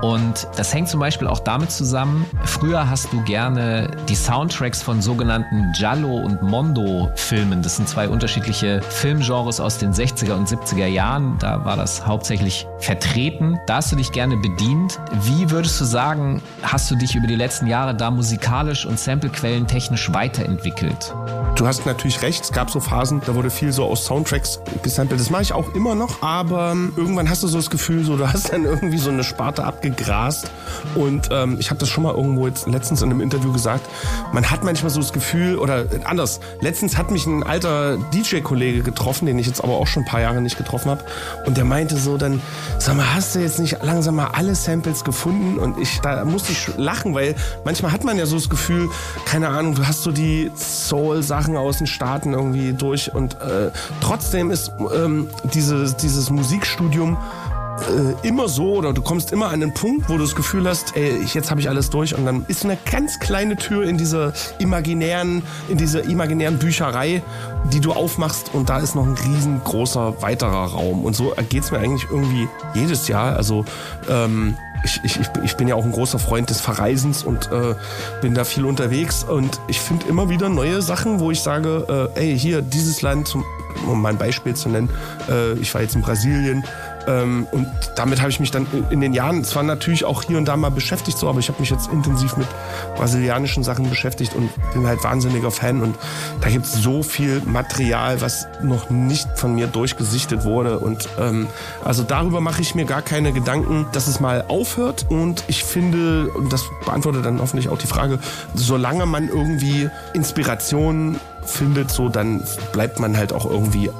Und 0.01 0.47
das 0.55 0.73
hängt 0.73 0.89
zum 0.89 0.99
Beispiel 0.99 1.27
auch 1.27 1.39
damit 1.39 1.71
zusammen, 1.71 2.25
früher 2.45 2.89
hast 2.89 3.11
du 3.11 3.21
gerne 3.23 3.89
die 4.07 4.15
Soundtracks 4.15 4.81
von 4.81 5.01
sogenannten 5.01 5.71
Giallo 5.75 6.17
und 6.17 6.41
Mondo 6.43 7.09
Filmen. 7.15 7.61
Das 7.61 7.77
sind 7.77 7.89
zwei 7.89 8.07
unterschiedliche 8.07 8.81
Filmgenres 8.81 9.59
aus 9.59 9.77
den 9.77 9.91
60er 9.91 10.33
und 10.33 10.47
70er 10.47 10.85
Jahren. 10.85 11.37
Da 11.39 11.65
war 11.65 11.77
das 11.77 12.05
hauptsächlich 12.05 12.67
vertreten. 12.79 13.59
Da 13.65 13.77
hast 13.77 13.91
du 13.91 13.95
dich 13.95 14.11
gerne 14.11 14.37
bedient. 14.37 14.99
Wie 15.23 15.49
würdest 15.49 15.81
du 15.81 15.85
sagen, 15.85 16.41
hast 16.61 16.91
du 16.91 16.95
dich 16.95 17.15
über 17.15 17.27
die 17.27 17.35
letzten 17.35 17.67
Jahre 17.67 17.95
da 17.95 18.11
musikalisch 18.11 18.85
und 18.85 18.99
Samplequellen 18.99 19.65
technisch 19.67 20.13
weiterentwickelt? 20.13 21.13
Du 21.55 21.67
hast 21.67 21.85
natürlich 21.85 22.21
recht, 22.21 22.43
es 22.43 22.51
gab 22.51 22.69
so 22.69 22.79
Phasen, 22.79 23.21
da 23.25 23.35
wurde 23.35 23.49
viel 23.49 23.71
so 23.73 23.85
aus 23.85 24.05
Soundtracks 24.05 24.61
gesampelt. 24.81 25.19
Das 25.19 25.29
mache 25.29 25.41
ich 25.41 25.53
auch 25.53 25.73
immer 25.75 25.93
noch, 25.95 26.21
aber 26.21 26.71
ähm, 26.71 26.93
irgendwann 26.95 27.29
hast 27.29 27.43
du 27.43 27.47
so 27.47 27.57
das 27.57 27.69
Gefühl, 27.69 28.05
so, 28.05 28.15
du 28.15 28.31
hast 28.31 28.53
dann 28.53 28.63
irgendwie 28.63 28.97
so 28.97 29.09
eine 29.09 29.23
Sparte 29.39 29.63
abgegrast. 29.63 30.51
Und 30.95 31.29
ähm, 31.31 31.55
ich 31.59 31.69
habe 31.69 31.79
das 31.79 31.87
schon 31.87 32.03
mal 32.03 32.13
irgendwo 32.13 32.45
jetzt 32.45 32.67
letztens 32.67 33.01
in 33.01 33.09
einem 33.09 33.21
Interview 33.21 33.53
gesagt, 33.53 33.87
man 34.33 34.51
hat 34.51 34.65
manchmal 34.65 34.89
so 34.89 34.99
das 34.99 35.13
Gefühl, 35.13 35.57
oder 35.57 35.83
äh, 35.83 36.03
anders, 36.03 36.41
letztens 36.59 36.97
hat 36.97 37.09
mich 37.09 37.25
ein 37.25 37.43
alter 37.43 37.97
DJ-Kollege 38.13 38.81
getroffen, 38.83 39.27
den 39.27 39.39
ich 39.39 39.47
jetzt 39.47 39.63
aber 39.63 39.77
auch 39.77 39.87
schon 39.87 40.03
ein 40.03 40.05
paar 40.05 40.19
Jahre 40.19 40.41
nicht 40.41 40.57
getroffen 40.57 40.91
habe. 40.91 41.05
Und 41.45 41.55
der 41.55 41.63
meinte 41.63 41.95
so 41.95 42.17
dann, 42.17 42.41
sag 42.79 42.97
mal, 42.97 43.15
hast 43.15 43.33
du 43.33 43.39
jetzt 43.39 43.59
nicht 43.59 43.77
langsam 43.81 44.15
mal 44.15 44.31
alle 44.33 44.55
Samples 44.55 45.05
gefunden? 45.05 45.57
Und 45.57 45.79
ich, 45.79 46.01
da 46.01 46.25
musste 46.25 46.51
ich 46.51 46.75
lachen, 46.75 47.15
weil 47.15 47.33
manchmal 47.63 47.93
hat 47.93 48.03
man 48.03 48.17
ja 48.17 48.25
so 48.25 48.35
das 48.35 48.49
Gefühl, 48.49 48.89
keine 49.25 49.47
Ahnung, 49.47 49.73
du 49.73 49.87
hast 49.87 50.03
so 50.03 50.11
die 50.11 50.51
Soul-Sachen 50.57 51.55
aus 51.55 51.77
den 51.77 51.87
Staaten 51.87 52.33
irgendwie 52.33 52.73
durch 52.73 53.15
und 53.15 53.35
äh, 53.35 53.71
trotzdem 54.01 54.51
ist 54.51 54.73
ähm, 54.93 55.29
dieses, 55.53 55.95
dieses 55.95 56.29
Musikstudium 56.29 57.17
äh, 57.87 58.27
immer 58.27 58.47
so 58.47 58.75
oder 58.75 58.93
du 58.93 59.01
kommst 59.01 59.31
immer 59.31 59.49
an 59.49 59.59
den 59.59 59.73
Punkt, 59.73 60.09
wo 60.09 60.13
du 60.13 60.23
das 60.23 60.35
Gefühl 60.35 60.67
hast, 60.67 60.95
ey, 60.95 61.23
jetzt 61.33 61.49
habe 61.49 61.61
ich 61.61 61.69
alles 61.69 61.89
durch 61.89 62.15
und 62.15 62.25
dann 62.25 62.45
ist 62.47 62.65
eine 62.65 62.77
ganz 62.91 63.19
kleine 63.19 63.55
Tür 63.55 63.83
in 63.83 63.97
dieser 63.97 64.33
imaginären, 64.59 65.43
in 65.69 65.77
dieser 65.77 66.03
imaginären 66.03 66.59
Bücherei, 66.59 67.21
die 67.71 67.79
du 67.79 67.93
aufmachst 67.93 68.51
und 68.53 68.69
da 68.69 68.79
ist 68.79 68.95
noch 68.95 69.05
ein 69.05 69.15
riesengroßer 69.15 70.21
weiterer 70.21 70.71
Raum 70.71 71.03
und 71.05 71.15
so 71.15 71.33
geht's 71.49 71.71
mir 71.71 71.79
eigentlich 71.79 72.05
irgendwie 72.09 72.47
jedes 72.73 73.07
Jahr. 73.07 73.35
Also 73.35 73.65
ähm, 74.09 74.55
ich, 74.83 74.99
ich, 75.03 75.19
ich 75.43 75.57
bin 75.57 75.67
ja 75.67 75.75
auch 75.75 75.83
ein 75.83 75.91
großer 75.91 76.19
Freund 76.19 76.49
des 76.49 76.61
Verreisens 76.61 77.23
und 77.23 77.51
äh, 77.51 77.75
bin 78.21 78.33
da 78.33 78.43
viel 78.43 78.65
unterwegs 78.65 79.23
und 79.23 79.59
ich 79.67 79.79
finde 79.79 80.07
immer 80.07 80.29
wieder 80.29 80.49
neue 80.49 80.81
Sachen, 80.81 81.19
wo 81.19 81.31
ich 81.31 81.41
sage, 81.41 82.09
äh, 82.15 82.19
ey, 82.19 82.39
hier, 82.39 82.61
dieses 82.61 83.01
Land, 83.01 83.27
zum, 83.27 83.43
um 83.87 84.01
mal 84.01 84.09
ein 84.09 84.17
Beispiel 84.17 84.55
zu 84.55 84.69
nennen, 84.69 84.89
äh, 85.29 85.53
ich 85.53 85.73
war 85.73 85.81
jetzt 85.81 85.95
in 85.95 86.01
Brasilien, 86.01 86.63
und 87.07 87.67
damit 87.95 88.19
habe 88.21 88.29
ich 88.29 88.39
mich 88.39 88.51
dann 88.51 88.67
in 88.89 89.01
den 89.01 89.13
Jahren 89.13 89.43
zwar 89.43 89.63
natürlich 89.63 90.05
auch 90.05 90.23
hier 90.23 90.37
und 90.37 90.45
da 90.45 90.55
mal 90.57 90.69
beschäftigt, 90.69 91.17
so, 91.17 91.27
aber 91.29 91.39
ich 91.39 91.49
habe 91.49 91.59
mich 91.59 91.69
jetzt 91.69 91.91
intensiv 91.91 92.37
mit 92.37 92.47
brasilianischen 92.95 93.63
Sachen 93.63 93.89
beschäftigt 93.89 94.35
und 94.35 94.49
bin 94.73 94.85
halt 94.85 95.03
wahnsinniger 95.03 95.51
Fan. 95.51 95.81
Und 95.81 95.95
da 96.41 96.49
gibt 96.49 96.65
es 96.65 96.73
so 96.73 97.03
viel 97.03 97.41
Material, 97.45 98.21
was 98.21 98.47
noch 98.61 98.89
nicht 98.89 99.27
von 99.35 99.55
mir 99.55 99.67
durchgesichtet 99.67 100.43
wurde. 100.43 100.79
Und 100.79 101.09
ähm, 101.19 101.47
also 101.83 102.03
darüber 102.03 102.41
mache 102.41 102.61
ich 102.61 102.75
mir 102.75 102.85
gar 102.85 103.01
keine 103.01 103.31
Gedanken, 103.31 103.87
dass 103.91 104.07
es 104.07 104.19
mal 104.19 104.45
aufhört. 104.47 105.05
Und 105.09 105.43
ich 105.47 105.63
finde, 105.63 106.29
und 106.29 106.53
das 106.53 106.65
beantwortet 106.85 107.25
dann 107.25 107.39
hoffentlich 107.39 107.69
auch 107.69 107.77
die 107.77 107.87
Frage, 107.87 108.19
solange 108.53 109.05
man 109.05 109.29
irgendwie 109.29 109.89
Inspiration 110.13 111.19
findet, 111.49 111.91
so 111.91 112.09
dann 112.09 112.43
bleibt 112.71 112.99
man 112.99 113.17
halt 113.17 113.33
auch 113.33 113.45
irgendwie 113.45 113.87
äh, 113.87 113.91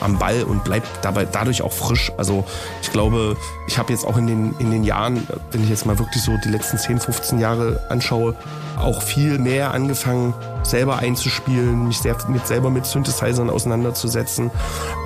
am 0.00 0.18
Ball 0.18 0.42
und 0.44 0.64
bleibt 0.64 0.88
dabei 1.02 1.24
dadurch 1.24 1.62
auch 1.62 1.72
frisch. 1.72 2.12
Also 2.16 2.44
ich 2.82 2.90
glaube, 2.92 3.36
ich 3.66 3.78
habe 3.78 3.92
jetzt 3.92 4.06
auch 4.06 4.16
in 4.16 4.26
den, 4.26 4.54
in 4.58 4.70
den 4.70 4.84
Jahren, 4.84 5.26
wenn 5.52 5.62
ich 5.62 5.70
jetzt 5.70 5.86
mal 5.86 5.98
wirklich 5.98 6.22
so 6.22 6.32
die 6.44 6.48
letzten 6.48 6.78
10, 6.78 7.00
15 7.00 7.38
Jahre 7.38 7.80
anschaue, 7.88 8.34
auch 8.78 9.02
viel 9.02 9.38
mehr 9.38 9.72
angefangen, 9.72 10.34
selber 10.62 10.98
einzuspielen, 10.98 11.88
mich 11.88 11.98
sehr, 11.98 12.16
mit, 12.28 12.46
selber 12.46 12.70
mit 12.70 12.86
Synthesizern 12.86 13.50
auseinanderzusetzen. 13.50 14.50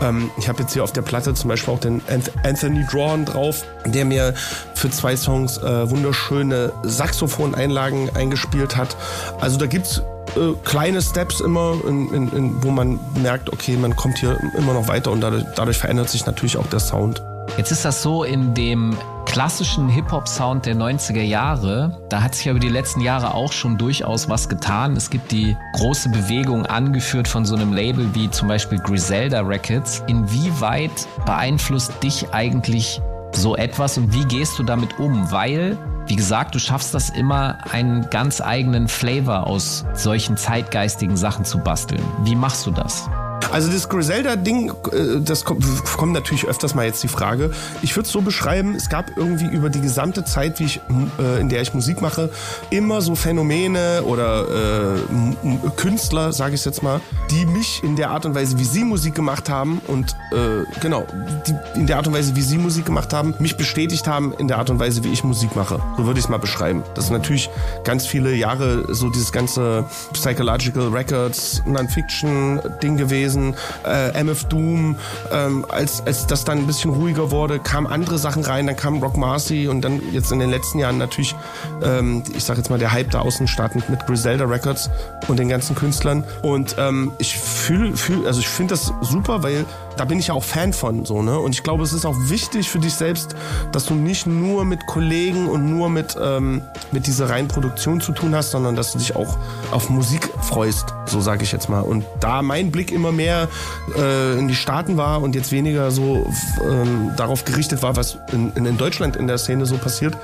Ähm, 0.03 0.31
ich 0.39 0.49
habe 0.49 0.63
jetzt 0.63 0.73
hier 0.73 0.85
auf 0.85 0.93
der 0.93 1.03
Platte 1.03 1.35
zum 1.35 1.49
Beispiel 1.49 1.75
auch 1.75 1.81
den 1.81 2.03
Anthony 2.45 2.85
Drawn 2.91 3.25
drauf, 3.25 3.65
der 3.87 4.05
mir 4.05 4.35
für 4.75 4.91
zwei 4.91 5.17
Songs 5.17 5.59
äh, 5.59 5.91
wunderschöne 5.91 6.73
Saxophoneinlagen 6.83 8.15
eingespielt 8.17 8.77
hat. 8.77 8.97
Also 9.41 9.59
da 9.59 9.67
gibt's 9.67 10.03
äh, 10.37 10.55
kleine 10.65 11.03
Steps 11.03 11.41
immer, 11.41 11.75
in, 11.87 12.13
in, 12.13 12.33
in, 12.33 12.63
wo 12.63 12.71
man 12.71 12.99
merkt, 13.23 13.53
okay, 13.53 13.77
man 13.77 13.97
kommt 13.97 14.19
hier 14.19 14.39
immer 14.57 14.75
noch 14.75 14.89
weiter 14.89 15.11
und 15.11 15.21
dadurch, 15.21 15.45
dadurch 15.57 15.79
verändert 15.79 16.09
sich 16.09 16.27
natürlich 16.27 16.57
auch 16.57 16.67
der 16.67 16.81
Sound. 16.81 17.23
Jetzt 17.57 17.73
ist 17.73 17.85
das 17.85 18.03
so 18.03 18.23
in 18.23 18.55
dem 18.55 18.97
klassischen 19.27 19.89
Hip-Hop-Sound 19.89 20.67
der 20.67 20.75
90er 20.75 21.23
Jahre, 21.23 22.01
da 22.09 22.23
hat 22.23 22.35
sich 22.35 22.47
ja 22.47 22.53
über 22.53 22.61
die 22.61 22.69
letzten 22.69 23.01
Jahre 23.01 23.35
auch 23.35 23.53
schon 23.53 23.77
durchaus 23.77 24.29
was 24.29 24.49
getan. 24.49 24.97
Es 24.97 25.11
gibt 25.11 25.31
die 25.31 25.57
große 25.75 26.09
Bewegung 26.11 26.67
angeführt 26.67 27.29
von 27.29 27.45
so 27.45 27.55
einem 27.55 27.73
Label 27.73 28.09
wie 28.15 28.31
zum 28.31 28.49
Beispiel 28.49 28.79
Griselda 28.79 29.41
Records. 29.41 30.03
Inwieweit 30.07 30.91
beeinflusst 31.27 31.93
dich 32.03 32.33
eigentlich 32.33 33.01
so 33.33 33.57
etwas 33.57 33.99
und 33.99 34.13
wie 34.13 34.25
gehst 34.25 34.59
du 34.59 34.63
damit 34.63 34.99
um? 34.99 35.31
Weil 35.31 35.77
wie 36.11 36.17
gesagt, 36.17 36.57
du 36.57 36.59
schaffst 36.59 36.93
das 36.93 37.09
immer, 37.09 37.59
einen 37.71 38.11
ganz 38.11 38.41
eigenen 38.41 38.89
Flavor 38.89 39.47
aus 39.47 39.85
solchen 39.95 40.37
zeitgeistigen 40.37 41.17
Sachen 41.17 41.45
zu 41.45 41.59
basteln. 41.59 42.03
Wie 42.25 42.35
machst 42.35 42.67
du 42.67 42.73
das? 42.73 43.09
Also 43.53 43.71
das 43.71 43.89
Griselda-Ding, 43.89 44.71
äh, 44.93 45.21
das 45.21 45.45
kommt, 45.45 46.13
natürlich 46.13 46.47
öfters 46.47 46.75
mal 46.75 46.87
jetzt 46.87 47.03
die 47.03 47.09
Frage. 47.09 47.51
Ich 47.83 47.97
würde 47.97 48.07
es 48.07 48.13
so 48.13 48.21
beschreiben, 48.21 48.75
es 48.75 48.89
gab 48.89 49.17
irgendwie 49.17 49.47
über 49.47 49.71
die 49.71 49.81
gesamte 49.81 50.25
Zeit, 50.25 50.61
wie 50.61 50.65
ich, 50.65 50.81
äh, 51.19 51.41
in 51.41 51.49
der 51.49 51.63
ich 51.63 51.75
Musik 51.75 52.01
mache, 52.01 52.31
immer 52.71 53.01
so 53.01 53.15
Phänomene 53.15 54.03
oder 54.05 54.97
äh, 54.97 55.69
Künstler, 55.77 56.33
sage 56.33 56.55
ich 56.55 56.65
jetzt 56.65 56.83
mal, 56.83 57.01
die 57.31 57.45
mich 57.47 57.83
in 57.83 57.97
der 57.97 58.11
Art 58.11 58.25
und 58.25 58.35
Weise, 58.35 58.59
wie 58.59 58.65
sie 58.65 58.85
Musik 58.85 59.15
gemacht 59.15 59.49
haben 59.49 59.81
und 59.87 60.17
äh, 60.33 60.65
genau, 60.81 61.07
die, 61.47 61.55
in 61.79 61.87
der 61.87 61.97
Art 61.97 62.07
und 62.07 62.15
Weise, 62.15 62.37
wie 62.37 62.43
sie 62.43 62.59
Musik 62.59 62.87
gemacht 62.87 63.13
haben, 63.13 63.35
mich 63.39 63.57
bestätigt 63.57 64.07
haben 64.07 64.33
in 64.39 64.49
der 64.49 64.59
Art 64.59 64.71
und 64.71 64.79
Weise, 64.79 65.03
wie 65.05 65.13
ich 65.13 65.25
Musik 65.25 65.57
mache. 65.57 65.81
So 65.97 66.07
würde 66.07 66.19
ich 66.19 66.27
es 66.27 66.31
mal 66.31 66.39
beschreiben. 66.39 66.83
Das 66.95 67.07
ist 67.07 67.11
natürlich 67.11 67.51
ganz 67.85 68.07
viele 68.07 68.35
Jahre 68.35 68.95
so 68.95 69.11
dieses 69.11 69.33
ganze 69.33 69.85
Psychological 70.13 70.89
Records, 70.89 71.63
Non-Fiction-Ding 71.67 72.97
gewesen 72.97 73.30
gewesen, 73.31 73.55
äh, 73.87 74.21
MF 74.21 74.45
Doom, 74.45 74.97
ähm, 75.33 75.65
als, 75.69 76.03
als 76.07 76.27
das 76.27 76.45
dann 76.45 76.59
ein 76.59 76.67
bisschen 76.67 76.91
ruhiger 76.91 77.31
wurde, 77.31 77.59
kamen 77.59 77.87
andere 77.87 78.19
Sachen 78.19 78.45
rein, 78.45 78.67
dann 78.67 78.77
kam 78.77 79.03
Rock 79.03 79.17
Marcy 79.17 79.69
und 79.69 79.83
dann 79.83 80.01
jetzt 80.13 80.33
in 80.33 80.41
den 80.41 80.51
letzten 80.51 80.79
Jahren 80.79 80.99
natürlich, 80.99 81.35
ähm, 81.83 82.23
ich 82.35 82.45
sag 82.45 82.57
jetzt 82.57 82.71
mal, 82.71 82.79
der 82.79 82.93
Hype 82.93 83.11
da 83.11 83.21
außen 83.21 83.47
startend 83.47 83.89
mit 83.89 84.07
Griselda 84.07 84.45
Records 84.45 84.91
und 85.29 85.39
den 85.39 85.49
ganzen 85.49 85.75
Künstlern. 85.75 86.25
Und 86.43 86.77
ähm, 86.79 87.13
ich 87.19 87.39
fühle, 87.39 87.97
fühl, 87.97 88.27
also 88.27 88.41
ich 88.41 88.49
finde 88.49 88.75
das 88.75 88.93
super, 89.01 89.43
weil 89.43 89.65
da 90.01 90.07
bin 90.07 90.19
ich 90.19 90.29
ja 90.29 90.35
auch 90.35 90.43
Fan 90.43 90.73
von 90.73 91.05
so, 91.05 91.21
ne? 91.21 91.39
Und 91.39 91.55
ich 91.55 91.63
glaube, 91.63 91.83
es 91.83 91.93
ist 91.93 92.07
auch 92.07 92.17
wichtig 92.19 92.71
für 92.71 92.79
dich 92.79 92.95
selbst, 92.95 93.37
dass 93.71 93.85
du 93.85 93.93
nicht 93.93 94.27
nur 94.27 94.65
mit 94.65 94.87
Kollegen 94.87 95.47
und 95.47 95.69
nur 95.69 95.91
mit, 95.91 96.17
ähm, 96.19 96.63
mit 96.91 97.07
dieser 97.07 97.29
reinen 97.29 97.49
Produktion 97.49 98.01
zu 98.01 98.13
tun 98.13 98.35
hast, 98.35 98.51
sondern 98.51 98.77
dass 98.77 98.93
du 98.93 98.99
dich 98.99 99.15
auch 99.15 99.37
auf 99.71 99.91
Musik 99.91 100.31
freust, 100.41 100.95
so 101.05 101.21
sage 101.21 101.43
ich 101.43 101.53
jetzt 101.53 101.69
mal. 101.69 101.83
Und 101.83 102.07
da 102.19 102.41
mein 102.41 102.71
Blick 102.71 102.93
immer 102.93 103.13
mehr 103.13 103.49
äh, 103.95 104.39
in 104.39 104.49
die 104.49 104.55
Staaten 104.55 104.97
war 104.97 105.21
und 105.21 105.35
jetzt 105.35 105.53
weniger 105.53 105.91
so 105.91 106.27
ähm, 106.67 107.13
darauf 107.19 107.45
gerichtet 107.45 107.83
war, 107.83 107.95
was 107.95 108.17
in, 108.33 108.53
in 108.57 108.79
Deutschland 108.79 109.17
in 109.17 109.27
der 109.27 109.37
Szene 109.37 109.67
so 109.67 109.77
passiert, 109.77 110.17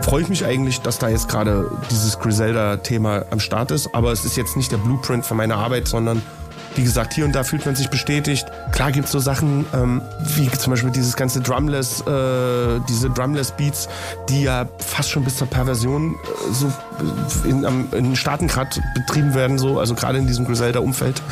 freue 0.00 0.22
ich 0.22 0.30
mich 0.30 0.44
eigentlich, 0.44 0.80
dass 0.80 0.98
da 0.98 1.08
jetzt 1.08 1.28
gerade 1.28 1.70
dieses 1.92 2.18
Griselda-Thema 2.18 3.26
am 3.30 3.38
Start 3.38 3.70
ist. 3.70 3.94
Aber 3.94 4.10
es 4.10 4.24
ist 4.24 4.36
jetzt 4.36 4.56
nicht 4.56 4.72
der 4.72 4.78
Blueprint 4.78 5.24
für 5.24 5.34
meine 5.34 5.54
Arbeit, 5.54 5.86
sondern 5.86 6.22
wie 6.74 6.82
gesagt, 6.82 7.12
hier 7.14 7.24
und 7.24 7.32
da 7.34 7.44
fühlt 7.44 7.66
man 7.66 7.74
sich 7.74 7.88
bestätigt. 7.88 8.46
Klar 8.72 8.92
gibt 8.92 9.06
es 9.06 9.12
so 9.12 9.18
Sachen 9.18 9.66
ähm, 9.74 10.02
wie 10.36 10.50
zum 10.50 10.72
Beispiel 10.72 10.90
dieses 10.90 11.16
ganze 11.16 11.40
Drumless, 11.40 12.00
äh, 12.02 12.80
diese 12.88 13.10
Drumless-Beats, 13.10 13.88
die 14.28 14.42
ja 14.44 14.66
fast 14.78 15.10
schon 15.10 15.24
bis 15.24 15.36
zur 15.36 15.46
Perversion 15.46 16.14
äh, 16.14 16.52
so 16.52 16.72
in, 17.44 17.64
am, 17.64 17.88
in 17.92 18.16
Staaten 18.16 18.48
gerade 18.48 18.70
betrieben 18.94 19.34
werden, 19.34 19.58
so, 19.58 19.78
also 19.78 19.94
gerade 19.94 20.18
in 20.18 20.26
diesem 20.26 20.46
Griselda-Umfeld. 20.46 21.22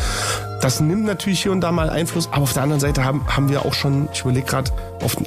Das 0.60 0.78
nimmt 0.78 1.04
natürlich 1.04 1.42
hier 1.42 1.52
und 1.52 1.62
da 1.62 1.72
mal 1.72 1.88
Einfluss, 1.88 2.28
aber 2.32 2.42
auf 2.42 2.52
der 2.52 2.62
anderen 2.62 2.80
Seite 2.80 3.02
haben, 3.02 3.26
haben 3.26 3.48
wir 3.48 3.64
auch 3.64 3.72
schon, 3.72 4.10
ich 4.12 4.20
überlege 4.20 4.46
gerade, 4.46 4.70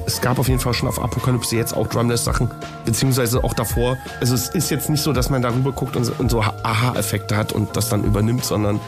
es 0.06 0.22
gab 0.22 0.38
auf 0.38 0.48
jeden 0.48 0.60
Fall 0.60 0.76
schon 0.76 0.88
auf 0.88 1.02
Apokalypse 1.02 1.56
jetzt 1.56 1.76
auch 1.76 1.88
Drumless-Sachen, 1.88 2.52
beziehungsweise 2.86 3.44
auch 3.44 3.56
davor. 3.56 3.98
Also 4.20 4.36
es 4.36 4.50
ist 4.50 4.70
jetzt 4.70 4.92
nicht 4.92 5.02
so, 5.02 5.12
dass 5.12 5.32
man 5.32 5.42
darüber 5.42 5.72
guckt 5.72 5.96
und, 5.96 6.08
und 6.20 6.30
so 6.30 6.42
Aha-Effekte 6.42 7.36
hat 7.36 7.52
und 7.52 7.76
das 7.76 7.90
dann 7.90 8.04
übernimmt, 8.04 8.46
sondern 8.46 8.80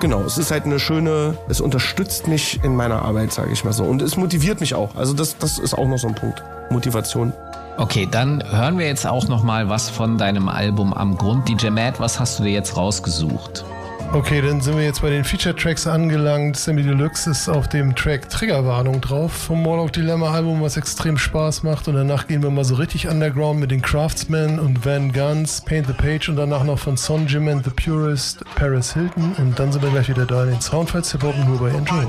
genau, 0.00 0.22
es 0.22 0.38
ist 0.38 0.50
halt 0.50 0.64
eine 0.64 0.78
schöne, 0.78 1.36
es 1.48 1.60
unterstützt 1.60 2.26
mich 2.26 2.62
in 2.64 2.74
meiner 2.74 3.02
Arbeit, 3.02 3.32
sage 3.32 3.52
ich 3.52 3.64
mal 3.64 3.72
so. 3.72 3.84
Und 3.84 4.02
es 4.02 4.16
motiviert 4.16 4.60
mich 4.60 4.74
auch. 4.74 4.96
Also 4.96 5.14
das, 5.14 5.38
das 5.38 5.58
ist 5.58 5.74
auch 5.74 5.86
noch 5.86 5.98
so 5.98 6.08
ein 6.08 6.14
Punkt. 6.14 6.42
Motivation. 6.70 7.32
Okay, 7.76 8.08
dann 8.10 8.42
hören 8.50 8.78
wir 8.78 8.86
jetzt 8.86 9.06
auch 9.06 9.28
noch 9.28 9.42
mal 9.42 9.68
was 9.68 9.88
von 9.88 10.18
deinem 10.18 10.48
Album 10.48 10.92
Am 10.92 11.16
Grund. 11.16 11.48
DJ 11.48 11.68
Matt, 11.68 12.00
was 12.00 12.18
hast 12.18 12.38
du 12.38 12.42
dir 12.42 12.52
jetzt 12.52 12.76
rausgesucht? 12.76 13.64
Okay, 14.12 14.42
dann 14.42 14.60
sind 14.60 14.76
wir 14.76 14.82
jetzt 14.82 15.02
bei 15.02 15.10
den 15.10 15.22
Feature-Tracks 15.22 15.86
angelangt. 15.86 16.56
Sammy 16.56 16.82
Deluxe 16.82 17.30
ist 17.30 17.48
auf 17.48 17.68
dem 17.68 17.94
Track 17.94 18.28
Triggerwarnung 18.28 19.00
drauf 19.00 19.32
vom 19.32 19.62
Morlock 19.62 19.92
Dilemma 19.92 20.32
Album, 20.32 20.60
was 20.60 20.76
extrem 20.76 21.16
Spaß 21.16 21.62
macht. 21.62 21.86
Und 21.86 21.94
danach 21.94 22.26
gehen 22.26 22.42
wir 22.42 22.50
mal 22.50 22.64
so 22.64 22.74
richtig 22.74 23.06
underground 23.06 23.60
mit 23.60 23.70
den 23.70 23.82
Craftsmen 23.82 24.58
und 24.58 24.84
Van 24.84 25.12
Guns, 25.12 25.60
Paint 25.60 25.86
the 25.86 25.92
Page 25.92 26.28
und 26.28 26.34
danach 26.36 26.64
noch 26.64 26.80
von 26.80 26.96
Son 26.96 27.28
Jim 27.28 27.46
and 27.46 27.64
the 27.64 27.70
Purist, 27.70 28.44
Paris 28.56 28.92
Hilton. 28.94 29.32
Und 29.38 29.56
dann 29.56 29.70
sind 29.70 29.80
wir 29.82 29.90
gleich 29.90 30.08
wieder 30.08 30.26
da 30.26 30.42
in 30.42 30.50
den 30.50 30.60
Soundfiles 30.60 31.12
Hip 31.12 31.22
nur 31.22 31.58
bei 31.60 31.68
Enjoy. 31.70 32.04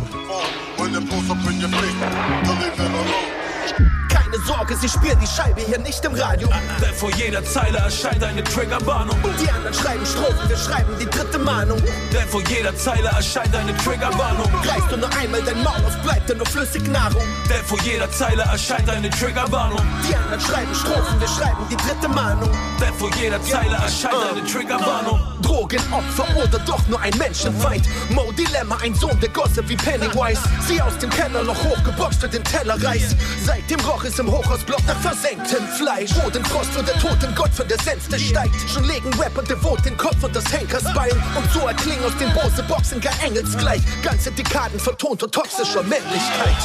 Keine 4.32 4.46
Sorge, 4.46 4.78
sie 4.78 4.88
spielen 4.88 5.20
die 5.20 5.28
Scheibe 5.28 5.60
hier 5.60 5.78
nicht 5.80 6.06
im 6.06 6.14
Radio. 6.14 6.48
Denn 6.82 6.94
vor 6.94 7.12
jeder 7.12 7.44
Zeile 7.44 7.80
erscheint 7.80 8.24
eine 8.24 8.42
Triggerwarnung. 8.42 9.18
Die 9.42 9.50
anderen 9.50 9.74
schreiben 9.74 10.06
Strophen, 10.06 10.48
wir 10.48 10.58
schreiben 10.58 10.94
die 11.00 11.06
dritte 11.06 11.38
Mahnung. 11.38 11.82
Denn 12.14 12.28
vor 12.30 12.42
jeder 12.44 12.74
Zeile 12.74 13.10
erscheint 13.10 13.54
eine 13.54 13.76
Triggerwarnung. 13.78 14.50
Reißt 14.64 14.90
du 14.90 14.98
nur 14.98 15.10
einmal 15.18 15.42
dein 15.42 15.62
Maul 15.64 15.84
auf, 15.86 16.02
bleibt 16.04 16.30
dir 16.30 16.36
nur 16.36 16.46
flüssig 16.46 16.88
Nahrung. 16.88 17.24
Denn 17.50 17.64
vor 17.66 17.80
jeder 17.82 18.10
Zeile 18.12 18.44
erscheint 18.44 18.90
eine 18.90 19.10
Triggerwarnung. 19.10 19.82
Die 20.08 20.16
anderen 20.16 20.40
schreiben 20.40 20.76
Strophen, 20.76 21.20
wir 21.20 21.28
schreiben 21.28 21.68
die 21.70 21.76
dritte 21.76 22.08
Mahnung. 22.08 22.50
Denn 22.80 22.94
vor 22.94 23.10
jeder 23.20 23.42
Zeile 23.44 23.76
erscheint 23.76 24.16
eine 24.32 24.46
Triggerwarnung. 24.46 25.20
Drogenopfer 25.42 26.28
oder 26.38 26.60
doch 26.60 26.88
nur 26.88 27.02
ein 27.02 27.18
Menschenfeind. 27.18 27.86
Mo 28.10 28.32
Dilemma, 28.32 28.78
ein 28.82 28.96
Sohn 28.96 29.20
der 29.20 29.30
Gosse 29.30 29.68
wie 29.68 29.76
Pennywise. 29.76 30.42
Sie 30.66 30.82
aus 30.82 30.98
dem 31.00 31.10
Kellerloch 31.10 31.62
hochgeboxt 31.66 32.24
und 32.24 32.34
den 32.34 32.44
Teller 32.46 32.82
reißt. 32.82 33.18
Seitdem 33.44 33.80
roch 33.82 34.06
es 34.06 34.21
im 34.22 34.32
Hochhausblock 34.32 34.86
nach 34.86 35.00
versenktem 35.02 35.66
Fleisch. 35.68 36.14
Bodenfrost 36.14 36.78
und 36.78 36.88
der 36.88 36.98
toten 37.00 37.34
Gott 37.36 37.52
von 37.54 37.68
der 37.68 37.80
Senfte 37.80 38.20
steigt. 38.20 38.56
Schon 38.70 38.84
legen 38.84 39.12
Rapper 39.20 39.42
devot 39.42 39.84
den 39.84 39.98
Kopf 39.98 40.24
und 40.24 40.36
das 40.36 40.46
Henkersbein. 40.54 41.12
Und 41.36 41.52
so 41.52 41.60
erklingen 41.68 42.06
aus 42.06 42.16
den 42.18 42.32
Bose-Boxen 42.34 43.02
gar 43.02 43.14
engelsgleich. 43.24 43.82
Ganze 44.04 44.32
Dekaden 44.32 44.80
vertonter 44.80 45.30
toxischer 45.30 45.84
Männlichkeit. 45.84 46.62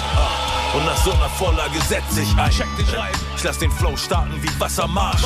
Und 0.74 0.84
nach 0.84 1.02
so 1.02 1.12
einer 1.12 1.30
Vorlage 1.30 1.80
setz 1.88 2.18
ich 2.18 2.36
ein. 2.36 2.50
Check 2.50 2.68
den 2.76 2.88
Reim. 2.94 3.14
Ich 3.36 3.42
lass 3.42 3.58
den 3.58 3.70
Flow 3.72 3.96
starten 3.96 4.34
wie 4.42 4.60
Wassermarsch. 4.60 5.22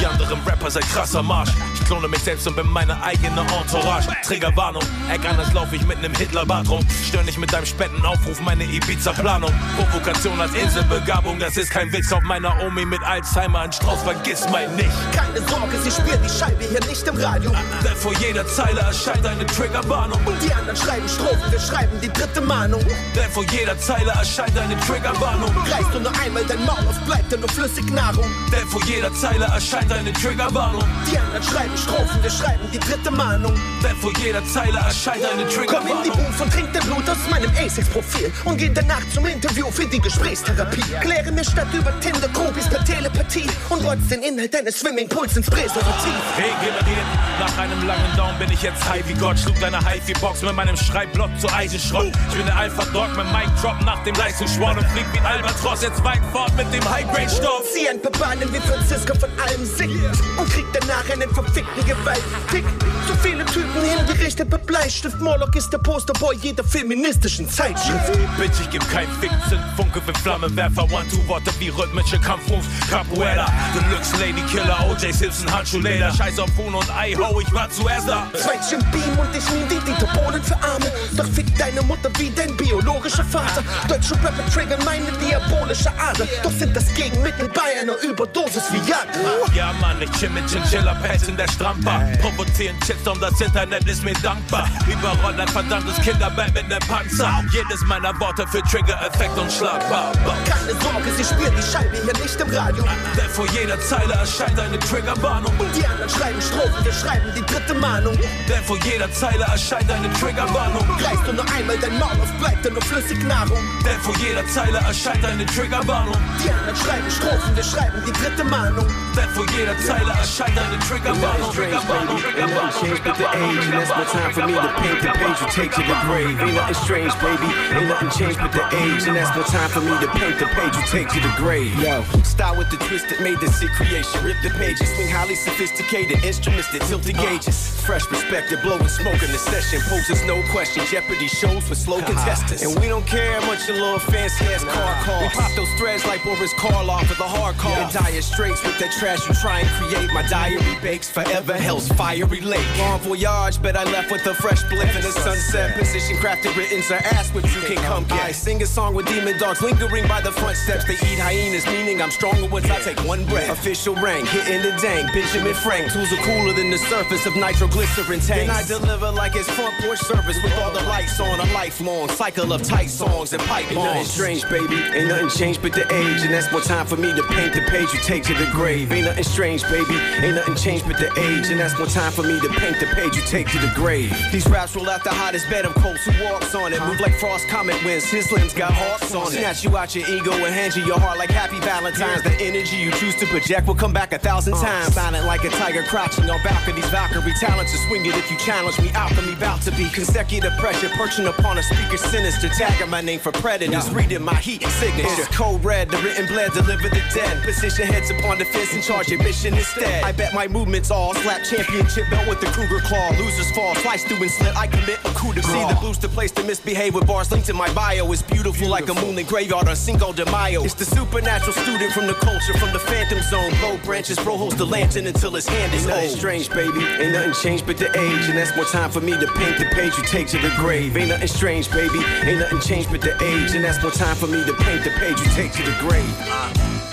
Die 0.00 0.06
anderen 0.06 0.40
Rapper 0.46 0.70
sei 0.70 0.80
krasser 0.80 1.22
Marsch. 1.22 1.50
Ich 1.74 1.84
klone 1.84 2.08
mich 2.08 2.20
selbst 2.20 2.46
und 2.46 2.56
bin 2.56 2.68
meine 2.68 3.00
eigene 3.02 3.40
Entourage. 3.40 4.08
Triggerwarnung, 4.24 4.82
Eck 5.12 5.28
anders 5.28 5.52
lauf 5.52 5.72
ich 5.72 5.84
mit 5.86 6.00
nem 6.00 6.14
Hitlerbart 6.14 6.68
rum. 6.68 6.86
Stör 7.06 7.22
nicht 7.22 7.38
mit 7.38 7.52
deinem 7.52 7.66
Spendenaufruf 7.66 8.40
meine 8.40 8.64
Ibiza-Planung. 8.64 9.52
Provokation 9.76 10.40
als 10.40 10.54
Inselbegabung, 10.54 11.38
das 11.38 11.56
ist 11.56 11.70
kein 11.70 11.92
Witz 11.92 12.12
auf 12.12 12.22
meiner 12.22 12.54
Omi 12.64 12.84
mit 12.84 13.02
Alzheimer. 13.02 13.60
Ein 13.60 13.72
Strauß, 13.72 14.02
vergiss 14.02 14.46
mein 14.50 14.74
nicht. 14.76 14.88
Keine 15.12 15.46
Sorge, 15.46 15.78
sie 15.82 15.90
spielen 15.90 16.20
die 16.24 16.30
Scheibe 16.30 16.64
hier 16.64 16.80
nicht 16.88 17.06
im 17.06 17.16
Radio. 17.16 17.52
Denn 17.84 17.96
vor 17.96 18.14
jeder 18.14 18.46
Zeile 18.46 18.80
erscheint 18.80 19.26
eine 19.26 19.44
Triggerwarnung. 19.46 20.20
Die 20.42 20.52
anderen 20.52 20.76
schreiben 20.76 21.08
Strophen, 21.08 21.52
wir 21.52 21.60
schreiben 21.60 22.00
die 22.00 22.12
dritte 22.12 22.40
Mahnung. 22.40 22.84
Denn 23.14 23.30
vor 23.30 23.44
jeder 23.52 23.78
Zeile 23.78 24.10
erscheint 24.12 24.56
eine 24.58 24.78
Triggerwarnung. 24.80 25.54
Reißt 25.70 25.92
du 25.92 26.00
nur 26.00 26.12
einmal 26.24 26.44
dein 26.44 26.64
Maul 26.64 26.78
auf, 26.88 26.98
bleibt 27.00 27.30
dir 27.30 27.38
nur 27.38 27.50
flüssig 27.50 27.90
Nahrung. 27.92 28.26
Denn 28.50 28.66
vor 28.68 28.82
jeder 28.84 29.12
Zeile 29.14 29.44
erscheint 29.44 29.73
eine 29.74 30.12
Triggerwarnung. 30.12 30.84
Die 31.10 31.18
anderen 31.18 31.42
schreiben 31.42 31.76
Strophen, 31.76 32.22
wir 32.22 32.30
schreiben 32.30 32.68
die 32.72 32.78
dritte 32.78 33.10
Mahnung. 33.10 33.54
Denn 33.82 33.96
vor 33.96 34.12
jeder 34.22 34.44
Zeile 34.46 34.78
erscheint 34.78 35.24
eine 35.24 35.26
Komm 35.26 35.40
in 35.40 35.48
die 35.48 35.54
Triggerwarnung. 35.54 36.12
Booth 36.12 36.40
und 36.40 36.52
trink 36.52 36.72
den 36.72 36.82
Blut 36.82 37.08
aus 37.08 37.18
meinem 37.30 37.50
ASICS-Profil 37.56 38.32
und 38.44 38.56
geh 38.56 38.70
danach 38.72 39.02
zum 39.12 39.26
Interview 39.26 39.70
für 39.70 39.86
die 39.86 40.00
Gesprächstherapie. 40.00 40.82
Kläre 41.00 41.32
mir 41.32 41.44
statt 41.44 41.66
über 41.72 41.98
Tinder 42.00 42.28
Groupies 42.28 42.68
per 42.68 42.84
Telepathie 42.84 43.48
und 43.68 43.84
rotz 43.84 44.08
den 44.08 44.22
Inhalt 44.22 44.54
deines 44.54 44.80
Swimmingpools 44.80 45.36
ins 45.36 45.50
Präservativ. 45.50 46.14
Regeneriert, 46.36 47.06
nach 47.40 47.58
einem 47.58 47.86
langen 47.86 48.16
Down 48.16 48.38
bin 48.38 48.50
ich 48.52 48.62
jetzt 48.62 48.88
high 48.88 49.06
wie 49.08 49.14
Gott. 49.14 49.38
Schlug 49.38 49.58
deine 49.60 49.78
HiFi-Box 49.78 50.42
mit 50.42 50.54
meinem 50.54 50.76
Schreibblock 50.76 51.30
zu 51.40 51.52
Eisenschrott. 51.52 52.12
Ich 52.30 52.36
bin 52.36 52.46
der 52.46 52.56
Alpha-Dog 52.56 53.16
mit 53.16 53.26
Mic 53.32 53.50
Drop 53.60 53.80
nach 53.84 54.02
dem 54.04 54.14
Leistungsschwall 54.14 54.78
und 54.78 54.86
flieg 54.88 55.06
wie 55.12 55.18
ein 55.18 55.26
Albatros 55.26 55.82
jetzt 55.82 56.02
weit 56.04 56.22
fort 56.32 56.54
mit 56.56 56.72
dem 56.72 56.88
High-Grade-Stoff. 56.88 57.64
Paar 58.04 58.12
Bahnen 58.12 58.52
wie 58.52 58.60
Francisco 58.60 59.14
von 59.14 59.30
allem 59.54 59.66
singt 59.66 60.04
und 60.38 60.50
krieg 60.50 60.66
danach 60.72 61.08
einen 61.10 61.32
verfickten 61.32 61.84
Gewaltkick. 61.86 62.64
So 63.06 63.14
viele 63.22 63.44
Typen 63.46 63.82
hingerichtet 63.82 64.50
per 64.50 64.58
Bleistift. 64.58 65.20
Morlock 65.20 65.54
ist 65.56 65.72
der 65.72 65.78
Posterboy 65.78 66.36
jeder 66.36 66.64
feministischen 66.64 67.48
Zeitschrift. 67.48 68.12
Bitch, 68.38 68.60
ich 68.60 68.70
geb 68.70 68.88
kein 68.90 69.08
Fick, 69.20 69.30
Funke 69.76 70.00
für 70.00 70.14
Flammenwerfer. 70.20 70.84
One-Two-Worte 70.84 71.50
wie 71.58 71.68
rhythmische 71.68 72.18
Kampfmoves. 72.18 72.66
Capoeira, 72.90 73.46
Deluxe 73.74 74.16
Lady 74.16 74.42
Killer, 74.50 74.78
O.J. 74.88 75.12
Simpson, 75.12 75.52
Handschuhleder. 75.52 76.12
Scheiß 76.12 76.38
auf 76.38 76.50
Huhn 76.56 76.74
und 76.74 76.90
Ei, 76.96 77.14
ho, 77.14 77.40
ich 77.40 77.52
war 77.52 77.70
zuerst 77.70 78.08
da. 78.08 78.26
Zweitchen 78.32 78.80
Beam 78.90 79.18
und 79.18 79.36
ich 79.36 79.44
nie 79.50 79.64
die 79.68 80.04
Bohlen 80.18 80.42
für 80.42 80.56
Arme. 80.56 80.90
Doch 81.16 81.26
fick 81.26 81.46
deine 81.58 81.82
Mutter 81.82 82.10
wie 82.18 82.30
dein 82.30 82.56
biologischer 82.56 83.24
Vater. 83.24 83.62
Deutsche 83.88 84.14
Rapper 84.14 84.44
triggern 84.52 84.82
meine 84.84 85.12
diabolische 85.18 85.90
Ader. 85.98 86.26
Doch 86.42 86.52
sind 86.52 86.74
das 86.74 86.92
Gegenmittel 86.94 87.48
bei 87.48 87.80
einer 87.80 88.00
Überdosis 88.02 88.64
wie 88.72 88.86
Viagra. 88.86 89.43
Ja, 89.52 89.72
Mann, 89.80 90.00
ich 90.00 90.10
chill 90.12 90.30
mit 90.30 90.48
Chinchilla-Pads 90.48 91.28
in 91.28 91.36
der 91.36 91.48
Stramper. 91.48 92.00
Provozieren 92.20 92.76
Shitstorm, 92.84 93.20
das 93.20 93.40
Internet 93.40 93.86
ist 93.88 94.02
mir 94.04 94.14
dankbar. 94.14 94.68
Überrollt 94.86 95.38
ein 95.38 95.48
verdammtes 95.48 95.96
Kinderband 95.96 96.54
mit 96.54 96.68
nem 96.68 96.78
Panzer. 96.80 97.44
Jedes 97.52 97.82
meiner 97.86 98.18
Worte 98.20 98.46
für 98.48 98.62
Trigger-Effekt 98.62 99.38
und 99.38 99.50
schlagbar. 99.52 100.12
Keine 100.44 100.72
Sorge, 100.80 101.10
sie 101.16 101.24
spielen 101.24 101.52
die 101.56 101.62
Scheibe 101.62 101.96
hier 102.02 102.22
nicht 102.22 102.40
im 102.40 102.50
Radio. 102.50 102.84
Denn 103.16 103.28
vor 103.30 103.46
jeder 103.48 103.78
Zeile 103.80 104.14
erscheint 104.14 104.58
eine 104.58 104.78
Triggerwarnung. 104.78 105.52
Die 105.76 105.86
anderen 105.86 106.10
schreiben 106.10 106.42
Strophen, 106.42 106.84
wir 106.84 106.92
schreiben 106.92 107.32
die 107.36 107.52
dritte 107.52 107.74
Mahnung. 107.74 108.18
Denn 108.48 108.64
vor 108.64 108.78
jeder 108.84 109.10
Zeile 109.12 109.44
erscheint 109.44 109.90
eine 109.90 110.12
Triggerwarnung. 110.14 110.84
Reißt 111.00 111.26
du 111.26 111.32
nur 111.32 111.44
einmal 111.52 111.78
dein 111.78 111.98
Maul 111.98 112.20
auf, 112.20 112.32
bleibt 112.40 112.64
dir 112.64 112.72
nur 112.72 112.82
flüssig 112.82 113.22
Nahrung. 113.24 113.58
Denn 113.84 114.00
vor 114.00 114.14
jeder 114.16 114.46
Zeile 114.48 114.78
erscheint 114.78 115.24
eine 115.24 115.46
Triggerwarnung. 115.46 116.16
Die 116.44 116.50
anderen 116.50 116.76
schreiben 116.76 117.10
Strophen, 117.10 117.56
wir 117.56 117.64
schreiben 117.64 118.02
die 118.06 118.12
dritte 118.12 118.44
Mahnung. 118.44 118.86
Denn 119.16 119.28
vor 119.34 119.46
jeder 119.50 119.76
Zeile 119.78 120.12
erscheint 120.12 120.56
eine 120.56 120.78
Triggerwarnung. 120.78 121.52
Triggerwarnung, 121.52 122.22
Ain't 122.38 122.54
nothing 122.54 122.72
strange, 122.72 123.02
baby. 123.02 123.04
Ain't 123.04 123.04
nothing 123.04 123.04
changed 123.04 123.04
but 123.04 123.16
the 123.18 123.28
age, 123.34 123.64
and 123.66 123.74
that's 123.74 123.90
no 123.90 124.04
time 124.04 124.32
for 124.32 124.46
me 124.46 124.54
to 124.54 124.70
paint 124.78 125.02
the 125.02 125.10
page 125.18 125.38
you 125.42 125.48
take 125.50 125.72
to 125.74 125.82
the 125.82 125.96
grave. 126.06 126.40
Ain't 126.40 126.54
nothing 126.54 126.74
strange, 126.74 127.14
baby. 127.18 127.48
Ain't 127.74 127.88
nothing 127.88 128.10
changed 128.10 128.38
but 128.38 128.52
the 128.52 128.64
age, 128.78 129.02
and 129.08 129.16
that's 129.16 129.34
no 129.34 129.42
time 129.42 129.70
for 129.70 129.80
me 129.80 129.94
to 129.98 130.08
paint 130.18 130.38
the 130.38 130.46
page 130.54 130.74
you 130.76 130.84
take 130.86 131.08
to 131.10 131.20
the 131.20 131.32
grave. 131.36 131.74
Yo, 131.82 132.02
start 132.22 132.56
with 132.58 132.70
the 132.70 132.78
twist 132.86 133.08
that 133.10 133.20
made 133.20 133.38
this 133.40 133.58
sick 133.58 133.70
creation. 133.74 134.22
Rip 134.24 134.38
the 134.42 134.50
pages, 134.54 134.88
swing 134.94 135.10
highly 135.10 135.34
sophisticated 135.34 136.22
instruments 136.24 136.70
that 136.70 136.82
tilt 136.86 137.02
the 137.02 137.14
uh. 137.14 137.22
gauges. 137.22 137.58
Fresh 137.82 138.06
perspective, 138.06 138.62
blowing 138.62 138.88
smoke 138.88 139.20
in 139.22 139.30
the 139.34 139.38
session 139.38 139.80
poses 139.90 140.22
no 140.24 140.40
question. 140.54 140.84
Jeopardy 140.86 141.26
shows 141.26 141.68
with 141.68 141.78
slow 141.78 142.00
contestants, 142.02 142.62
and 142.62 142.78
we 142.80 142.86
don't 142.88 143.06
care 143.06 143.40
how 143.40 143.46
much 143.46 143.66
your 143.66 143.78
little 143.82 143.98
fancy 143.98 144.46
ass 144.54 144.64
car 144.64 144.94
costs. 145.02 145.34
We 145.34 145.42
pop 145.42 145.52
those 145.56 145.72
threads 145.74 146.06
like 146.06 146.22
Boris 146.22 146.54
Karloff 146.54 147.06
for 147.06 147.18
the 147.18 147.28
hard 147.28 147.56
car. 147.56 147.74
And 147.74 147.92
dire 147.92 148.22
straits 148.22 148.62
with 148.62 148.78
that 148.78 148.92
trash 148.92 149.23
you 149.28 149.34
try 149.34 149.60
and 149.60 149.68
create. 149.78 150.12
My 150.12 150.22
diary 150.28 150.76
bakes 150.82 151.10
forever 151.10 151.54
hell's 151.54 151.88
fiery 151.88 152.40
lake. 152.40 152.66
Bon 152.78 153.00
voyage, 153.00 153.60
but 153.62 153.76
I 153.76 153.84
left 153.84 154.10
with 154.10 154.26
a 154.26 154.34
fresh 154.34 154.62
bliff 154.64 154.94
in 154.94 155.02
the 155.02 155.12
sunset. 155.12 155.76
Position 155.78 156.16
crafted, 156.16 156.56
written 156.56 156.82
to 156.82 156.96
ask 157.14 157.34
what 157.34 157.44
you 157.54 157.60
can 157.62 157.76
come 157.84 158.04
get. 158.04 158.20
I 158.20 158.32
sing 158.32 158.62
a 158.62 158.66
song 158.66 158.94
with 158.94 159.06
demon 159.06 159.38
dogs 159.38 159.62
lingering 159.62 160.06
by 160.08 160.20
the 160.20 160.32
front 160.32 160.56
steps. 160.56 160.84
They 160.84 160.94
eat 160.94 161.18
hyenas, 161.18 161.66
meaning 161.66 162.00
I'm 162.02 162.10
stronger 162.10 162.46
once 162.48 162.70
I 162.70 162.80
take 162.80 162.98
one 163.04 163.24
breath. 163.26 163.50
Official 163.50 163.94
rank, 163.96 164.28
hitting 164.28 164.62
the 164.62 164.76
dank. 164.80 165.12
Benjamin 165.12 165.54
Frank, 165.54 165.92
tools 165.92 166.12
are 166.12 166.22
cooler 166.22 166.52
than 166.52 166.70
the 166.70 166.78
surface 166.78 167.26
of 167.26 167.36
nitroglycerin 167.36 168.20
tanks. 168.20 168.28
Then 168.28 168.50
I 168.50 168.62
deliver 168.62 169.10
like 169.10 169.34
it's 169.36 169.48
front 169.50 169.74
porch 169.80 170.00
service 170.00 170.42
with 170.42 170.56
all 170.58 170.72
the 170.72 170.82
lights 170.82 171.18
on. 171.20 171.40
A 171.40 171.52
lifelong 171.52 172.08
cycle 172.08 172.52
of 172.52 172.62
tight 172.62 172.90
songs 172.90 173.32
and 173.32 173.42
pipe 173.42 173.66
bombs. 173.74 173.76
Ain't 173.76 173.84
nothing 173.84 174.04
strange, 174.04 174.42
baby. 174.48 174.76
Ain't 174.76 175.08
nothing 175.08 175.28
changed 175.28 175.62
but 175.62 175.72
the 175.72 175.84
age, 175.92 176.22
and 176.22 176.32
that's 176.32 176.50
more 176.52 176.60
time 176.60 176.86
for 176.86 176.96
me 176.96 177.14
to 177.14 177.22
paint 177.24 177.54
the 177.54 177.62
page 177.62 177.92
you 177.92 178.00
take 178.00 178.22
to 178.24 178.34
the 178.34 178.48
grave. 178.52 178.92
Ain't 178.92 179.06
nothing 179.14 179.32
strange, 179.32 179.62
baby. 179.64 179.94
Ain't 180.26 180.34
nothing 180.34 180.56
changed 180.56 180.86
but 180.86 180.98
the 180.98 181.06
age, 181.20 181.50
and 181.50 181.60
that's 181.60 181.78
more 181.78 181.86
time 181.86 182.10
for 182.10 182.22
me 182.22 182.40
to 182.40 182.48
paint 182.48 182.80
the 182.80 182.86
page 182.86 183.16
you 183.16 183.22
take 183.22 183.48
to 183.48 183.58
the 183.58 183.70
grave. 183.74 184.10
These 184.32 184.48
raps 184.48 184.74
roll 184.74 184.90
out 184.90 185.04
the 185.04 185.10
hottest 185.10 185.48
bed 185.48 185.64
of 185.64 185.74
coals. 185.74 186.02
Who 186.04 186.24
walks 186.24 186.54
on 186.54 186.72
it? 186.72 186.80
Move 186.80 186.98
like 186.98 187.14
Frost 187.18 187.46
Comet 187.48 187.76
winds. 187.84 188.10
His 188.10 188.30
limbs 188.32 188.52
got 188.52 188.72
hawks 188.72 189.14
on 189.14 189.28
it. 189.28 189.38
Snatch 189.38 189.62
you 189.62 189.76
out 189.76 189.94
your 189.94 190.08
ego 190.08 190.32
and 190.32 190.52
hand 190.52 190.74
you 190.74 190.84
your 190.84 190.98
heart 190.98 191.18
like 191.18 191.30
Happy 191.30 191.60
Valentine's. 191.60 192.22
The 192.22 192.34
energy 192.40 192.76
you 192.76 192.90
choose 192.92 193.14
to 193.16 193.26
project 193.26 193.68
will 193.68 193.76
come 193.76 193.92
back 193.92 194.12
a 194.12 194.18
thousand 194.18 194.54
uh. 194.54 194.62
times. 194.62 194.94
Silent 194.94 195.26
like 195.26 195.44
a 195.44 195.50
tiger 195.50 195.84
crouching 195.84 196.28
on 196.28 196.42
balconies. 196.42 196.86
Valkyrie 196.86 197.34
talent 197.38 197.68
to 197.68 197.76
swing 197.86 198.04
it 198.06 198.16
if 198.16 198.30
you 198.30 198.38
challenge 198.38 198.80
me. 198.80 198.90
Alchemy 198.94 199.36
bout 199.36 199.62
to 199.62 199.70
be 199.72 199.88
consecutive 199.90 200.52
pressure. 200.58 200.88
Perching 200.90 201.26
upon 201.26 201.58
a 201.58 201.62
speaker 201.62 201.96
sinister. 201.96 202.48
Tagging 202.48 202.90
my 202.90 203.00
name 203.00 203.20
for 203.20 203.30
predators. 203.32 203.90
Reading 203.90 204.22
my 204.22 204.34
heat 204.34 204.62
signature. 204.64 205.22
Uh. 205.22 205.32
Code 205.32 205.64
red, 205.64 205.88
the 205.88 205.98
written 205.98 206.26
bled, 206.26 206.52
deliver 206.52 206.88
the 206.88 207.02
dead. 207.14 207.42
Position 207.44 207.86
heads 207.86 208.10
upon 208.10 208.38
the 208.38 208.44
fence 208.44 208.74
and 208.74 208.82
charge 208.82 209.03
your 209.08 209.22
mission 209.22 209.54
instead. 209.54 210.04
I 210.04 210.12
bet 210.12 210.34
my 210.34 210.48
movements 210.48 210.90
all 210.90 211.14
slap 211.14 211.42
championship 211.44 212.08
belt 212.10 212.28
with 212.28 212.40
the 212.40 212.46
Kruger 212.46 212.80
claw. 212.80 213.10
Losers 213.18 213.50
fall, 213.52 213.74
slice 213.76 214.04
through 214.04 214.22
and 214.22 214.30
slit. 214.30 214.56
I 214.56 214.66
commit 214.66 214.98
a 215.04 215.10
coup 215.14 215.32
de 215.32 215.40
grace. 215.40 215.54
See 215.54 215.74
the 215.74 215.78
booster 215.80 216.08
place 216.08 216.30
to 216.32 216.44
misbehave 216.44 216.94
with 216.94 217.06
bars 217.06 217.30
linked 217.30 217.48
in 217.48 217.56
my 217.56 217.72
bio. 217.74 218.10
It's 218.12 218.22
beautiful, 218.22 218.68
like 218.68 218.88
a 218.88 218.94
moonlit 218.94 219.26
graveyard 219.26 219.68
on 219.68 219.76
Cinco 219.76 220.12
de 220.12 220.24
Mayo. 220.30 220.64
It's 220.64 220.74
the 220.74 220.84
supernatural 220.84 221.52
student 221.52 221.92
from 221.92 222.06
the 222.06 222.14
culture, 222.14 222.54
from 222.58 222.72
the 222.72 222.78
phantom 222.78 223.20
zone. 223.22 223.52
Low 223.62 223.78
branches, 223.84 224.18
bro 224.18 224.36
holds 224.36 224.56
the 224.56 224.66
lantern 224.66 225.06
until 225.06 225.32
his 225.32 225.46
hand 225.46 225.72
is 225.74 225.86
old. 225.86 226.10
strange, 226.10 226.50
baby. 226.50 226.84
Ain't 227.00 227.12
nothing 227.12 227.32
changed 227.32 227.66
but 227.66 227.78
the 227.78 227.88
age, 227.98 228.28
and 228.28 228.38
that's 228.38 228.54
more 228.56 228.64
time 228.64 228.90
for 228.90 229.00
me 229.00 229.12
to 229.12 229.26
paint 229.32 229.58
the 229.58 229.66
page 229.74 229.96
you 229.96 230.04
take 230.04 230.26
to 230.28 230.38
the 230.38 230.52
grave. 230.56 230.96
Ain't 230.96 231.08
nothing 231.08 231.28
strange, 231.28 231.70
baby. 231.70 231.98
Ain't 232.22 232.40
nothing 232.40 232.60
changed 232.60 232.90
but 232.90 233.00
the 233.00 233.14
age, 233.22 233.54
and 233.54 233.64
that's 233.64 233.82
more 233.82 233.92
time 233.92 234.16
for 234.16 234.26
me 234.26 234.44
to 234.44 234.54
paint 234.54 234.84
the 234.84 234.90
page 234.90 235.18
you 235.20 235.26
take 235.32 235.52
to 235.52 235.62
the 235.62 235.76
grave. 235.80 236.83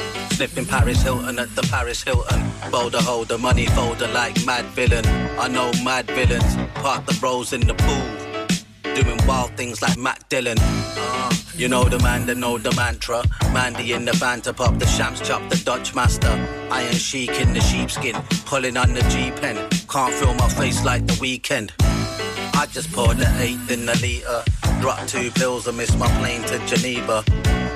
Sniffing 0.41 0.65
Paris 0.65 1.03
Hilton 1.03 1.37
at 1.37 1.55
the 1.55 1.61
Paris 1.61 2.01
Hilton. 2.01 2.43
Boulder 2.71 2.99
holder, 2.99 3.37
money 3.37 3.67
folder 3.67 4.07
like 4.07 4.43
mad 4.43 4.65
villain. 4.73 5.05
I 5.37 5.47
know 5.47 5.71
mad 5.83 6.07
villains. 6.07 6.55
Park 6.81 7.05
the 7.05 7.15
bros 7.19 7.53
in 7.53 7.61
the 7.61 7.75
pool. 7.75 8.95
Doing 8.95 9.19
wild 9.27 9.55
things 9.55 9.83
like 9.83 9.99
Matt 9.99 10.27
Dillon. 10.29 10.57
Uh, 10.59 11.31
You 11.55 11.67
know 11.67 11.83
the 11.83 11.99
man 11.99 12.25
that 12.25 12.37
know 12.37 12.57
the 12.57 12.73
mantra. 12.75 13.23
Mandy 13.53 13.93
in 13.93 14.05
the 14.05 14.13
van 14.13 14.41
to 14.41 14.51
pop 14.51 14.79
the 14.79 14.87
shams, 14.87 15.21
chop 15.21 15.47
the 15.47 15.57
Dutch 15.57 15.93
master. 15.93 16.33
Iron 16.71 16.95
chic 16.95 17.39
in 17.39 17.53
the 17.53 17.61
sheepskin, 17.61 18.15
pulling 18.47 18.77
on 18.77 18.95
the 18.95 19.03
G 19.13 19.29
pen. 19.29 19.57
Can't 19.87 20.11
feel 20.15 20.33
my 20.33 20.49
face 20.49 20.83
like 20.83 21.05
the 21.05 21.19
weekend. 21.21 21.71
I 21.79 22.65
just 22.71 22.91
poured 22.91 23.17
the 23.17 23.29
eighth 23.39 23.69
in 23.69 23.85
the 23.85 23.93
liter. 24.01 24.43
Dropped 24.81 25.07
two 25.07 25.29
pills 25.29 25.67
and 25.67 25.77
missed 25.77 25.99
my 25.99 26.09
plane 26.17 26.41
to 26.45 26.57
Geneva. 26.65 27.23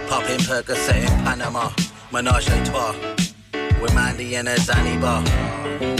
Popping 0.10 0.40
Percocet 0.40 1.04
in 1.04 1.24
Panama. 1.24 1.70
Menage 2.16 2.48
a 2.48 2.64
trois. 2.64 2.96
With 3.82 3.94
Mandy 3.94 4.38
and 4.38 4.48
a 4.48 4.56
Zanibar. 4.56 5.20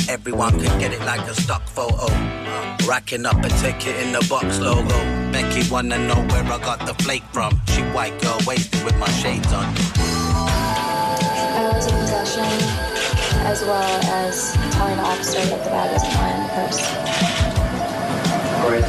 Everyone 0.08 0.58
can 0.58 0.80
get 0.80 0.94
it 0.94 1.02
like 1.02 1.20
a 1.28 1.34
stock 1.34 1.68
photo. 1.68 2.08
Racking 2.88 3.26
up 3.26 3.44
a 3.44 3.50
ticket 3.60 3.98
in 3.98 4.14
the 4.14 4.26
box 4.30 4.62
logo. 4.62 4.98
Becky 5.34 5.70
wanna 5.70 5.98
know 6.08 6.16
where 6.32 6.46
I 6.46 6.58
got 6.60 6.80
the 6.86 6.94
flake 7.04 7.26
from. 7.34 7.60
She 7.68 7.82
white 7.92 8.18
girl 8.22 8.40
wasted 8.48 8.82
with 8.86 8.98
my 8.98 9.10
shades 9.10 9.52
on. 9.52 9.66
I 11.60 11.70
was 11.74 11.86
in 11.86 12.00
possession, 12.00 12.48
as 13.52 13.62
well 13.64 14.00
as 14.24 14.54
telling 14.72 14.96
the 14.96 15.04
officer 15.04 15.44
that 15.44 15.64
the 15.66 15.70
bag 15.70 15.92
wasn't 15.92 16.14
mine 16.16 16.40
the 16.44 16.50
purse. 16.56 16.80
All 18.64 18.72
right. 18.72 18.88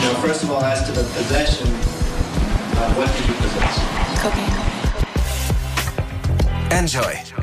Now, 0.00 0.14
first 0.22 0.42
of 0.42 0.50
all, 0.50 0.64
as 0.64 0.86
to 0.86 0.92
the 0.92 1.04
possession, 1.04 1.68
uh, 1.68 2.94
what 2.94 3.14
did 3.14 3.28
you 3.28 3.34
possess? 3.34 4.22
Cocaine. 4.22 4.61
Enjoy. 6.72 7.02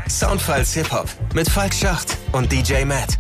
Soundfiles 0.10 0.74
Hip-Hop 0.74 1.08
mit 1.36 1.48
Falk 1.48 1.72
Schacht 1.72 2.18
und 2.32 2.52
DJ 2.52 2.84
Matt. 2.84 3.20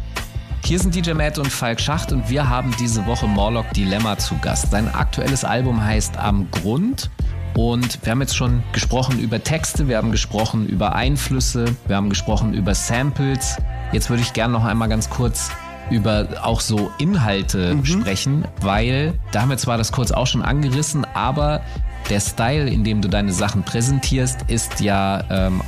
Hier 0.65 0.79
sind 0.79 0.95
DJ 0.95 1.11
Matt 1.11 1.37
und 1.37 1.51
Falk 1.51 1.79
Schacht 1.79 2.11
und 2.11 2.27
wir 2.31 2.49
haben 2.49 2.73
diese 2.79 3.05
Woche 3.05 3.27
Morlock 3.27 3.71
Dilemma 3.73 4.17
zu 4.17 4.35
Gast. 4.39 4.71
Sein 4.71 4.91
aktuelles 4.91 5.43
Album 5.43 5.83
heißt 5.83 6.17
Am 6.17 6.49
Grund. 6.49 7.11
Und 7.55 7.99
wir 8.03 8.11
haben 8.11 8.21
jetzt 8.21 8.35
schon 8.35 8.63
gesprochen 8.73 9.19
über 9.19 9.43
Texte, 9.43 9.87
wir 9.87 9.97
haben 9.97 10.11
gesprochen 10.11 10.67
über 10.67 10.95
Einflüsse, 10.95 11.65
wir 11.85 11.95
haben 11.95 12.09
gesprochen 12.09 12.55
über 12.55 12.73
Samples. 12.73 13.57
Jetzt 13.91 14.09
würde 14.09 14.23
ich 14.23 14.33
gerne 14.33 14.53
noch 14.53 14.65
einmal 14.65 14.89
ganz 14.89 15.11
kurz 15.11 15.51
über 15.91 16.27
auch 16.41 16.59
so 16.61 16.91
Inhalte 16.97 17.75
Mhm. 17.75 17.85
sprechen, 17.85 18.47
weil 18.61 19.13
da 19.31 19.41
haben 19.41 19.49
wir 19.49 19.57
zwar 19.57 19.77
das 19.77 19.91
kurz 19.91 20.11
auch 20.11 20.27
schon 20.27 20.41
angerissen, 20.41 21.05
aber 21.13 21.61
der 22.09 22.19
Style, 22.19 22.69
in 22.69 22.83
dem 22.83 23.01
du 23.01 23.07
deine 23.07 23.31
Sachen 23.31 23.63
präsentierst, 23.63 24.43
ist 24.47 24.79
ja, 24.79 25.23
ähm, 25.29 25.61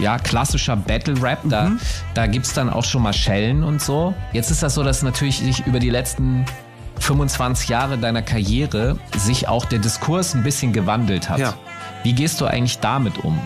ja 0.00 0.18
klassischer 0.18 0.76
Battle 0.76 1.20
Rap. 1.22 1.38
Da, 1.44 1.66
Mhm. 1.70 1.80
da 2.14 2.26
gibt 2.26 2.46
es 2.46 2.52
dann 2.52 2.68
auch 2.70 2.84
schon 2.84 3.02
mal 3.02 3.12
Schellen 3.12 3.62
und 3.64 3.80
so. 3.80 4.14
Jetzt 4.32 4.50
ist 4.50 4.62
das 4.62 4.74
so, 4.74 4.82
dass 4.82 5.02
natürlich 5.02 5.38
sich 5.38 5.66
über 5.66 5.78
die 5.78 5.90
letzten 5.90 6.44
25 7.00 7.68
Jahre 7.68 7.96
deiner 7.96 8.22
Karriere 8.22 8.98
sich 9.16 9.48
auch 9.48 9.64
der 9.64 9.78
Diskurs 9.78 10.34
ein 10.34 10.42
bisschen 10.42 10.72
gewandelt 10.72 11.28
hat. 11.30 11.38
Ja. 11.38 11.54
Wie 12.02 12.12
gehst 12.12 12.40
du 12.40 12.46
eigentlich 12.46 12.78
damit 12.80 13.18
um? 13.24 13.38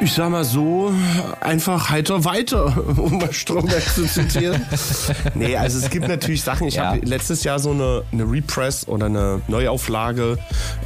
Ich 0.00 0.12
sag 0.12 0.30
mal 0.30 0.44
so, 0.44 0.92
einfach 1.40 1.90
heiter 1.90 2.24
weiter, 2.24 2.72
um 2.96 3.18
mal 3.18 3.32
Stromberg 3.32 3.82
zu 3.82 4.06
zitieren. 4.06 4.64
nee, 5.34 5.56
also 5.56 5.78
es 5.78 5.90
gibt 5.90 6.06
natürlich 6.06 6.42
Sachen. 6.42 6.68
Ich 6.68 6.74
Ja. 6.76 6.92
habe 6.92 7.00
letztes 7.04 7.42
Jahr 7.42 7.58
so 7.58 7.72
eine, 7.72 8.02
eine 8.12 8.22
Repress 8.30 8.86
oder 8.86 9.06
eine 9.06 9.40
Neuauflage 9.48 10.38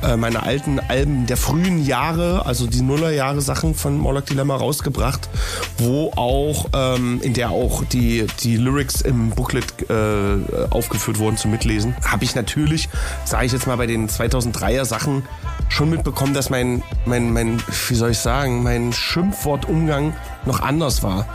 äh, 0.03 0.17
meiner 0.17 0.45
alten 0.45 0.81
Alben 0.81 1.27
der 1.27 1.37
frühen 1.37 1.85
Jahre, 1.85 2.47
also 2.47 2.67
die 2.67 2.81
Nullerjahre 2.81 3.43
Sachen 3.43 3.75
von 3.75 3.99
Morlock 3.99 4.27
Dilemma 4.27 4.57
rausgebracht, 4.57 5.29
wo 5.77 6.11
auch, 6.17 6.71
ähm, 6.75 7.21
in 7.23 7.35
der 7.35 7.51
auch 7.51 7.85
die, 7.85 8.27
die 8.43 8.57
Lyrics 8.57 9.03
im 9.03 9.31
Booklet 9.31 9.91
äh, 9.91 10.69
aufgeführt 10.71 11.19
wurden 11.19 11.37
zum 11.37 11.51
Mitlesen. 11.51 11.95
Habe 12.11 12.25
ich 12.25 12.35
natürlich, 12.35 12.89
sage 13.27 13.45
ich 13.45 13.53
jetzt 13.53 13.67
mal 13.67 13.77
bei 13.77 13.87
den 13.87 14.09
2003er 14.09 14.87
Sachen, 14.87 15.23
schon 15.73 15.91
mitbekommen, 15.91 16.35
dass 16.35 16.51
mein, 16.51 16.83
mein, 17.07 17.33
mein, 17.33 17.63
wie 17.89 17.95
soll 17.95 18.11
ich 18.11 18.19
sagen, 18.19 18.63
mein 18.63 18.93
Schimpfwortumgang 18.93 20.15
noch 20.45 20.61
anders 20.61 21.03
war. 21.03 21.27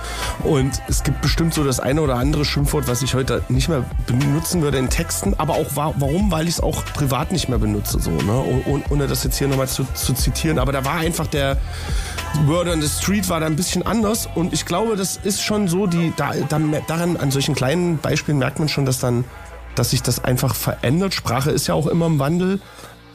Und 0.43 0.81
es 0.87 1.03
gibt 1.03 1.21
bestimmt 1.21 1.53
so 1.53 1.63
das 1.63 1.79
eine 1.79 2.01
oder 2.01 2.15
andere 2.15 2.45
Schimpfwort, 2.45 2.87
was 2.87 3.01
ich 3.01 3.13
heute 3.15 3.43
nicht 3.49 3.67
mehr 3.67 3.83
benutzen 4.05 4.61
würde 4.61 4.77
in 4.77 4.89
Texten, 4.89 5.33
aber 5.37 5.55
auch 5.55 5.75
wa 5.75 5.93
warum? 5.97 6.31
Weil 6.31 6.43
ich 6.47 6.55
es 6.55 6.59
auch 6.61 6.83
privat 6.85 7.31
nicht 7.31 7.49
mehr 7.49 7.57
benutze, 7.57 7.99
so, 7.99 8.11
ne? 8.11 8.61
Oh- 8.67 8.79
Ohne 8.89 9.07
das 9.07 9.23
jetzt 9.23 9.37
hier 9.37 9.47
nochmal 9.47 9.67
zu, 9.67 9.85
zu 9.93 10.13
zitieren. 10.13 10.59
Aber 10.59 10.71
da 10.71 10.85
war 10.85 10.95
einfach 10.95 11.27
der 11.27 11.57
Word 12.45 12.67
on 12.67 12.81
the 12.81 12.87
Street 12.89 13.29
war 13.29 13.39
da 13.39 13.45
ein 13.47 13.55
bisschen 13.55 13.85
anders 13.85 14.29
und 14.35 14.53
ich 14.53 14.65
glaube, 14.65 14.95
das 14.95 15.17
ist 15.23 15.41
schon 15.43 15.67
so, 15.67 15.87
die, 15.87 16.13
da, 16.15 16.33
da, 16.47 16.59
daran, 16.87 17.17
an 17.17 17.31
solchen 17.31 17.55
kleinen 17.55 17.97
Beispielen 17.97 18.37
merkt 18.37 18.59
man 18.59 18.69
schon, 18.69 18.85
dass 18.85 18.99
dann, 18.99 19.23
dass 19.75 19.91
sich 19.91 20.03
das 20.03 20.23
einfach 20.23 20.53
verändert. 20.53 21.13
Sprache 21.13 21.49
ist 21.51 21.67
ja 21.67 21.73
auch 21.73 21.87
immer 21.87 22.05
im 22.05 22.19
Wandel. 22.19 22.59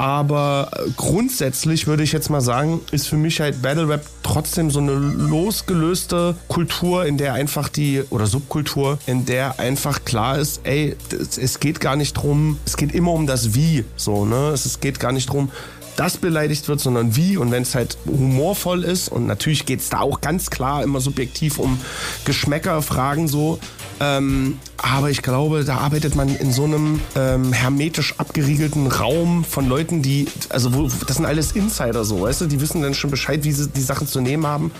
Aber 0.02 0.68
grundsätzlich 0.96 1.86
würde 1.86 2.02
ich 2.02 2.10
jetzt 2.10 2.28
mal 2.28 2.40
sagen, 2.40 2.80
ist 2.90 3.06
für 3.06 3.16
mich 3.16 3.40
halt 3.40 3.62
Battle 3.62 3.88
Rap 3.88 4.04
trotzdem 4.24 4.68
so 4.68 4.80
eine 4.80 4.94
losgelöste 4.94 6.34
Kultur, 6.48 7.06
in 7.06 7.18
der 7.18 7.34
einfach 7.34 7.68
die, 7.68 8.02
oder 8.10 8.26
Subkultur, 8.26 8.98
in 9.06 9.26
der 9.26 9.60
einfach 9.60 10.04
klar 10.04 10.38
ist, 10.38 10.62
ey, 10.64 10.96
das, 11.10 11.38
es 11.38 11.60
geht 11.60 11.78
gar 11.78 11.94
nicht 11.94 12.14
drum, 12.14 12.58
es 12.66 12.76
geht 12.76 12.92
immer 12.92 13.12
um 13.12 13.28
das 13.28 13.54
Wie, 13.54 13.84
so, 13.94 14.24
ne? 14.24 14.48
Es, 14.48 14.80
geht 14.80 14.98
gar 14.98 15.12
nicht 15.12 15.30
drum, 15.30 15.52
dass 15.94 16.16
beleidigt 16.16 16.66
wird, 16.66 16.80
sondern 16.80 17.14
wie. 17.14 17.36
Und 17.36 17.52
wenn 17.52 17.62
es 17.62 17.76
halt 17.76 17.96
humorvoll 18.04 18.82
ist, 18.82 19.08
und 19.08 19.28
natürlich 19.28 19.66
geht 19.66 19.78
es 19.78 19.88
da 19.88 20.00
auch 20.00 20.20
ganz 20.20 20.50
klar 20.50 20.82
immer 20.82 21.00
subjektiv 21.00 21.60
um 21.60 21.78
Geschmäckerfragen 22.24 23.28
so, 23.28 23.60
ähm, 24.02 24.58
aber 24.78 25.10
ich 25.10 25.22
glaube, 25.22 25.62
da 25.62 25.76
arbeitet 25.76 26.16
man 26.16 26.28
in 26.34 26.50
so 26.52 26.64
einem 26.64 27.00
ähm, 27.14 27.52
hermetisch 27.52 28.14
abgeriegelten 28.18 28.88
Raum 28.88 29.44
von 29.44 29.68
Leuten, 29.68 30.02
die, 30.02 30.26
also 30.48 30.74
wo, 30.74 30.88
das 31.06 31.18
sind 31.18 31.26
alles 31.26 31.52
Insider 31.52 32.04
so, 32.04 32.22
weißt 32.22 32.40
du, 32.40 32.46
die 32.46 32.60
wissen 32.60 32.82
dann 32.82 32.94
schon 32.94 33.10
Bescheid, 33.10 33.44
wie 33.44 33.52
sie 33.52 33.68
die 33.68 33.80
Sachen 33.80 34.08
zu 34.08 34.20
nehmen 34.20 34.44
haben. 34.44 34.72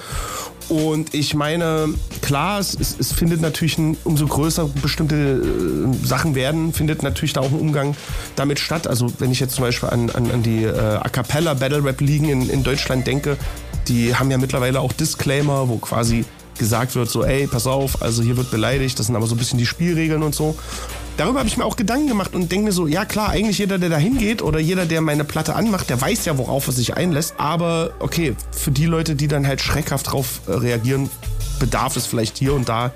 Und 0.69 1.15
ich 1.15 1.35
meine, 1.35 1.95
klar, 2.21 2.59
es, 2.59 2.75
es, 2.75 2.99
es 2.99 3.13
findet 3.13 3.41
natürlich, 3.41 3.79
ein, 3.79 3.97
umso 4.03 4.27
größer 4.27 4.69
bestimmte 4.83 5.15
äh, 5.15 6.07
Sachen 6.07 6.35
werden, 6.35 6.73
findet 6.73 7.05
natürlich 7.05 7.33
da 7.33 7.43
auch 7.43 7.51
ein 7.53 7.61
Umgang 7.61 7.95
damit 8.35 8.59
statt. 8.59 8.89
Also 8.89 9.07
wenn 9.21 9.31
ich 9.31 9.39
jetzt 9.39 9.55
zum 9.55 9.65
Beispiel 9.65 9.89
an, 9.91 10.11
an, 10.11 10.31
an 10.33 10.43
die 10.43 10.65
äh, 10.65 10.77
A 10.77 11.09
Cappella 11.09 11.55
Battle 11.55 11.85
Rap 11.85 12.01
Ligen 12.01 12.29
in, 12.29 12.51
in 12.51 12.65
Deutschland 12.65 13.07
denke, 13.07 13.37
die 13.87 14.17
haben 14.17 14.33
ja 14.33 14.39
mittlerweile 14.39 14.81
auch 14.81 14.93
Disclaimer, 14.93 15.69
wo 15.69 15.77
quasi 15.77 16.25
gesagt 16.63 16.95
wird, 16.95 17.11
so, 17.11 17.25
ey, 17.25 17.49
pass 17.49 17.67
auf, 17.67 18.03
also 18.03 18.23
hier 18.23 18.37
wird 18.37 18.53
beleidigt, 18.53 18.97
das 18.97 19.07
sind 19.07 19.17
aber 19.17 19.27
so 19.27 19.35
ein 19.35 19.39
bisschen 19.39 19.59
die 19.59 19.67
Spielregeln 19.67 20.23
und 20.23 20.33
so. 20.33 20.57
Darüber 21.17 21.41
habe 21.41 21.49
ich 21.49 21.57
mir 21.57 21.65
auch 21.65 21.75
Gedanken 21.75 22.07
gemacht 22.07 22.35
und 22.35 22.53
denke 22.53 22.67
mir 22.67 22.73
so, 22.73 22.87
ja 22.87 23.05
klar, 23.05 23.31
eigentlich 23.31 23.59
jeder, 23.59 23.79
der 23.79 23.91
da 23.91 23.97
hingeht 23.97 24.43
oder 24.43 24.61
jeder, 24.61 24.87
der 24.87 25.01
meine 25.01 25.25
Platte 25.25 25.57
anmacht, 25.57 25.91
der 25.91 26.01
weiß 26.01 26.25
ja, 26.25 26.39
worauf 26.39 26.69
er 26.69 26.73
sich 26.73 26.97
einlässt. 26.97 27.35
Aber 27.37 27.95
okay, 27.99 28.37
für 28.53 28.71
die 28.71 28.87
Leute, 28.87 29.17
die 29.17 29.27
dann 29.27 29.45
halt 29.45 29.61
schreckhaft 29.61 30.13
drauf 30.13 30.41
äh, 30.47 30.53
reagieren, 30.53 31.11
bedarf 31.59 31.97
es 31.97 32.07
vielleicht 32.07 32.39
hier 32.39 32.55
und 32.55 32.69
da 32.69 32.93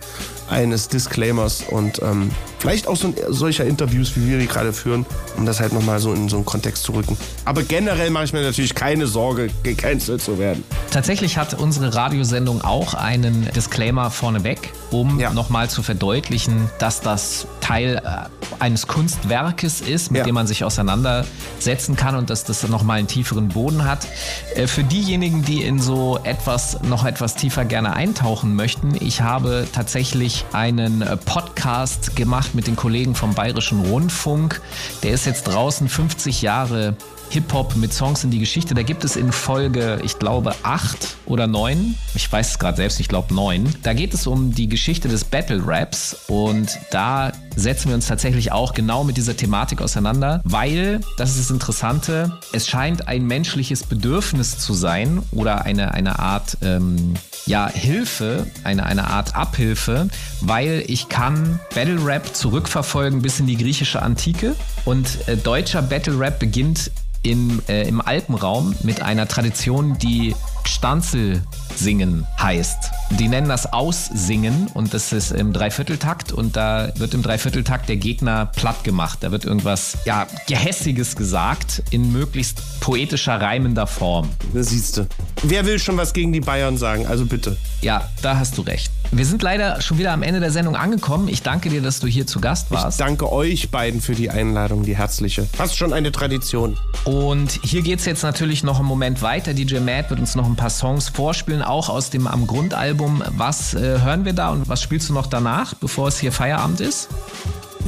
eines 0.49 0.89
Disclaimers 0.89 1.65
und 1.69 2.01
ähm, 2.03 2.31
vielleicht 2.59 2.87
auch 2.87 2.97
so, 2.97 3.13
solcher 3.29 3.65
Interviews, 3.65 4.17
wie 4.17 4.29
wir 4.29 4.39
die 4.39 4.47
gerade 4.47 4.73
führen, 4.73 5.07
um 5.37 5.47
das 5.47 5.61
halt 5.61 5.73
nochmal 5.73 5.99
so 5.99 6.13
in 6.13 6.29
so 6.29 6.37
einen 6.37 6.45
Kontext 6.45 6.85
zu 6.85 6.93
rücken. 6.93 7.17
Aber 7.45 7.63
generell 7.63 8.11
mache 8.11 8.25
ich 8.25 8.33
mir 8.33 8.43
natürlich 8.43 8.75
keine 8.75 9.07
Sorge, 9.07 9.49
gecancelt 9.63 10.23
zu 10.23 10.39
werden. 10.39 10.65
Tatsächlich 10.91 11.37
hat 11.37 11.55
unsere 11.55 11.95
Radiosendung 11.95 12.63
auch 12.63 12.95
einen 12.95 13.49
Disclaimer 13.55 14.11
vorneweg, 14.11 14.73
um 14.91 15.19
nochmal 15.35 15.69
zu 15.69 15.83
verdeutlichen, 15.83 16.71
dass 16.79 17.01
das 17.01 17.47
Teil 17.61 18.01
äh, 18.05 18.63
eines 18.63 18.87
Kunstwerkes 18.87 19.81
ist, 19.81 20.11
mit 20.11 20.25
dem 20.25 20.35
man 20.35 20.47
sich 20.47 20.63
auseinandersetzen 20.65 21.97
kann 21.97 22.15
und 22.15 22.31
dass 22.31 22.45
das 22.45 22.67
nochmal 22.69 22.99
einen 22.99 23.09
tieferen 23.09 23.49
Boden 23.49 23.85
hat. 23.85 24.07
Äh, 24.55 24.67
für 24.67 24.85
diejenigen, 24.85 25.43
die 25.43 25.63
in 25.63 25.81
so 25.81 26.19
etwas 26.23 26.81
noch 26.83 27.05
etwas 27.05 27.35
tiefer 27.35 27.65
gerne 27.65 27.95
eintauchen 27.95 28.55
möchten, 28.55 28.95
ich 28.99 29.21
habe 29.21 29.67
tatsächlich 29.73 30.45
einen 30.53 31.03
äh, 31.03 31.17
Podcast 31.17 32.15
gemacht 32.15 32.46
mit 32.55 32.67
den 32.67 32.77
Kollegen 32.77 33.15
vom 33.15 33.35
Bayerischen 33.35 33.81
Rundfunk. 33.81 34.61
Der 35.03 35.13
ist 35.13 35.27
jetzt 35.27 35.45
draußen 35.45 35.89
50 35.89 36.43
Jahre 36.43 36.97
Hip-Hop 37.31 37.77
mit 37.77 37.93
Songs 37.93 38.25
in 38.25 38.31
die 38.31 38.39
Geschichte. 38.39 38.75
Da 38.75 38.83
gibt 38.83 39.05
es 39.05 39.17
in 39.17 39.33
Folge, 39.33 40.01
ich 40.05 40.19
glaube, 40.19 40.55
8 40.63 41.17
oder 41.27 41.47
9, 41.47 41.95
ich 42.15 42.31
weiß 42.31 42.53
es 42.53 42.59
gerade 42.59 42.77
selbst, 42.77 43.01
ich 43.01 43.09
glaube 43.09 43.35
9. 43.35 43.75
Da 43.83 43.93
geht 43.93 44.15
es 44.15 44.27
um 44.27 44.55
die 44.55 44.69
Geschichte 44.69 45.09
des 45.09 45.25
Battle 45.25 45.63
Raps 45.65 46.17
und 46.29 46.79
da 46.91 47.33
setzen 47.57 47.89
wir 47.89 47.95
uns 47.95 48.07
tatsächlich 48.07 48.53
auch 48.53 48.75
genau 48.75 49.03
mit 49.03 49.17
dieser 49.17 49.37
Thematik 49.37 49.81
auseinander, 49.81 50.41
weil, 50.45 51.01
das 51.17 51.31
ist 51.31 51.41
das 51.41 51.51
Interessante, 51.51 52.39
es 52.53 52.69
scheint 52.69 53.09
ein 53.09 53.27
menschliches 53.27 53.83
Bedürfnis 53.85 54.59
zu 54.59 54.75
sein 54.75 55.23
oder 55.33 55.65
eine, 55.65 55.95
eine 55.95 56.19
Art 56.19 56.59
ähm, 56.63 57.15
ja, 57.47 57.69
Hilfe, 57.69 58.47
eine, 58.65 58.85
eine 58.85 59.09
Art 59.09 59.35
Abhilfe, 59.35 60.09
weil 60.41 60.85
ich 60.87 61.09
kann 61.09 61.61
Battle 61.75 62.05
Rap 62.05 62.35
zurückverfolgen 62.35 63.23
bis 63.23 63.41
in 63.41 63.47
die 63.47 63.57
griechische 63.57 64.03
Antike 64.03 64.55
und 64.87 65.29
äh, 65.29 65.37
deutscher 65.37 65.83
Battle 65.83 66.19
Rap 66.19 66.39
beginnt 66.39 66.91
im, 67.23 67.61
äh, 67.69 67.87
im 67.87 68.01
Alpenraum 68.01 68.75
mit 68.83 69.03
einer 69.03 69.29
Tradition, 69.29 69.99
die 69.99 70.35
Stanzel 70.65 71.43
singen 71.75 72.27
heißt. 72.41 72.91
Die 73.19 73.29
nennen 73.29 73.49
das 73.49 73.73
Aussingen 73.73 74.69
und 74.75 74.95
das 74.95 75.13
ist 75.13 75.33
im 75.33 75.53
Dreivierteltakt 75.53 76.33
und 76.33 76.57
da 76.57 76.93
wird 76.97 77.15
im 77.15 77.23
Dreivierteltakt 77.23 77.89
der 77.89 77.97
Gegner 77.97 78.47
platt 78.47 78.85
gemacht. 78.85 79.19
Da 79.23 79.31
wird 79.33 79.45
irgendwas, 79.45 79.99
ja, 80.05 80.27
Gehässiges 80.47 81.17
gesagt 81.17 81.83
in 81.91 82.13
möglichst 82.13 82.81
poetischer, 82.81 83.41
reimender 83.41 83.87
Form. 83.87 84.31
Da 84.55 84.63
siehst 84.63 84.99
du. 84.99 85.07
Wer 85.49 85.65
will 85.65 85.79
schon 85.79 85.97
was 85.97 86.13
gegen 86.13 86.33
die 86.33 86.41
Bayern 86.41 86.77
sagen? 86.77 87.07
Also 87.07 87.25
bitte. 87.25 87.57
Ja, 87.81 88.11
da 88.21 88.37
hast 88.37 88.59
du 88.59 88.63
recht. 88.63 88.91
Wir 89.13 89.25
sind 89.25 89.43
leider 89.43 89.81
schon 89.81 89.97
wieder 89.97 90.13
am 90.13 90.25
Ende 90.25 90.41
der 90.41 90.51
Sendung 90.51 90.75
angekommen. 90.75 91.29
Ich 91.29 91.43
danke 91.43 91.69
dir, 91.69 91.81
dass 91.81 92.01
du 92.01 92.09
hier 92.09 92.27
zu 92.27 92.41
Gast 92.41 92.73
warst. 92.73 92.99
Ich 92.99 93.07
danke 93.07 93.31
euch 93.31 93.71
beiden 93.71 94.01
für 94.01 94.17
die 94.17 94.29
Einladung, 94.29 94.83
die 94.83 94.97
herzliche. 94.97 95.45
Fast 95.45 95.77
schon 95.77 95.93
eine 95.93 96.11
Tradition. 96.11 96.77
Und 97.05 97.61
hier 97.63 97.83
geht 97.83 98.01
es 98.01 98.07
jetzt 98.07 98.25
natürlich 98.25 98.65
noch 98.65 98.81
einen 98.81 98.89
Moment 98.89 99.23
weiter. 99.23 99.55
DJ 99.55 99.79
Matt 99.79 100.11
wird 100.11 100.19
uns 100.19 100.35
noch 100.35 100.47
ein 100.47 100.57
paar 100.57 100.71
Songs 100.71 101.11
vorspielen, 101.11 101.63
auch 101.63 101.89
aus 101.91 102.11
dem 102.11 102.27
Am 102.27 102.49
Grundalbum. 102.49 103.23
Was 103.37 103.75
äh, 103.75 104.01
hören 104.01 104.25
wir 104.25 104.33
da 104.33 104.51
und 104.51 104.69
was 104.69 104.83
spielst 104.83 105.11
du 105.11 105.13
noch 105.13 105.29
danach, 105.29 105.75
bevor 105.75 106.09
es 106.09 106.19
hier 106.19 106.33
Feierabend 106.33 106.81
ist? 106.81 107.09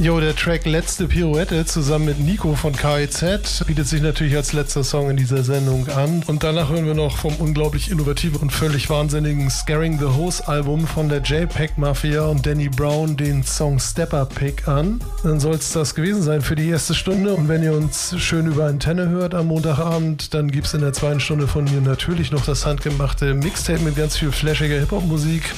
Jo, 0.01 0.21
der 0.21 0.33
Track 0.33 0.65
Letzte 0.65 1.09
Pirouette 1.09 1.65
zusammen 1.65 2.05
mit 2.05 2.19
Nico 2.21 2.55
von 2.55 2.71
KIZ 2.71 3.65
bietet 3.67 3.85
sich 3.85 4.01
natürlich 4.01 4.33
als 4.33 4.53
letzter 4.53 4.81
Song 4.81 5.09
in 5.09 5.17
dieser 5.17 5.43
Sendung 5.43 5.89
an. 5.89 6.23
Und 6.25 6.41
danach 6.41 6.69
hören 6.69 6.85
wir 6.85 6.93
noch 6.93 7.17
vom 7.17 7.35
unglaublich 7.35 7.91
innovativen 7.91 8.39
und 8.39 8.49
völlig 8.49 8.89
wahnsinnigen 8.89 9.49
Scaring 9.49 9.99
the 9.99 10.05
Hose 10.05 10.47
Album 10.47 10.87
von 10.87 11.09
der 11.09 11.21
JPEG 11.21 11.77
Mafia 11.77 12.27
und 12.27 12.45
Danny 12.45 12.69
Brown 12.69 13.17
den 13.17 13.43
Song 13.43 13.77
Stepper 13.77 14.25
Pick 14.25 14.69
an. 14.69 15.01
Dann 15.23 15.41
soll 15.41 15.55
es 15.55 15.73
das 15.73 15.93
gewesen 15.93 16.21
sein 16.21 16.41
für 16.41 16.55
die 16.55 16.69
erste 16.69 16.95
Stunde. 16.95 17.33
Und 17.33 17.49
wenn 17.49 17.61
ihr 17.61 17.73
uns 17.73 18.15
schön 18.19 18.45
über 18.45 18.67
Antenne 18.67 19.09
hört 19.09 19.35
am 19.35 19.47
Montagabend, 19.47 20.33
dann 20.33 20.49
gibt 20.49 20.67
es 20.67 20.73
in 20.73 20.79
der 20.79 20.93
zweiten 20.93 21.19
Stunde 21.19 21.45
von 21.45 21.65
mir 21.65 21.81
natürlich 21.81 22.31
noch 22.31 22.45
das 22.45 22.65
handgemachte 22.65 23.33
Mixtape 23.33 23.81
mit 23.81 23.97
ganz 23.97 24.15
viel 24.15 24.31
flashiger 24.31 24.79
Hip-Hop-Musik. 24.79 25.53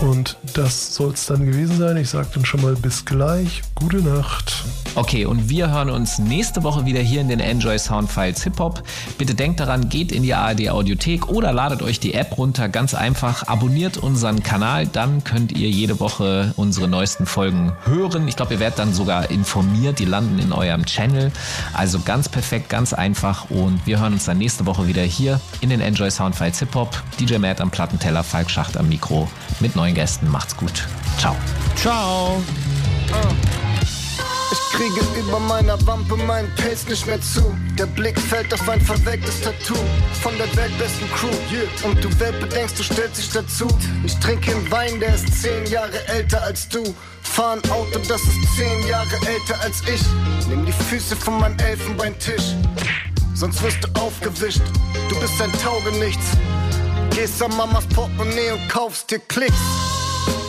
Und 0.00 0.36
das 0.54 0.94
soll 0.94 1.12
es 1.12 1.26
dann 1.26 1.46
gewesen 1.46 1.78
sein. 1.78 1.96
Ich 1.96 2.10
sage 2.10 2.28
dann 2.34 2.44
schon 2.44 2.62
mal 2.62 2.74
bis 2.74 3.04
gleich. 3.04 3.62
Gute 3.74 3.98
Nacht. 3.98 4.64
Okay, 4.94 5.24
und 5.24 5.48
wir 5.48 5.70
hören 5.70 5.88
uns 5.88 6.18
nächste 6.18 6.62
Woche 6.64 6.84
wieder 6.84 7.00
hier 7.00 7.20
in 7.20 7.28
den 7.28 7.40
Enjoy 7.40 7.78
Soundfiles 7.78 8.42
Hip 8.42 8.58
Hop. 8.58 8.82
Bitte 9.16 9.34
denkt 9.34 9.60
daran, 9.60 9.88
geht 9.88 10.12
in 10.12 10.22
die 10.22 10.34
ARD 10.34 10.68
Audiothek 10.68 11.28
oder 11.28 11.52
ladet 11.52 11.82
euch 11.82 11.98
die 11.98 12.14
App 12.14 12.36
runter. 12.36 12.68
Ganz 12.68 12.94
einfach, 12.94 13.46
abonniert 13.46 13.96
unseren 13.96 14.42
Kanal, 14.42 14.86
dann 14.86 15.24
könnt 15.24 15.52
ihr 15.52 15.70
jede 15.70 15.98
Woche 16.00 16.52
unsere 16.56 16.88
neuesten 16.88 17.24
Folgen 17.24 17.72
hören. 17.84 18.28
Ich 18.28 18.36
glaube, 18.36 18.54
ihr 18.54 18.60
werdet 18.60 18.78
dann 18.78 18.92
sogar 18.92 19.30
informiert, 19.30 19.98
die 19.98 20.04
landen 20.04 20.38
in 20.38 20.52
eurem 20.52 20.84
Channel. 20.84 21.32
Also 21.72 22.00
ganz 22.00 22.28
perfekt, 22.28 22.68
ganz 22.68 22.92
einfach. 22.92 23.50
Und 23.50 23.86
wir 23.86 24.00
hören 24.00 24.14
uns 24.14 24.24
dann 24.24 24.38
nächste 24.38 24.66
Woche 24.66 24.86
wieder 24.86 25.02
hier 25.02 25.40
in 25.60 25.70
den 25.70 25.80
Enjoy 25.80 26.10
Soundfiles 26.10 26.58
Hip 26.58 26.74
Hop. 26.74 27.02
DJ 27.18 27.38
Matt 27.38 27.60
am 27.60 27.70
Plattenteller, 27.70 28.24
Falk 28.24 28.50
Schacht 28.50 28.76
am 28.76 28.88
Mikro 28.88 29.28
mit 29.62 29.76
neuen 29.76 29.94
Gästen. 29.94 30.28
Macht's 30.28 30.56
gut. 30.56 30.86
Ciao. 31.18 31.36
Ciao. 31.76 32.42
Ich 34.50 34.76
kriege 34.76 35.00
über 35.20 35.38
meiner 35.38 35.78
Wampe 35.86 36.16
meinen 36.16 36.52
Pace 36.56 36.88
nicht 36.88 37.06
mehr 37.06 37.20
zu. 37.20 37.56
Der 37.78 37.86
Blick 37.86 38.18
fällt 38.18 38.52
auf 38.52 38.68
ein 38.68 38.80
verwelktes 38.80 39.40
Tattoo 39.40 39.78
von 40.20 40.36
der 40.36 40.54
weltbesten 40.56 41.08
Crew. 41.12 41.28
Yeah. 41.52 41.90
Und 41.90 42.02
du 42.02 42.08
Weltbedenkst, 42.18 42.74
du 42.76 42.82
stellst 42.82 43.18
dich 43.18 43.30
dazu. 43.30 43.68
Ich 44.04 44.18
trinke 44.18 44.50
einen 44.50 44.70
Wein, 44.70 44.98
der 44.98 45.14
ist 45.14 45.40
zehn 45.40 45.64
Jahre 45.66 46.06
älter 46.08 46.42
als 46.42 46.68
du. 46.68 46.82
Fahr 47.22 47.52
ein 47.52 47.70
Auto, 47.70 48.00
das 48.08 48.20
ist 48.22 48.56
zehn 48.56 48.86
Jahre 48.88 49.14
älter 49.26 49.60
als 49.62 49.80
ich. 49.82 50.02
Nimm 50.48 50.66
die 50.66 50.72
Füße 50.72 51.14
von 51.14 51.38
meinem 51.38 51.58
Elfenbeintisch. 51.58 52.56
Sonst 53.34 53.62
wirst 53.62 53.78
du 53.84 54.00
aufgewischt. 54.00 54.62
Du 55.08 55.20
bist 55.20 55.40
ein 55.40 55.52
Taugenichts. 55.62 56.36
Gehst 57.14 57.42
an 57.42 57.54
Mamas 57.56 57.86
Portemonnaie 57.94 58.52
und 58.52 58.68
kaufst 58.68 59.10
dir 59.10 59.18
Klicks. 59.18 59.91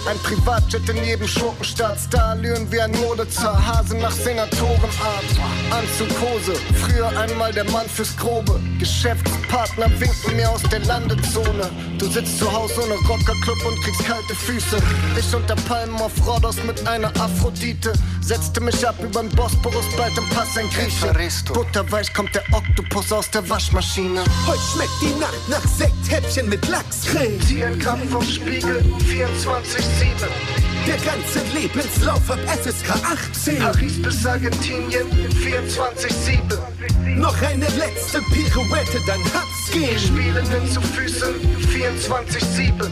Ein 0.06 0.20
Privatjet 0.20 0.90
in 0.90 1.02
jedem 1.06 1.28
Schurkenstaat, 1.28 1.98
Starlüren 1.98 2.70
wie 2.70 2.82
ein 2.82 2.92
Modezar, 2.92 3.56
Hase 3.66 3.96
nach 3.96 4.12
Senatorenart. 4.12 5.24
Anzughose, 5.72 6.56
früher 6.76 7.08
einmal 7.18 7.54
der 7.54 7.64
Mann 7.72 7.88
fürs 7.88 8.16
Grobe. 8.18 8.60
Geschäftspartner 8.80 9.90
winken 10.02 10.36
mir 10.36 10.50
aus 10.50 10.62
der 10.64 10.82
Landezone. 10.82 11.70
Du 11.98 12.06
sitzt 12.08 12.38
zu 12.38 12.52
Hause 12.52 12.82
ohne 12.84 12.96
Rockerclub 12.96 13.66
und 13.66 13.82
kriegst 13.82 14.06
kalte 14.06 14.36
Füße. 14.36 14.78
Ich 15.18 15.34
unter 15.34 15.56
Palmen 15.56 15.96
auf 15.96 16.12
Rhodos 16.28 16.62
mit 16.64 16.86
einer 16.86 17.08
Aphrodite. 17.22 17.94
Setzte 18.20 18.60
mich 18.60 18.86
ab 18.86 18.96
übern 19.02 19.30
Bosporus, 19.30 19.86
bald 19.96 20.18
im 20.18 20.28
Pass 20.30 20.58
ein 20.58 20.70
Grieche. 20.70 21.14
Butterweich 21.54 22.14
kommt 22.14 22.36
der 22.36 22.44
Oktopus 22.52 23.12
aus 23.14 23.32
der 23.32 23.50
Waschmaschine. 23.50 24.24
Heute 24.46 24.60
schmeckt 24.74 25.02
die 25.02 25.20
Nacht 25.20 25.50
nach 25.50 25.66
Sekthäppchen 25.66 26.50
mit 26.50 26.68
Lachscreme. 26.68 27.40
Zieh 27.42 27.64
ein 27.64 27.80
Gramm 27.80 28.02
vom 28.10 28.24
Spiegel, 28.24 28.84
24 29.08 29.93
der 30.88 30.98
ganze 30.98 31.40
Lebenslauf 31.54 32.30
ab 32.30 32.40
FSK 32.62 32.90
18. 32.90 33.60
Paris 33.60 34.02
bis 34.02 34.26
Argentinien, 34.26 35.08
24-7. 35.12 36.73
Noch 37.16 37.42
eine 37.42 37.68
letzte 37.78 38.22
Pirouette, 38.32 39.00
dann 39.06 39.22
hab's 39.34 39.72
gehen. 39.72 40.00
Spielenden 40.00 40.70
zu 40.70 40.82
Füßen, 40.82 41.36
24-7. 41.72 42.90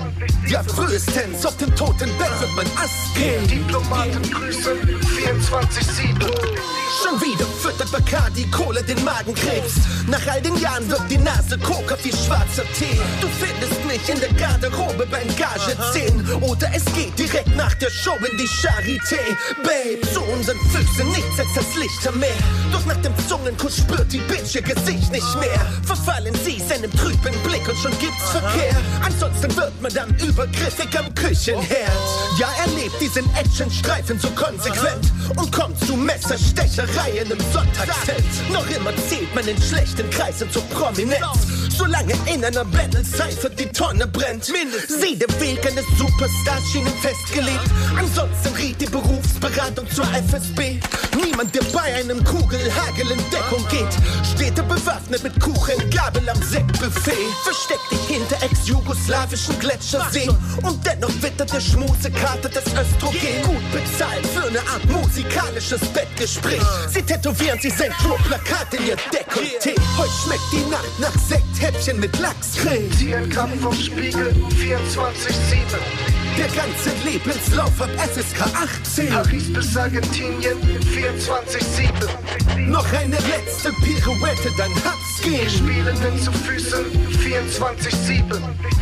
Ja, 0.47 0.63
frühestens 0.63 1.45
auf 1.45 1.57
dem 1.57 1.75
toten 1.75 2.09
Bett 2.17 2.39
wird 2.39 2.55
man 2.55 2.65
Ast 2.77 3.13
gehen. 3.15 3.47
Diplomaten 3.47 4.21
grüßen, 4.31 4.77
24-7. 5.01 6.71
Schon 7.03 7.21
wieder 7.21 7.45
füttert 7.45 7.91
Bacardi 7.91 8.45
Kohle 8.51 8.83
den 8.83 9.03
Magenkrebs. 9.03 9.75
Nach 10.07 10.25
all 10.27 10.41
den 10.41 10.57
Jahren 10.57 10.89
wird 10.89 11.03
die 11.09 11.17
Nase 11.17 11.57
koker 11.57 11.97
wie 12.03 12.11
schwarzer 12.11 12.63
Tee. 12.77 12.99
Du 13.21 13.27
findest 13.27 13.85
mich 13.85 14.09
in 14.09 14.19
der 14.19 14.33
Garderobe 14.33 15.07
beim 15.09 15.27
Gage 15.35 15.75
10. 15.93 16.41
Oder 16.41 16.69
es 16.73 16.85
geht 16.93 17.17
direkt 17.17 17.55
nach 17.55 17.73
der 17.75 17.89
Show 17.89 18.15
in 18.29 18.37
die 18.37 18.47
Charité. 18.47 19.19
Babe, 19.63 20.01
zu 20.13 20.21
unseren 20.21 20.59
Füßen 20.69 21.07
nichts 21.09 21.39
als 21.39 21.53
das 21.55 21.75
Licht 21.75 22.07
am 22.07 22.19
Meer. 22.19 22.29
Doch 22.71 22.85
nach 22.85 23.01
dem 23.01 23.13
Zungenkuss 23.27 23.80
spürt 23.81 24.11
die 24.11 24.19
Bitch 24.19 24.55
ihr 24.55 24.61
Gesicht 24.61 25.11
nicht 25.11 25.39
mehr. 25.39 25.61
Verfallen 25.85 26.33
sie 26.43 26.59
seinem 26.59 26.91
trüben 26.91 27.35
Blick 27.43 27.67
und 27.67 27.77
schon 27.77 27.91
gibt's 27.99 28.29
Verkehr. 28.31 28.75
Ansonsten 29.03 29.55
wird 29.55 29.81
man 29.81 29.93
dann 29.93 30.15
übergriffig 30.17 30.97
am 30.97 31.13
Küchenherd. 31.15 31.91
Ja, 32.39 32.49
er 32.63 32.71
lebt 32.73 32.99
diesen 32.99 33.25
Actionstreifen 33.35 34.19
so 34.19 34.29
konsequent 34.29 35.11
und 35.35 35.51
kommt 35.51 35.79
zu 35.85 35.95
Messerstechereien 35.95 37.31
im 37.31 37.39
Sonntagszelt. 37.53 38.23
Noch 38.51 38.67
immer 38.69 38.95
zählt 39.09 39.33
man 39.35 39.47
in 39.47 39.61
schlechten 39.61 40.09
Kreisen 40.09 40.49
zur 40.51 40.63
Prominenz. 40.69 41.25
Solange 41.69 42.13
in 42.31 42.43
einer 42.43 42.65
Battle-Cypher 42.65 43.49
die 43.49 43.67
Tonne 43.67 44.05
brennt. 44.07 44.45
Sieh, 44.45 45.17
der 45.17 45.39
Weg 45.39 45.65
eines 45.65 45.85
Superstars 45.97 46.63
schien 46.71 46.85
ihm 46.85 46.93
festgelegt. 47.01 47.69
Ansonsten 47.97 48.53
riet 48.55 48.79
die 48.81 48.85
Berufsberatung 48.85 49.89
zur 49.89 50.05
FSB. 50.05 50.79
Niemand, 51.23 51.53
der 51.55 51.63
bei 51.73 51.95
einem 51.95 52.23
Kugelhagel 52.23 53.11
in 53.11 53.17
Deckung 53.31 53.65
geht. 53.71 53.93
Steht 54.35 54.57
er 54.57 54.63
bewaffnet 54.63 55.23
mit 55.23 55.39
Kuchen, 55.39 55.89
Gabel 55.89 56.27
am 56.29 56.41
Sektbuffet. 56.43 57.27
Versteck 57.43 57.79
dich 57.89 58.17
hinter 58.17 58.43
ex-jugoslawischen 58.43 59.57
Gletscherseen. 59.59 60.35
Und 60.63 60.85
dennoch 60.85 61.13
wittert 61.21 61.51
der 61.51 61.61
Schmusekarte 61.61 62.49
des 62.49 62.65
Östrogen. 62.65 63.41
Gut 63.43 63.71
bezahlt 63.71 64.25
für 64.27 64.47
eine 64.47 64.59
Art 64.59 64.85
musikalisches 64.89 65.81
Bettgespräch. 65.89 66.61
Sie 66.89 67.01
tätowieren 67.01 67.59
sich 67.59 67.75
Centro-Plakat 67.75 68.73
in 68.73 68.87
ihr 68.87 68.97
Dekolleté. 68.97 69.79
Heute 69.97 70.11
schmeckt 70.23 70.51
die 70.51 70.69
Nacht 70.69 70.99
nach 70.99 71.17
Sekthäppchen 71.17 71.99
mit 71.99 72.17
Lachscreme. 72.19 72.89
Ein 73.15 73.29
Gramm 73.29 73.57
vom 73.59 73.73
Spiegel, 73.73 74.35
24-7. 74.59 76.20
Der 76.37 76.47
ganze 76.47 76.91
Lebenslauf 77.05 77.81
ab 77.81 77.89
FSK 77.97 78.41
18. 78.41 79.09
Paris 79.09 79.53
bis 79.53 79.77
Argentinien, 79.77 80.57
24-7. 80.93 82.57
Noch 82.57 82.91
eine 82.93 83.17
letzte 83.17 83.71
Pirouette, 83.73 84.51
dann 84.57 84.71
hab's 84.83 85.21
gehen. 85.21 85.49
Spielenden 85.49 86.19
zu 86.19 86.31
Füßen, 86.31 86.85
24-7. 87.19 88.39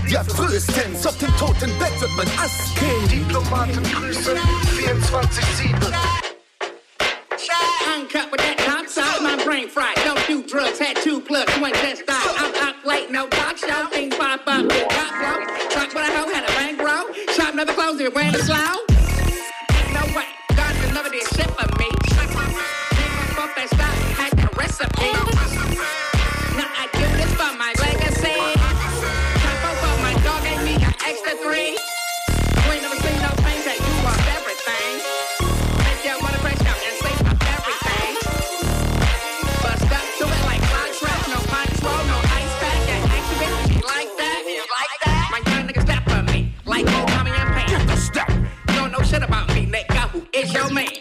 Ja, 0.08 0.24
frühestens 0.24 1.06
auf 1.06 1.18
dem 1.18 1.36
toten 1.38 1.72
Bett 1.80 2.00
wird 2.00 2.16
man 2.16 2.28
Ast 2.38 2.76
gehen. 2.80 3.08
Diplomaten 3.26 3.84
grüßen, 3.84 4.38
24-7. 4.78 5.94
Uncut 7.96 8.32
with 8.32 8.42
that 8.42 8.58
top 8.60 8.88
side, 8.88 9.22
my 9.22 9.42
brain 9.44 9.68
fried. 9.70 9.96
Don't 10.06 10.26
do 10.28 10.44
drugs, 10.44 10.80
had 10.80 10.96
two 10.98 11.20
plugs, 11.22 11.52
one 11.60 11.74
just 11.82 12.06
died. 12.06 12.36
I'm 12.38 12.54
up 12.68 12.76
late, 12.86 13.12
no 13.12 13.28
talk 13.28 13.58
show, 13.58 13.88
things 13.92 14.16
pop 14.16 14.42
up, 14.48 14.66
the 17.70 17.76
clothes 17.76 18.00
if 18.00 18.08
it 18.08 18.16
rains 18.16 18.38
slow? 18.44 18.56
Ain't 18.58 19.94
no 19.94 20.18
way. 20.18 20.26
God 20.56 20.76
delivered 20.88 21.12
this 21.12 21.28
shit 21.30 21.50
for 21.52 21.68
me. 21.78 21.90
Shit 22.10 22.30
for 22.30 22.48
me. 22.50 22.64
Give 22.92 23.40
up 23.40 23.56
that 23.56 23.68
stop, 23.70 23.96
hack 24.18 24.32
the 24.32 24.50
recipe. 24.58 25.39
Your 50.60 50.74
man? 50.74 50.99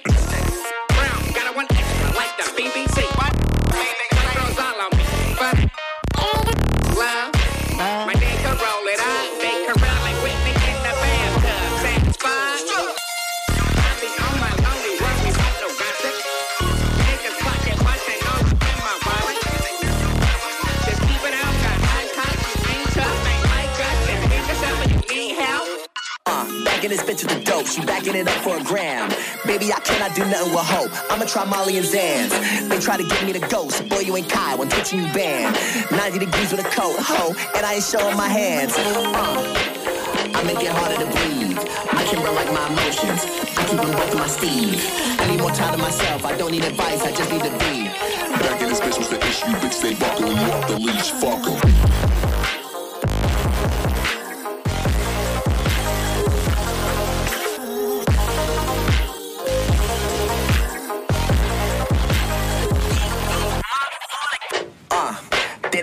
Back 26.79 26.85
in 26.85 26.91
this 26.93 27.03
bitch 27.03 27.27
with 27.27 27.35
the 27.35 27.43
dope, 27.43 27.67
she 27.67 27.85
backing 27.85 28.15
it 28.15 28.29
up 28.29 28.39
for 28.45 28.57
a 28.57 28.63
gram. 28.63 29.11
Baby, 29.45 29.73
I 29.73 29.81
cannot 29.81 30.15
do 30.15 30.23
nothing 30.31 30.55
with 30.55 30.63
hope. 30.63 30.95
I'ma 31.11 31.25
try 31.25 31.45
Molly 31.45 31.77
and 31.77 31.85
Zans. 31.85 32.31
They 32.69 32.79
try 32.79 32.97
to 32.97 33.03
get 33.03 33.27
me 33.27 33.33
the 33.33 33.45
ghost. 33.49 33.83
Boy, 33.89 34.07
you 34.07 34.17
ain't 34.17 34.31
Kai 34.31 34.55
when 34.55 34.71
pitching 34.71 35.03
you 35.03 35.13
banned. 35.13 35.59
90 35.91 36.21
degrees 36.21 36.53
with 36.53 36.65
a 36.65 36.71
coat, 36.71 36.95
ho, 37.03 37.35
and 37.57 37.67
I 37.67 37.75
ain't 37.75 37.83
showing 37.83 38.17
my 38.17 38.29
hands. 38.29 38.75
Uh, 38.79 40.39
I 40.39 40.43
make 40.47 40.63
it 40.63 40.71
harder 40.71 41.03
to 41.03 41.11
breathe. 41.11 41.59
I 41.59 42.05
can 42.07 42.23
run 42.23 42.37
like 42.37 42.53
my 42.55 42.71
emotions. 42.71 43.27
I 43.59 43.67
keep 43.67 43.81
them 43.81 43.91
both 43.91 44.13
in 44.13 44.19
my 44.23 44.29
sleeve. 44.29 44.79
I 45.19 45.27
need 45.27 45.41
more 45.41 45.51
time 45.51 45.75
to 45.75 45.83
myself. 45.83 46.25
I 46.25 46.37
don't 46.39 46.53
need 46.53 46.63
advice. 46.63 47.03
I 47.03 47.11
just 47.11 47.33
need 47.33 47.43
to 47.43 47.51
breathe. 47.59 47.91
Back 48.39 48.63
in 48.63 48.69
this 48.69 48.79
bitch 48.79 48.99
was 49.03 49.09
the 49.09 49.19
issue. 49.27 49.51
Bitch 49.59 49.83
they 49.83 49.95
buckle, 49.99 50.31
you 50.31 50.47
off 50.55 50.69
the 50.69 50.79
leash, 50.79 51.11
fuck 51.11 51.43
'em. 51.43 52.08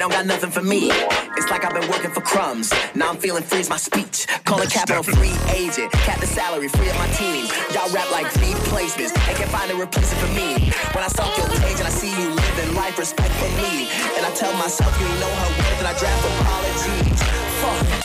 Don't 0.05 0.11
got 0.11 0.25
nothing 0.27 0.51
for 0.51 0.61
me. 0.61 0.89
It's 1.35 1.49
like 1.49 1.65
I've 1.65 1.73
been 1.73 1.89
working 1.89 2.11
for 2.11 2.21
crumbs. 2.21 2.71
Now 2.93 3.09
I'm 3.09 3.17
feeling 3.17 3.41
free's 3.41 3.69
my 3.69 3.77
speech. 3.77 4.27
Calling 4.45 4.69
capital 4.69 5.01
free 5.01 5.33
agent. 5.49 5.91
Cap 6.05 6.19
the 6.19 6.27
salary, 6.27 6.67
free 6.67 6.89
up 6.89 6.97
my 6.99 7.07
team. 7.17 7.47
Y'all 7.73 7.89
rap 7.89 8.11
like 8.11 8.27
three 8.27 8.53
places. 8.69 9.11
They 9.11 9.33
can't 9.33 9.49
find 9.49 9.71
a 9.71 9.75
replacement 9.75 10.21
for 10.21 10.31
me. 10.35 10.69
When 10.93 11.03
I 11.03 11.07
stalk 11.07 11.35
your 11.37 11.47
page 11.47 11.79
and 11.79 11.87
I 11.87 11.89
see 11.89 12.11
you 12.21 12.29
living 12.29 12.75
life, 12.75 12.99
respect 12.99 13.33
for 13.33 13.49
me. 13.57 13.89
And 14.15 14.25
I 14.25 14.31
tell 14.35 14.53
myself 14.53 14.93
you 15.01 15.07
know 15.07 15.33
her 15.41 15.49
worth 15.57 15.79
and 15.79 15.87
I 15.87 15.97
draft 15.97 16.23
apologies. 16.39 17.23
Fuck. 17.61 18.04